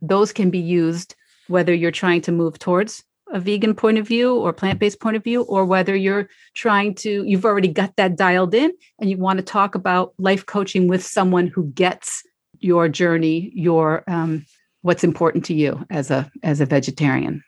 those 0.00 0.32
can 0.32 0.50
be 0.50 0.60
used 0.60 1.14
whether 1.48 1.74
you're 1.74 1.90
trying 1.90 2.20
to 2.22 2.32
move 2.32 2.58
towards 2.58 3.04
a 3.32 3.40
vegan 3.40 3.74
point 3.74 3.98
of 3.98 4.06
view 4.06 4.36
or 4.36 4.52
plant-based 4.52 5.00
point 5.00 5.16
of 5.16 5.24
view 5.24 5.42
or 5.42 5.64
whether 5.64 5.94
you're 5.94 6.28
trying 6.54 6.94
to 6.94 7.24
you've 7.24 7.44
already 7.44 7.68
got 7.68 7.94
that 7.96 8.16
dialed 8.16 8.54
in 8.54 8.72
and 8.98 9.10
you 9.10 9.16
want 9.16 9.38
to 9.38 9.44
talk 9.44 9.74
about 9.74 10.14
life 10.18 10.46
coaching 10.46 10.88
with 10.88 11.04
someone 11.04 11.46
who 11.46 11.66
gets 11.72 12.22
your 12.60 12.88
journey, 12.88 13.50
your 13.54 14.04
um, 14.08 14.46
what's 14.82 15.04
important 15.04 15.44
to 15.46 15.54
you 15.54 15.84
as 15.90 16.10
a 16.10 16.30
as 16.42 16.60
a 16.60 16.66
vegetarian. 16.66 17.42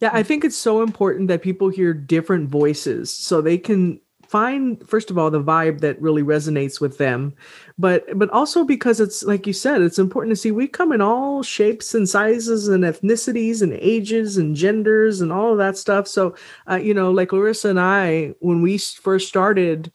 Yeah, 0.00 0.10
I 0.12 0.22
think 0.22 0.44
it's 0.44 0.56
so 0.56 0.82
important 0.82 1.28
that 1.28 1.42
people 1.42 1.68
hear 1.68 1.92
different 1.94 2.48
voices 2.48 3.14
so 3.14 3.40
they 3.40 3.58
can 3.58 4.00
find 4.28 4.86
first 4.86 5.10
of 5.10 5.16
all 5.16 5.30
the 5.30 5.42
vibe 5.42 5.80
that 5.80 6.00
really 6.02 6.22
resonates 6.22 6.82
with 6.82 6.98
them 6.98 7.32
but 7.78 8.06
but 8.18 8.28
also 8.28 8.62
because 8.62 9.00
it's 9.00 9.22
like 9.22 9.46
you 9.46 9.54
said 9.54 9.80
it's 9.80 9.98
important 9.98 10.30
to 10.30 10.36
see 10.36 10.50
we 10.50 10.68
come 10.68 10.92
in 10.92 11.00
all 11.00 11.42
shapes 11.42 11.94
and 11.94 12.06
sizes 12.06 12.68
and 12.68 12.84
ethnicities 12.84 13.62
and 13.62 13.72
ages 13.72 14.36
and 14.36 14.54
genders 14.54 15.22
and 15.22 15.32
all 15.32 15.52
of 15.52 15.58
that 15.58 15.78
stuff 15.78 16.06
so 16.06 16.34
uh, 16.70 16.76
you 16.76 16.92
know 16.92 17.10
like 17.10 17.32
larissa 17.32 17.70
and 17.70 17.80
i 17.80 18.34
when 18.40 18.60
we 18.60 18.76
first 18.76 19.28
started 19.28 19.90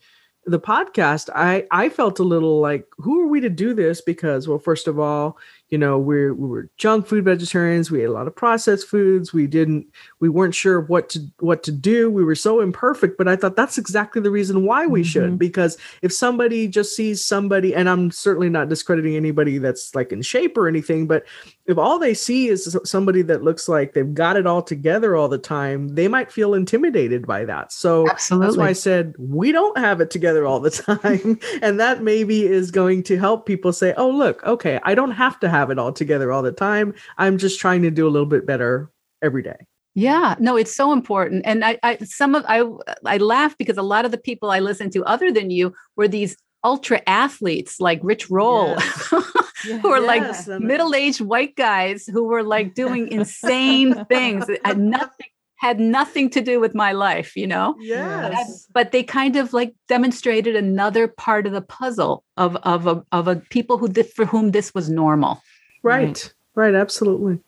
the 0.46 0.60
podcast, 0.60 1.30
I 1.36 1.66
I 1.72 1.90
felt 1.90 2.20
a 2.20 2.24
little 2.24 2.60
like, 2.60 2.86
who 2.98 3.22
are 3.22 3.28
we 3.28 3.40
to 3.42 3.50
do 3.50 3.74
this? 3.74 4.02
Because, 4.02 4.48
well, 4.48 4.60
first 4.60 4.88
of 4.88 5.00
all, 5.00 5.38
you 5.74 5.80
know 5.80 5.98
we're 5.98 6.36
we 6.36 6.48
were 6.48 6.70
junk 6.78 7.08
food 7.08 7.26
vegetarians 7.26 7.90
we 7.90 8.04
ate 8.04 8.06
a 8.06 8.12
lot 8.12 8.28
of 8.28 8.36
processed 8.36 8.88
foods 8.88 9.34
we 9.34 9.48
didn't 9.48 9.88
we 10.20 10.30
weren't 10.30 10.54
sure 10.54 10.82
what 10.82 11.10
to 11.10 11.20
what 11.40 11.64
to 11.64 11.72
do 11.72 12.12
we 12.12 12.24
were 12.24 12.36
so 12.36 12.62
imperfect 12.62 13.18
but 13.18 13.28
i 13.28 13.36
thought 13.36 13.56
that's 13.56 13.80
exactly 13.80 14.22
the 14.22 14.30
reason 14.30 14.68
why 14.68 14.86
we 14.86 15.02
mm-hmm. 15.02 15.08
should 15.08 15.40
because 15.40 15.76
if 16.04 16.14
somebody 16.14 16.68
just 16.68 16.96
sees 16.96 17.26
somebody 17.26 17.74
and 17.74 17.90
i'm 17.90 18.12
certainly 18.12 18.50
not 18.50 18.70
discrediting 18.70 19.16
anybody 19.16 19.58
that's 19.58 19.96
like 19.96 20.12
in 20.12 20.22
shape 20.22 20.56
or 20.60 20.68
anything 20.68 21.08
but 21.08 21.26
if 21.66 21.80
all 21.80 21.98
they 21.98 22.14
see 22.14 22.50
is 22.50 22.78
somebody 22.84 23.24
that 23.24 23.44
looks 23.44 23.68
like 23.68 23.94
they've 23.94 24.14
got 24.14 24.38
it 24.38 24.46
all 24.46 24.62
together 24.62 25.16
all 25.16 25.28
the 25.28 25.40
time 25.40 25.88
they 25.96 26.08
might 26.08 26.32
feel 26.32 26.54
intimidated 26.54 27.26
by 27.26 27.44
that 27.44 27.72
so 27.72 28.08
Absolutely. 28.12 28.46
that's 28.46 28.58
why 28.58 28.68
i 28.68 28.74
said 28.74 29.16
we 29.18 29.52
don't 29.52 29.80
have 29.80 30.02
it 30.02 30.12
together 30.12 30.46
all 30.46 30.60
the 30.60 30.70
time 31.00 31.40
and 31.64 31.80
that 31.80 32.04
maybe 32.04 32.46
is 32.46 32.70
going 32.70 33.02
to 33.02 33.18
help 33.18 33.48
people 33.48 33.74
say 33.74 33.92
oh 33.98 34.12
look 34.12 34.44
okay 34.44 34.80
i 34.84 34.94
don't 34.94 35.12
have 35.12 35.40
to 35.40 35.50
have 35.50 35.63
have 35.64 35.72
it 35.72 35.80
all 35.80 35.94
together 35.94 36.32
all 36.32 36.42
the 36.42 36.52
time. 36.52 36.94
I'm 37.18 37.38
just 37.38 37.60
trying 37.60 37.84
to 37.84 37.92
do 37.92 38.06
a 38.06 38.12
little 38.12 38.28
bit 38.28 38.46
better 38.46 38.92
every 39.22 39.42
day. 39.42 39.66
Yeah, 39.96 40.36
no, 40.40 40.58
it's 40.58 40.76
so 40.76 40.92
important. 40.92 41.44
And 41.46 41.64
I, 41.64 41.78
I 41.84 41.98
some 42.00 42.36
of 42.36 42.44
I 42.48 42.64
I 43.06 43.18
laugh 43.18 43.58
because 43.58 43.78
a 43.78 43.84
lot 43.84 44.04
of 44.06 44.12
the 44.12 44.18
people 44.18 44.50
I 44.50 44.60
listen 44.60 44.90
to 44.92 45.04
other 45.06 45.32
than 45.32 45.52
you 45.52 45.74
were 45.96 46.08
these 46.08 46.36
ultra 46.66 47.02
athletes 47.08 47.80
like 47.80 48.00
Rich 48.04 48.30
Roll, 48.30 48.70
yes. 48.70 49.08
who 49.82 49.88
are 49.88 50.02
yes. 50.02 50.48
like 50.48 50.60
middle-aged 50.60 51.22
white 51.22 51.56
guys 51.56 52.06
who 52.06 52.24
were 52.26 52.44
like 52.44 52.74
doing 52.74 53.10
insane 53.10 54.06
things. 54.10 54.46
Had 54.66 54.80
nothing 54.80 55.28
had 55.64 55.80
nothing 55.80 56.30
to 56.30 56.42
do 56.42 56.60
with 56.60 56.76
my 56.76 56.92
life, 56.92 57.38
you 57.38 57.48
know? 57.48 57.74
Yes. 57.80 58.68
But 58.74 58.92
they 58.92 59.02
kind 59.02 59.38
of 59.38 59.54
like 59.54 59.74
demonstrated 59.88 60.58
another 60.58 61.08
part 61.08 61.48
of 61.48 61.54
the 61.54 61.62
puzzle 61.62 62.26
of 62.36 62.58
of 62.58 62.86
a, 62.86 63.02
of 63.14 63.30
a 63.30 63.38
people 63.38 63.78
who 63.78 63.88
did, 63.88 64.10
for 64.12 64.26
whom 64.26 64.52
this 64.52 64.74
was 64.74 64.90
normal. 64.90 65.42
Right. 65.84 66.08
right. 66.08 66.34
Right, 66.56 66.76
absolutely. 66.76 67.40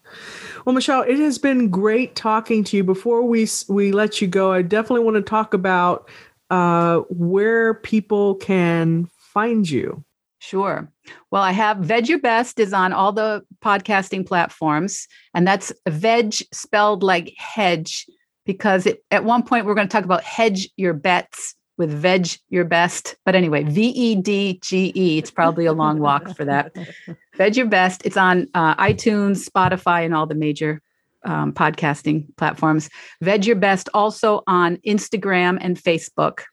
Well, 0.65 0.73
Michele, 0.73 1.03
it 1.03 1.19
has 1.19 1.37
been 1.37 1.69
great 1.69 2.15
talking 2.15 2.63
to 2.63 2.77
you. 2.77 2.83
Before 2.83 3.21
we 3.21 3.47
we 3.69 3.91
let 3.91 4.19
you 4.19 4.27
go, 4.27 4.51
I 4.51 4.63
definitely 4.63 5.05
want 5.05 5.15
to 5.17 5.21
talk 5.21 5.53
about 5.53 6.09
uh, 6.49 7.01
where 7.09 7.75
people 7.75 8.35
can 8.35 9.07
find 9.19 9.69
you. 9.69 10.03
Sure. 10.39 10.91
Well, 11.29 11.43
I 11.43 11.51
have 11.51 11.77
Veg 11.77 12.09
Your 12.09 12.19
Best 12.19 12.59
is 12.59 12.73
on 12.73 12.93
all 12.93 13.11
the 13.11 13.43
podcasting 13.63 14.25
platforms, 14.25 15.07
and 15.35 15.47
that's 15.47 15.71
veg 15.87 16.33
spelled 16.51 17.03
like 17.03 17.33
hedge 17.37 18.07
because 18.45 18.87
it, 18.87 19.03
at 19.11 19.23
one 19.23 19.43
point 19.43 19.65
we're 19.65 19.75
going 19.75 19.87
to 19.87 19.91
talk 19.91 20.05
about 20.05 20.23
hedge 20.23 20.69
your 20.77 20.93
bets 20.93 21.55
with 21.77 21.91
veg 21.91 22.27
your 22.49 22.65
best. 22.65 23.15
But 23.25 23.35
anyway, 23.35 23.63
V 23.63 23.87
E 23.87 24.15
D 24.15 24.59
G 24.61 24.91
E. 24.95 25.17
It's 25.17 25.31
probably 25.31 25.65
a 25.65 25.73
long 25.73 25.99
walk 25.99 26.35
for 26.35 26.45
that. 26.45 26.75
Veg 27.37 27.57
your 27.57 27.65
best. 27.65 28.05
It's 28.05 28.15
on 28.15 28.47
uh, 28.53 28.75
iTunes, 28.75 29.47
Spotify, 29.47 30.05
and 30.05 30.15
all 30.15 30.25
the 30.25 30.35
major 30.35 30.81
um, 31.25 31.51
podcasting 31.51 32.33
platforms. 32.37 32.89
Veg 33.21 33.45
your 33.45 33.57
best 33.57 33.89
also 33.93 34.41
on 34.47 34.77
Instagram 34.87 35.57
and 35.59 35.77
Facebook. 35.77 36.43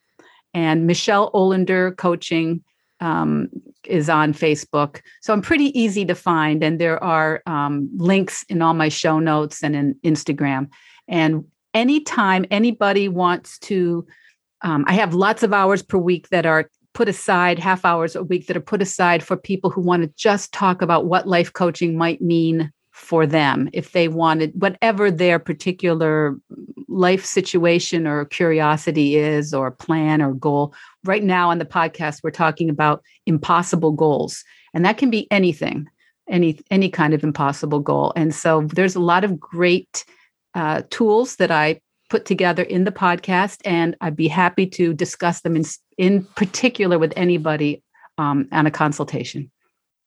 And 0.55 0.87
Michele 0.87 1.31
Olender 1.33 1.97
Coaching 1.97 2.65
um, 3.01 3.49
is 3.85 4.09
on 4.09 4.33
Facebook. 4.33 5.01
So 5.21 5.33
I'm 5.33 5.43
pretty 5.43 5.79
easy 5.79 6.05
to 6.07 6.15
find. 6.15 6.63
And 6.63 6.81
there 6.81 7.03
are 7.03 7.43
um, 7.47 7.91
links 7.97 8.45
in 8.49 8.63
all 8.63 8.75
my 8.75 8.89
show 8.89 9.19
notes 9.19 9.63
and 9.63 9.75
in 9.75 9.95
Instagram. 10.05 10.69
And 11.09 11.45
anytime 11.75 12.45
anybody 12.51 13.09
wants 13.09 13.59
to 13.61 14.07
um, 14.63 14.85
I 14.87 14.95
have 14.95 15.15
lots 15.15 15.43
of 15.43 15.53
hours 15.53 15.83
per 15.83 15.99
week 15.99 16.29
that 16.31 16.47
are 16.47 16.71
put 16.95 17.09
aside, 17.09 17.59
half 17.59 17.85
hours 17.85 18.15
a 18.15 18.23
week 18.23 18.47
that 18.47 18.57
are 18.57 18.61
put 18.61 18.83
aside 18.83 19.23
for 19.23 19.37
people 19.37 19.71
who 19.71 19.81
want 19.81 20.03
to 20.03 20.13
just 20.17 20.53
talk 20.53 20.83
about 20.83 21.07
what 21.07 21.27
life 21.27 21.53
coaching 21.53 21.97
might 21.97 22.21
mean 22.21 22.71
for 22.91 23.27
them 23.27 23.71
if 23.73 23.93
they 23.93 24.07
wanted 24.07 24.53
whatever 24.61 25.11
their 25.11 25.39
particular 25.39 26.37
life 26.89 27.25
situation 27.25 28.07
or 28.07 28.27
curiosity 28.27 29.17
is 29.17 29.55
or 29.55 29.71
plan 29.71 30.21
or 30.21 30.35
goal. 30.35 30.75
Right 31.05 31.25
now 31.25 31.51
on 31.51 31.59
the 31.59 31.65
podcast 31.65 32.21
we're 32.23 32.31
talking 32.31 32.69
about 32.69 33.03
impossible 33.27 33.93
goals 33.93 34.45
and 34.75 34.85
that 34.85 34.99
can 34.99 35.11
be 35.11 35.27
anything 35.31 35.89
any 36.29 36.61
any 36.71 36.89
kind 36.89 37.15
of 37.15 37.25
impossible 37.25 37.81
goal. 37.81 38.13
And 38.15 38.35
so 38.35 38.63
there's 38.75 38.95
a 38.95 39.01
lot 39.01 39.25
of 39.25 39.41
great 39.41 40.05
uh, 40.55 40.83
tools 40.91 41.37
that 41.37 41.51
i 41.51 41.81
put 42.13 42.27
together 42.27 42.63
in 42.63 42.85
the 42.85 42.93
podcast, 42.93 43.63
and 43.65 43.97
I'd 44.03 44.17
be 44.17 44.29
happy 44.29 44.67
to 44.67 44.93
discuss 44.93 45.41
them 45.41 45.57
in, 45.57 45.65
in 45.97 46.25
particular 46.37 46.99
with 46.99 47.15
anybody 47.17 47.83
um, 48.19 48.49
on 48.53 48.67
a 48.67 48.71
consultation 48.71 49.51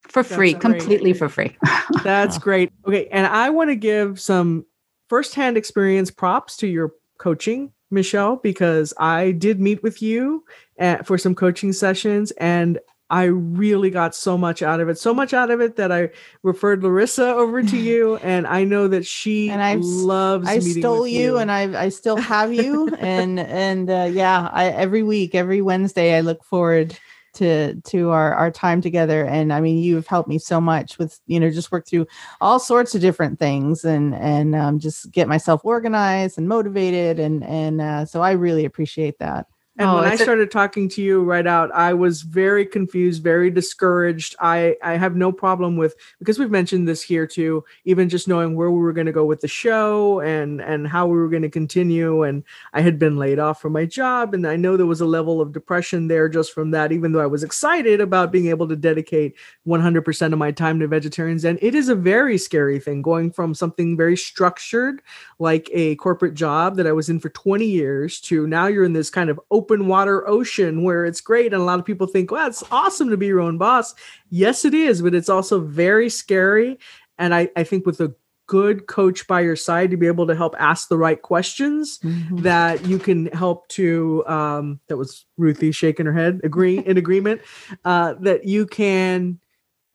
for 0.08 0.22
free, 0.22 0.54
completely 0.54 1.14
for 1.14 1.28
free. 1.30 1.58
That's 2.04 2.38
great. 2.38 2.72
Okay. 2.88 3.08
And 3.08 3.26
I 3.26 3.50
want 3.50 3.72
to 3.72 3.76
give 3.76 4.20
some 4.20 4.68
firsthand 5.10 5.58
experience 5.58 6.12
props 6.12 6.58
to 6.58 6.68
your 6.68 6.92
coaching, 7.18 7.72
Michele, 7.90 8.36
because 8.36 8.94
I 9.00 9.32
did 9.32 9.60
meet 9.60 9.82
with 9.82 10.04
you 10.04 10.44
at, 10.78 11.08
for 11.08 11.18
some 11.18 11.34
coaching 11.34 11.74
sessions 11.74 12.30
and 12.34 12.78
I 13.10 13.26
really 13.26 13.92
got 13.92 14.16
so 14.16 14.38
much 14.38 14.62
out 14.62 14.80
of 14.80 14.90
it, 14.90 14.98
so 14.98 15.14
much 15.14 15.34
out 15.34 15.52
of 15.52 15.62
it 15.62 15.76
that 15.76 15.92
I 15.92 16.10
referred 16.42 16.84
Larissa 16.84 17.36
over 17.36 17.62
to 17.62 17.78
you, 17.90 18.18
and 18.18 18.48
I 18.48 18.64
know 18.64 18.88
that 18.88 19.06
she 19.06 19.50
and 19.50 19.62
I 19.62 19.76
loves. 19.76 20.48
I 20.48 20.60
stole 20.60 21.08
you, 21.08 21.22
you, 21.22 21.38
and 21.38 21.52
I 21.52 21.84
I 21.84 21.90
still 21.90 22.18
have 22.18 22.54
you, 22.54 22.90
and 23.00 23.40
and 23.40 23.90
uh, 23.90 24.10
yeah, 24.12 24.50
I 24.52 24.68
every 24.70 25.04
week, 25.04 25.36
every 25.36 25.62
Wednesday, 25.62 26.18
I 26.18 26.22
look 26.22 26.44
forward 26.44 26.98
to 27.36 27.76
to 27.82 28.10
our 28.10 28.34
our 28.34 28.50
time 28.50 28.82
together 28.82 29.26
and 29.26 29.54
i 29.54 29.62
mean 29.62 29.78
you've 29.78 30.08
helped 30.08 30.28
me 30.28 30.40
so 30.40 30.60
much 30.60 30.98
with 30.98 31.20
you 31.28 31.40
know 31.40 31.52
just 31.52 31.72
work 31.72 31.86
through 31.86 32.08
all 32.42 32.60
sorts 32.60 32.96
of 32.96 33.02
different 33.02 33.38
things 33.40 33.84
and 33.84 34.16
and 34.16 34.56
um, 34.56 34.80
just 34.80 35.12
get 35.12 35.28
myself 35.28 35.62
organized 35.64 36.38
and 36.38 36.48
motivated 36.48 37.20
and 37.20 37.44
and 37.44 37.82
uh, 37.82 38.06
so 38.06 38.22
i 38.22 38.32
really 38.32 38.66
appreciate 38.66 39.20
that 39.20 39.48
and 39.78 39.90
oh, 39.90 39.96
when 39.96 40.06
I 40.06 40.16
started 40.16 40.48
a- 40.48 40.52
talking 40.52 40.88
to 40.90 41.02
you 41.02 41.24
right 41.24 41.46
out, 41.46 41.70
I 41.74 41.94
was 41.94 42.22
very 42.22 42.66
confused, 42.66 43.24
very 43.24 43.50
discouraged. 43.50 44.36
I, 44.40 44.78
I 44.84 44.96
have 44.96 45.18
no 45.18 45.34
problem 45.34 45.76
with 45.76 45.96
because 46.20 46.40
we've 46.40 46.52
mentioned 46.52 46.88
this 46.88 47.02
here 47.02 47.26
too, 47.26 47.66
even 47.84 48.08
just 48.08 48.28
knowing 48.28 48.56
where 48.56 48.72
we 48.72 48.80
were 48.80 48.94
going 48.94 49.08
to 49.08 49.12
go 49.12 49.26
with 49.26 49.42
the 49.42 49.48
show 49.48 50.22
and 50.22 50.62
and 50.62 50.88
how 50.88 51.08
we 51.08 51.18
were 51.18 51.28
going 51.30 51.42
to 51.42 51.50
continue. 51.50 52.24
And 52.24 52.44
I 52.74 52.82
had 52.82 53.00
been 53.00 53.18
laid 53.18 53.40
off 53.40 53.60
from 53.60 53.74
my 53.74 53.86
job, 53.86 54.34
and 54.34 54.48
I 54.48 54.56
know 54.56 54.78
there 54.78 54.86
was 54.86 55.02
a 55.02 55.06
level 55.06 55.42
of 55.42 55.52
depression 55.52 56.08
there 56.08 56.30
just 56.30 56.54
from 56.54 56.72
that, 56.72 56.92
even 56.92 57.12
though 57.12 57.22
I 57.22 57.26
was 57.26 57.44
excited 57.44 58.00
about 58.00 58.32
being 58.32 58.48
able 58.48 58.68
to 58.68 58.76
dedicate 58.76 59.36
100% 59.68 60.34
of 60.34 60.40
my 60.40 60.52
time 60.52 60.80
to 60.80 60.88
Vegetarian 60.88 61.40
Zen. 61.40 61.56
And 61.56 61.64
it 61.64 61.74
is 61.74 61.90
a 61.90 61.96
very 61.96 62.38
scary 62.38 62.80
thing 62.80 63.02
going 63.02 63.32
from 63.32 63.54
something 63.54 63.96
very 63.96 64.18
structured, 64.18 65.02
like 65.40 65.70
a 65.72 65.96
corporate 65.96 66.34
job 66.34 66.76
that 66.76 66.88
I 66.88 66.92
was 66.92 67.08
in 67.08 67.20
for 67.20 67.30
20 67.30 67.66
years, 67.66 68.20
to 68.22 68.46
now 68.46 68.68
you're 68.68 68.84
in 68.84 68.94
this 68.94 69.10
kind 69.10 69.30
of 69.30 69.40
open 69.52 69.65
open 69.66 69.88
water 69.88 70.28
ocean 70.28 70.84
where 70.84 71.06
it's 71.06 71.22
great. 71.22 71.52
And 71.52 71.60
a 71.60 71.66
lot 71.66 71.80
of 71.80 71.86
people 71.86 72.06
think, 72.06 72.30
well, 72.30 72.48
it's 72.48 72.64
awesome 72.72 73.10
to 73.10 73.18
be 73.18 73.26
your 73.26 73.40
own 73.40 73.58
boss. 73.58 73.96
Yes, 74.30 74.64
it 74.64 74.76
is, 74.76 75.02
but 75.02 75.16
it's 75.16 75.28
also 75.30 75.60
very 75.60 76.08
scary. 76.08 76.78
And 77.18 77.34
I, 77.34 77.50
I 77.56 77.64
think 77.64 77.88
with 77.88 78.00
a 78.00 78.14
good 78.46 78.86
coach 78.86 79.26
by 79.26 79.42
your 79.42 79.56
side 79.56 79.90
to 79.90 79.98
be 79.98 80.06
able 80.06 80.28
to 80.28 80.36
help 80.36 80.56
ask 80.60 80.88
the 80.88 80.98
right 81.00 81.24
questions 81.24 81.98
mm-hmm. 82.04 82.38
that 82.38 82.86
you 82.86 83.00
can 83.00 83.26
help 83.28 83.68
to 83.70 84.24
um 84.28 84.80
that 84.88 84.98
was 84.98 85.26
ruthie 85.36 85.72
shaking 85.72 86.06
her 86.06 86.14
head 86.14 86.40
agree 86.44 86.78
in 86.86 86.96
agreement 86.96 87.42
uh 87.86 88.14
that 88.20 88.46
you 88.46 88.68
can 88.68 89.40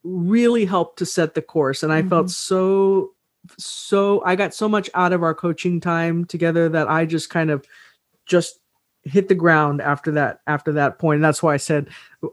really 0.03 0.65
help 0.65 0.97
to 0.97 1.07
set 1.07 1.35
the 1.35 1.43
course 1.43 1.85
and 1.85 1.93
i 1.93 2.01
mm-hmm. 2.01 2.09
felt 2.09 2.29
so 2.29 3.13
so 3.57 4.21
i 4.25 4.35
got 4.35 4.53
so 4.53 4.69
much 4.69 4.91
out 4.95 5.13
of 5.13 5.23
our 5.23 5.33
coaching 5.33 5.81
time 5.81 6.25
together 6.25 6.69
that 6.69 6.91
i 6.91 7.07
just 7.07 7.31
kind 7.31 7.53
of 7.53 7.65
just 8.27 8.59
hit 9.05 9.29
the 9.29 9.35
ground 9.35 9.81
after 9.81 10.13
that 10.13 10.41
after 10.47 10.73
that 10.73 10.99
point. 10.99 11.17
And 11.17 11.25
that's 11.25 11.43
why 11.43 11.55
i 11.55 11.57
said 11.57 11.89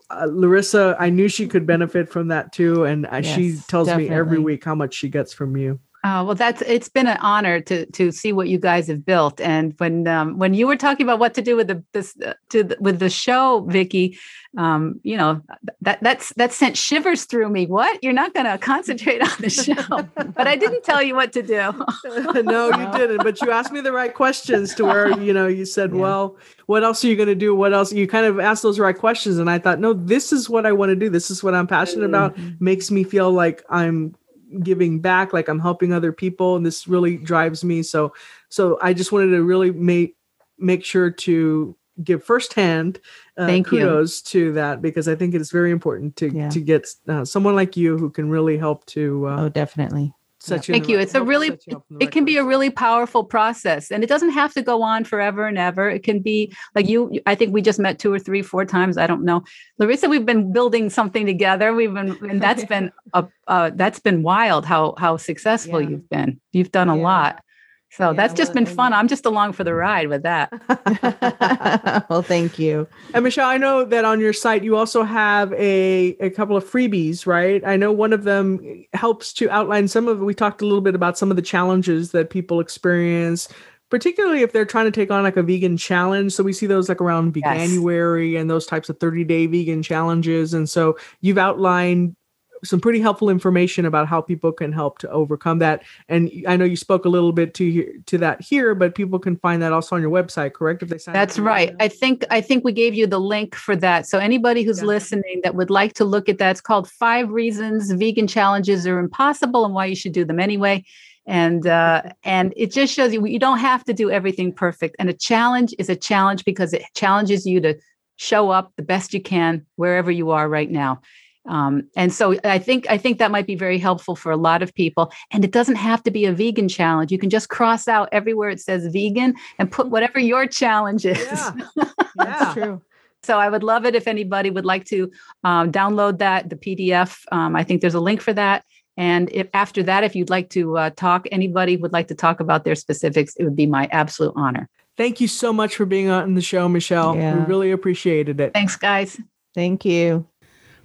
uh, 0.10 0.28
larissa 0.30 0.96
i 1.00 1.10
knew 1.10 1.28
she 1.28 1.48
could 1.48 1.66
benefit 1.66 2.10
from 2.10 2.28
that 2.30 2.52
too. 2.52 2.84
And 2.84 3.06
uh, 3.06 3.22
yes, 3.24 3.36
she 3.36 3.58
tells 3.68 3.88
definitely. 3.88 4.10
me 4.10 4.16
every 4.16 4.40
week 4.40 4.64
how 4.64 4.76
much 4.76 4.94
she 4.94 5.10
gets 5.10 5.34
from 5.34 5.56
you 5.56 5.80
Oh, 6.10 6.24
well, 6.24 6.36
that's 6.36 6.62
it's 6.62 6.88
been 6.88 7.08
an 7.08 7.18
honor 7.18 7.60
to 7.62 7.86
to 7.88 8.12
see 8.12 8.32
what 8.32 8.48
you 8.48 8.58
guys 8.58 8.88
have 8.88 9.06
built. 9.06 9.42
And 9.42 9.74
when 9.78 10.08
um, 10.08 10.38
when 10.38 10.54
you 10.54 10.66
were 10.66 10.78
talking 10.78 11.06
about 11.06 11.20
what 11.20 11.34
to 11.34 11.42
do 11.42 11.58
with 11.58 11.68
the 11.68 11.84
this 11.92 12.16
uh, 12.26 12.34
to 12.50 12.64
the, 12.64 12.78
with 12.80 13.00
the 13.00 13.10
show, 13.10 13.66
Vicki, 13.68 14.18
um, 14.58 15.02
you 15.04 15.18
know 15.18 15.42
that 15.82 16.02
that's 16.02 16.34
that 16.36 16.54
sent 16.54 16.78
shivers 16.78 17.26
through 17.26 17.50
me. 17.50 17.66
What 17.66 18.02
you're 18.02 18.14
not 18.14 18.34
going 18.34 18.46
to 18.46 18.58
concentrate 18.58 19.22
on 19.22 19.36
the 19.40 19.50
show, 19.50 20.08
but 20.16 20.48
I 20.48 20.56
didn't 20.56 20.84
tell 20.84 21.02
you 21.02 21.14
what 21.14 21.34
to 21.34 21.42
do. 21.42 21.74
no, 22.44 22.68
you 22.68 22.98
didn't. 22.98 23.24
But 23.24 23.42
you 23.42 23.52
asked 23.52 23.74
me 23.74 23.82
the 23.82 23.92
right 23.92 24.14
questions 24.14 24.74
to 24.76 24.86
where 24.86 25.20
you 25.20 25.34
know 25.34 25.48
you 25.48 25.66
said, 25.66 25.92
yeah. 25.92 26.00
well, 26.00 26.38
what 26.68 26.86
else 26.86 27.04
are 27.04 27.08
you 27.08 27.18
going 27.18 27.28
to 27.28 27.36
do? 27.36 27.54
What 27.54 27.74
else? 27.74 27.92
You 27.92 28.08
kind 28.08 28.26
of 28.26 28.40
asked 28.40 28.64
those 28.64 28.80
right 28.80 28.98
questions, 28.98 29.40
and 29.40 29.50
I 29.50 29.60
thought, 29.60 29.80
no, 29.80 29.92
this 29.92 30.32
is 30.32 30.50
what 30.50 30.66
I 30.66 30.72
want 30.72 30.92
to 30.92 30.96
do. 30.96 31.10
This 31.10 31.30
is 31.30 31.44
what 31.44 31.54
I'm 31.54 31.68
passionate 31.68 32.06
about. 32.06 32.38
Mm-hmm. 32.38 32.64
Makes 32.64 32.92
me 32.92 33.04
feel 33.04 33.32
like 33.32 33.62
I'm 33.70 34.16
giving 34.64 35.00
back 35.00 35.34
like 35.34 35.48
i'm 35.50 35.60
helping 35.60 35.92
other 35.94 36.12
people 36.12 36.56
and 36.56 36.66
this 36.66 36.88
really 36.88 37.18
drives 37.18 37.64
me 37.64 37.84
so 37.84 38.14
so 38.50 38.78
i 38.82 38.94
just 38.94 39.12
wanted 39.12 39.32
to 39.32 39.44
really 39.44 39.72
make 39.72 40.16
make 40.58 40.86
sure 40.86 41.12
to 41.12 41.76
give 42.04 42.24
firsthand 42.24 43.00
uh, 43.38 43.48
Thank 43.48 43.72
you. 43.72 43.80
kudos 43.80 44.22
to 44.22 44.52
that 44.54 44.82
because 44.82 45.08
I 45.08 45.16
think 45.16 45.34
it 45.34 45.42
is 45.42 45.50
very 45.52 45.72
important 45.72 46.16
to 46.18 46.30
Yeah. 46.30 46.50
to 46.50 46.60
get 46.62 46.88
uh, 47.08 47.26
someone 47.26 47.56
like 47.56 47.76
you 47.76 47.98
who 47.98 48.10
can 48.12 48.30
really 48.30 48.58
help 48.58 48.86
to 48.88 49.28
uh, 49.28 49.42
Oh, 49.44 49.50
definitely. 49.50 50.14
Set 50.40 50.68
you. 50.68 50.74
Thank 50.74 50.88
you. 50.88 50.98
right- 50.98 51.04
It's 51.04 51.16
a 51.16 51.24
really, 51.24 51.48
set 51.50 51.68
you 51.68 51.78
up 51.78 51.86
in 51.90 51.98
the 51.98 52.04
it 52.04 52.08
right 52.08 52.12
can 52.14 52.26
be 52.26 52.38
a 52.38 52.44
really 52.44 52.70
powerful 52.70 53.24
process 53.24 53.92
and 53.92 54.04
it 54.04 54.08
doesn't 54.08 54.32
have 54.32 54.54
to 54.54 54.62
go 54.62 54.82
on 54.82 55.04
forever 55.04 55.48
and 55.48 55.58
ever. 55.58 55.90
It 55.90 56.04
can 56.04 56.20
be 56.20 56.54
like 56.76 56.88
you, 56.88 57.20
I 57.26 57.36
think 57.36 57.54
we 57.54 57.62
just 57.62 57.80
met 57.80 58.00
two 58.00 58.14
or 58.14 58.20
three, 58.20 58.42
four 58.42 58.66
times. 58.66 58.98
I 58.98 59.08
don't 59.08 59.24
know. 59.24 59.44
Larissa, 59.80 60.08
we've 60.10 60.26
been 60.26 60.52
building 60.54 60.90
something 60.90 61.26
together. 61.26 61.74
We've 61.74 61.94
been, 61.94 62.18
and 62.30 62.42
that's 62.42 62.66
been, 62.74 62.92
a, 63.14 63.28
uh, 63.48 63.72
that's 63.74 64.00
been 64.00 64.24
wild 64.24 64.66
how, 64.66 64.96
how 64.98 65.18
successful 65.18 65.82
Yeah. 65.82 65.90
you've 65.90 66.10
been. 66.10 66.40
You've 66.54 66.72
done 66.72 66.90
a 66.90 66.96
Yeah. 66.98 67.04
lot. 67.04 67.44
So 67.90 68.12
Yeah, 68.12 68.14
that's 68.14 68.34
just 68.34 68.54
well, 68.54 68.56
been 68.56 68.66
fun. 68.66 68.94
I'm 68.94 69.08
just 69.08 69.26
along 69.26 69.54
for 69.54 69.64
the 69.64 69.74
ride 69.74 70.08
with 70.10 70.24
that. 70.24 70.52
well, 72.10 72.22
thank 72.22 72.60
you. 72.60 72.88
And 73.14 73.24
Michele, 73.24 73.48
I 73.48 73.58
know 73.58 73.86
that 73.86 74.06
on 74.06 74.20
your 74.20 74.34
site 74.34 74.64
you 74.64 74.76
also 74.76 75.04
have 75.04 75.54
a, 75.54 76.16
a 76.20 76.30
couple 76.32 76.58
of 76.58 76.64
freebies, 76.70 77.26
right? 77.26 77.64
I 77.66 77.78
know 77.78 77.92
one 77.92 78.14
of 78.14 78.24
them 78.24 78.60
helps 78.94 79.34
to 79.34 79.50
outline 79.50 79.88
some 79.88 80.08
of 80.08 80.20
we 80.20 80.34
talked 80.34 80.62
a 80.62 80.66
little 80.66 80.82
bit 80.82 80.96
about 80.96 81.18
some 81.18 81.32
of 81.32 81.38
the 81.38 81.42
challenges 81.42 82.12
that 82.12 82.30
people 82.30 82.60
experience, 82.60 83.48
particularly 83.90 84.42
if 84.42 84.52
they're 84.52 84.66
trying 84.66 84.86
to 84.86 84.92
take 84.92 85.10
on 85.10 85.24
like 85.24 85.38
a 85.38 85.44
vegan 85.44 85.78
challenge. 85.78 86.34
So 86.34 86.44
we 86.44 86.54
see 86.54 86.68
those 86.68 86.90
like 86.90 87.02
around 87.02 87.36
Yes. 87.36 87.70
Veganuary 87.72 88.40
and 88.40 88.50
those 88.50 88.66
types 88.66 88.90
of 88.90 89.00
30-day 89.00 89.48
vegan 89.48 89.82
challenges. 89.82 90.54
And 90.54 90.70
so 90.70 90.98
you've 91.22 91.38
outlined 91.38 92.16
some 92.64 92.80
pretty 92.80 93.00
helpful 93.00 93.30
information 93.30 93.86
about 93.86 94.08
how 94.08 94.22
people 94.22 94.52
can 94.52 94.72
help 94.72 95.00
to 95.00 95.10
overcome 95.10 95.60
that. 95.60 95.84
And 96.10 96.32
I 96.48 96.58
know 96.58 96.66
you 96.66 96.76
spoke 96.76 97.06
a 97.06 97.10
little 97.10 97.32
bit 97.32 97.54
to 97.56 98.02
to 98.06 98.18
that 98.20 98.42
here, 98.42 98.76
but 98.76 98.96
people 98.96 99.20
can 99.20 99.36
find 99.38 99.62
that 99.62 99.74
also 99.74 99.96
on 99.96 100.02
your 100.02 100.12
website, 100.12 100.54
correct? 100.54 100.84
If 100.84 100.90
they 100.90 100.98
sign 100.98 101.14
That's 101.14 101.40
right. 101.40 101.76
I 101.80 101.88
think 101.88 102.26
I 102.30 102.42
think 102.42 102.64
we 102.64 102.72
gave 102.72 102.94
you 102.94 103.08
the 103.08 103.20
link 103.20 103.56
for 103.56 103.76
that. 103.78 104.08
So 104.08 104.20
anybody 104.20 104.64
who's 104.64 104.80
Yeah. 104.80 104.86
listening 104.86 105.42
that 105.44 105.56
would 105.56 105.70
like 105.70 105.94
to 105.94 106.06
look 106.06 106.30
at 106.30 106.38
that, 106.40 106.52
it's 106.52 106.62
called 106.62 106.90
Five 106.90 107.30
Reasons 107.30 107.92
Vegan 107.92 108.28
Challenges 108.28 108.88
Are 108.88 109.00
Impossible 109.00 109.66
and 109.66 109.74
Why 109.74 109.86
You 109.86 109.96
Should 109.96 110.14
Do 110.14 110.26
Them 110.26 110.40
Anyway. 110.40 110.84
And 111.26 111.68
uh, 111.68 112.04
and 112.24 112.54
it 112.56 112.72
just 112.72 112.94
shows 112.94 113.14
you 113.14 113.26
you 113.26 113.40
don't 113.40 113.60
have 113.60 113.84
to 113.86 113.94
do 113.94 114.10
everything 114.10 114.54
perfect. 114.54 114.96
And 114.98 115.10
a 115.10 115.14
challenge 115.14 115.76
is 115.78 115.90
a 115.90 115.96
challenge 115.96 116.46
because 116.46 116.74
it 116.74 116.84
challenges 116.96 117.46
you 117.46 117.60
to 117.62 117.76
show 118.16 118.50
up 118.50 118.72
the 118.78 118.84
best 118.84 119.14
you 119.14 119.22
can 119.22 119.66
wherever 119.76 120.10
you 120.10 120.32
are 120.32 120.48
right 120.50 120.72
now. 120.72 121.02
Um, 121.48 121.88
and 121.96 122.14
so 122.14 122.36
I 122.44 122.60
think 122.60 122.86
I 122.90 122.98
think 122.98 123.20
that 123.20 123.32
might 123.32 123.48
be 123.48 123.56
very 123.56 123.78
helpful 123.78 124.16
for 124.16 124.32
a 124.32 124.38
lot 124.38 124.62
of 124.62 124.74
people. 124.74 125.12
And 125.32 125.44
it 125.44 125.52
doesn't 125.52 125.76
have 125.76 126.04
to 126.04 126.12
be 126.12 126.26
a 126.26 126.34
vegan 126.34 126.68
challenge. 126.68 127.12
You 127.12 127.18
can 127.18 127.30
just 127.30 127.50
cross 127.50 127.88
out 127.88 128.10
everywhere 128.12 128.50
it 128.50 128.60
says 128.60 128.88
vegan 128.88 129.36
and 129.58 129.72
put 129.72 129.90
whatever 129.90 130.20
your 130.20 130.46
challenge 130.48 131.06
is. 131.06 131.20
Yeah. 131.20 131.54
That's 132.16 132.54
true. 132.54 132.82
So 133.24 133.40
I 133.40 133.50
would 133.50 133.64
love 133.64 133.86
it 133.86 133.96
if 133.96 134.08
anybody 134.08 134.50
would 134.50 134.66
like 134.66 134.86
to 134.86 135.12
um, 135.44 135.72
download 135.72 136.20
that, 136.20 136.50
the 136.50 136.56
PDF. 136.56 137.20
Um, 137.32 137.56
I 137.56 137.64
think 137.64 137.82
there's 137.82 137.96
a 137.96 138.00
link 138.00 138.22
for 138.22 138.34
that. 138.34 138.64
And 138.96 139.30
if 139.32 139.48
after 139.54 139.84
that, 139.84 140.04
if 140.04 140.16
you'd 140.16 140.30
like 140.30 140.50
to 140.52 140.78
uh, 140.78 140.90
talk, 140.92 141.28
anybody 141.32 141.78
would 141.78 141.94
like 141.94 142.08
to 142.08 142.16
talk 142.16 142.40
about 142.40 142.64
their 142.64 142.76
specifics, 142.76 143.36
it 143.36 143.44
would 143.44 143.56
be 143.56 143.66
my 143.66 143.88
absolute 143.92 144.34
honor. 144.36 144.70
Thank 144.98 145.22
you 145.22 145.28
so 145.28 145.54
much 145.54 145.76
for 145.76 145.86
being 145.86 146.10
on 146.10 146.34
the 146.34 146.42
show, 146.42 146.68
Michele. 146.68 147.16
We 147.16 147.22
really 147.22 147.72
appreciated 147.72 148.40
it. 148.40 148.54
Thanks, 148.54 148.76
guys. 148.76 149.20
Thank 149.54 149.86
you. 149.86 150.28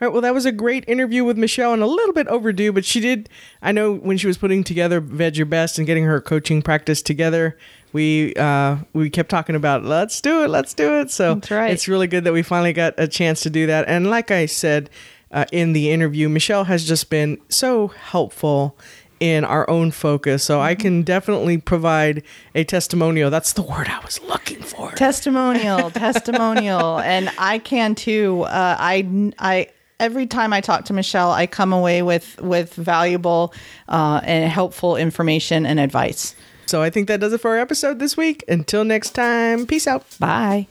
All 0.03 0.09
right, 0.09 0.12
well, 0.12 0.22
that 0.22 0.34
was 0.34 0.44
a 0.46 0.50
great 0.50 0.82
interview 0.88 1.22
with 1.22 1.38
Michele 1.38 1.72
and 1.72 1.80
a 1.80 1.86
little 1.86 2.12
bit 2.12 2.26
overdue, 2.26 2.72
but 2.72 2.84
she 2.84 2.98
did. 2.98 3.28
I 3.62 3.70
know 3.70 3.94
when 3.94 4.18
she 4.18 4.26
was 4.26 4.36
putting 4.36 4.64
together 4.64 4.98
Veg 4.98 5.36
Your 5.36 5.46
Best 5.46 5.78
and 5.78 5.86
getting 5.86 6.03
her 6.03 6.20
coaching 6.20 6.61
practice 6.61 7.03
together, 7.03 7.57
we 7.92 8.34
uh, 8.34 8.78
we 8.94 9.11
kept 9.11 9.28
talking 9.30 9.55
about 9.55 9.84
let's 9.84 10.20
do 10.20 10.42
it, 10.42 10.48
let's 10.48 10.74
do 10.74 10.98
it. 10.98 11.12
So 11.12 11.34
That's 11.36 11.53
right. 11.53 11.70
it's 11.70 11.86
really 11.86 12.09
good 12.09 12.24
that 12.24 12.32
we 12.32 12.42
finally 12.42 12.72
got 12.72 12.94
a 12.98 13.07
chance 13.07 13.42
to 13.42 13.50
do 13.50 13.68
that. 13.68 13.84
And 13.86 14.11
like 14.11 14.32
I 14.32 14.46
said 14.46 14.90
uh, 15.30 15.44
in 15.53 15.72
the 15.72 15.92
interview, 15.92 16.28
Michele 16.28 16.64
has 16.64 16.84
just 16.84 17.09
been 17.09 17.40
so 17.48 17.86
helpful 17.86 18.76
in 19.20 19.44
our 19.44 19.70
own 19.70 19.92
focus. 19.92 20.42
So 20.42 20.57
Mm-hmm. 20.57 20.64
I 20.64 20.74
can 20.74 21.03
definitely 21.05 21.59
provide 21.59 22.24
a 22.57 22.64
testimonial. 22.64 23.30
That's 23.30 23.53
the 23.53 23.62
word 23.62 23.86
I 23.86 24.00
was 24.05 24.20
looking 24.22 24.62
for. 24.62 24.90
testimonial 24.92 25.92
testimonial 25.92 26.98
and 27.05 27.30
i 27.38 27.59
can 27.59 27.94
too 27.94 28.42
uh, 28.42 28.76
i 28.80 29.30
i 29.38 29.68
every 30.03 30.26
time 30.26 30.53
i 30.53 30.61
talk 30.61 30.84
to 30.84 30.92
michele 30.92 31.30
i 31.30 31.46
come 31.46 31.72
away 31.72 32.03
with 32.03 32.38
with 32.42 32.74
valuable 32.74 33.55
uh, 33.88 34.20
and 34.24 34.50
helpful 34.50 34.96
information 34.96 35.64
and 35.64 35.80
advice 35.80 36.34
So 36.66 36.80
I 36.80 36.90
think 36.90 37.09
that 37.09 37.20
does 37.20 37.32
it 37.32 37.40
for 37.40 37.50
our 37.50 37.59
episode 37.59 37.98
this 37.98 38.16
week. 38.16 38.44
Until 38.48 38.84
next 38.84 39.11
time, 39.14 39.66
peace 39.66 39.86
out. 39.86 40.05
bye 40.18 40.68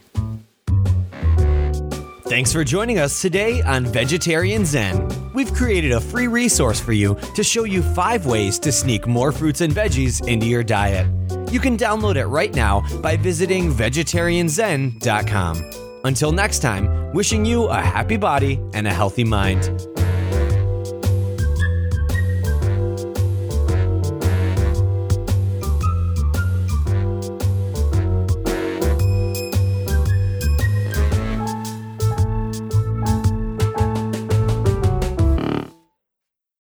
Thanks 2.32 2.54
for 2.54 2.64
joining 2.64 2.98
us 2.98 3.22
today 3.22 3.62
on 3.64 3.86
Vegetarian 3.86 4.66
Zen. 4.66 5.06
We've 5.34 5.54
created 5.54 5.92
a 5.92 6.00
free 6.00 6.28
resource 6.28 6.80
for 6.80 6.94
you 6.94 7.18
to 7.36 7.44
show 7.44 7.66
you 7.66 7.84
five 7.84 8.26
ways 8.26 8.58
to 8.60 8.72
sneak 8.72 9.06
more 9.06 9.34
fruits 9.34 9.60
and 9.60 9.74
veggies 9.74 10.26
into 10.26 10.46
your 10.46 10.64
diet. 10.64 11.08
You 11.52 11.60
can 11.60 11.78
download 11.78 12.16
it 12.16 12.28
right 12.28 12.56
now 12.56 12.86
by 13.02 13.18
visiting 13.18 13.70
vegetarianzen.com. 13.70 15.91
Until 16.04 16.32
next 16.32 16.60
time, 16.60 17.14
wishing 17.14 17.46
you 17.46 17.66
a 17.66 17.80
happy 17.80 18.18
body 18.18 18.60
and 18.74 18.88
a 18.88 18.94
healthy 18.94 19.24
mind. 19.24 19.88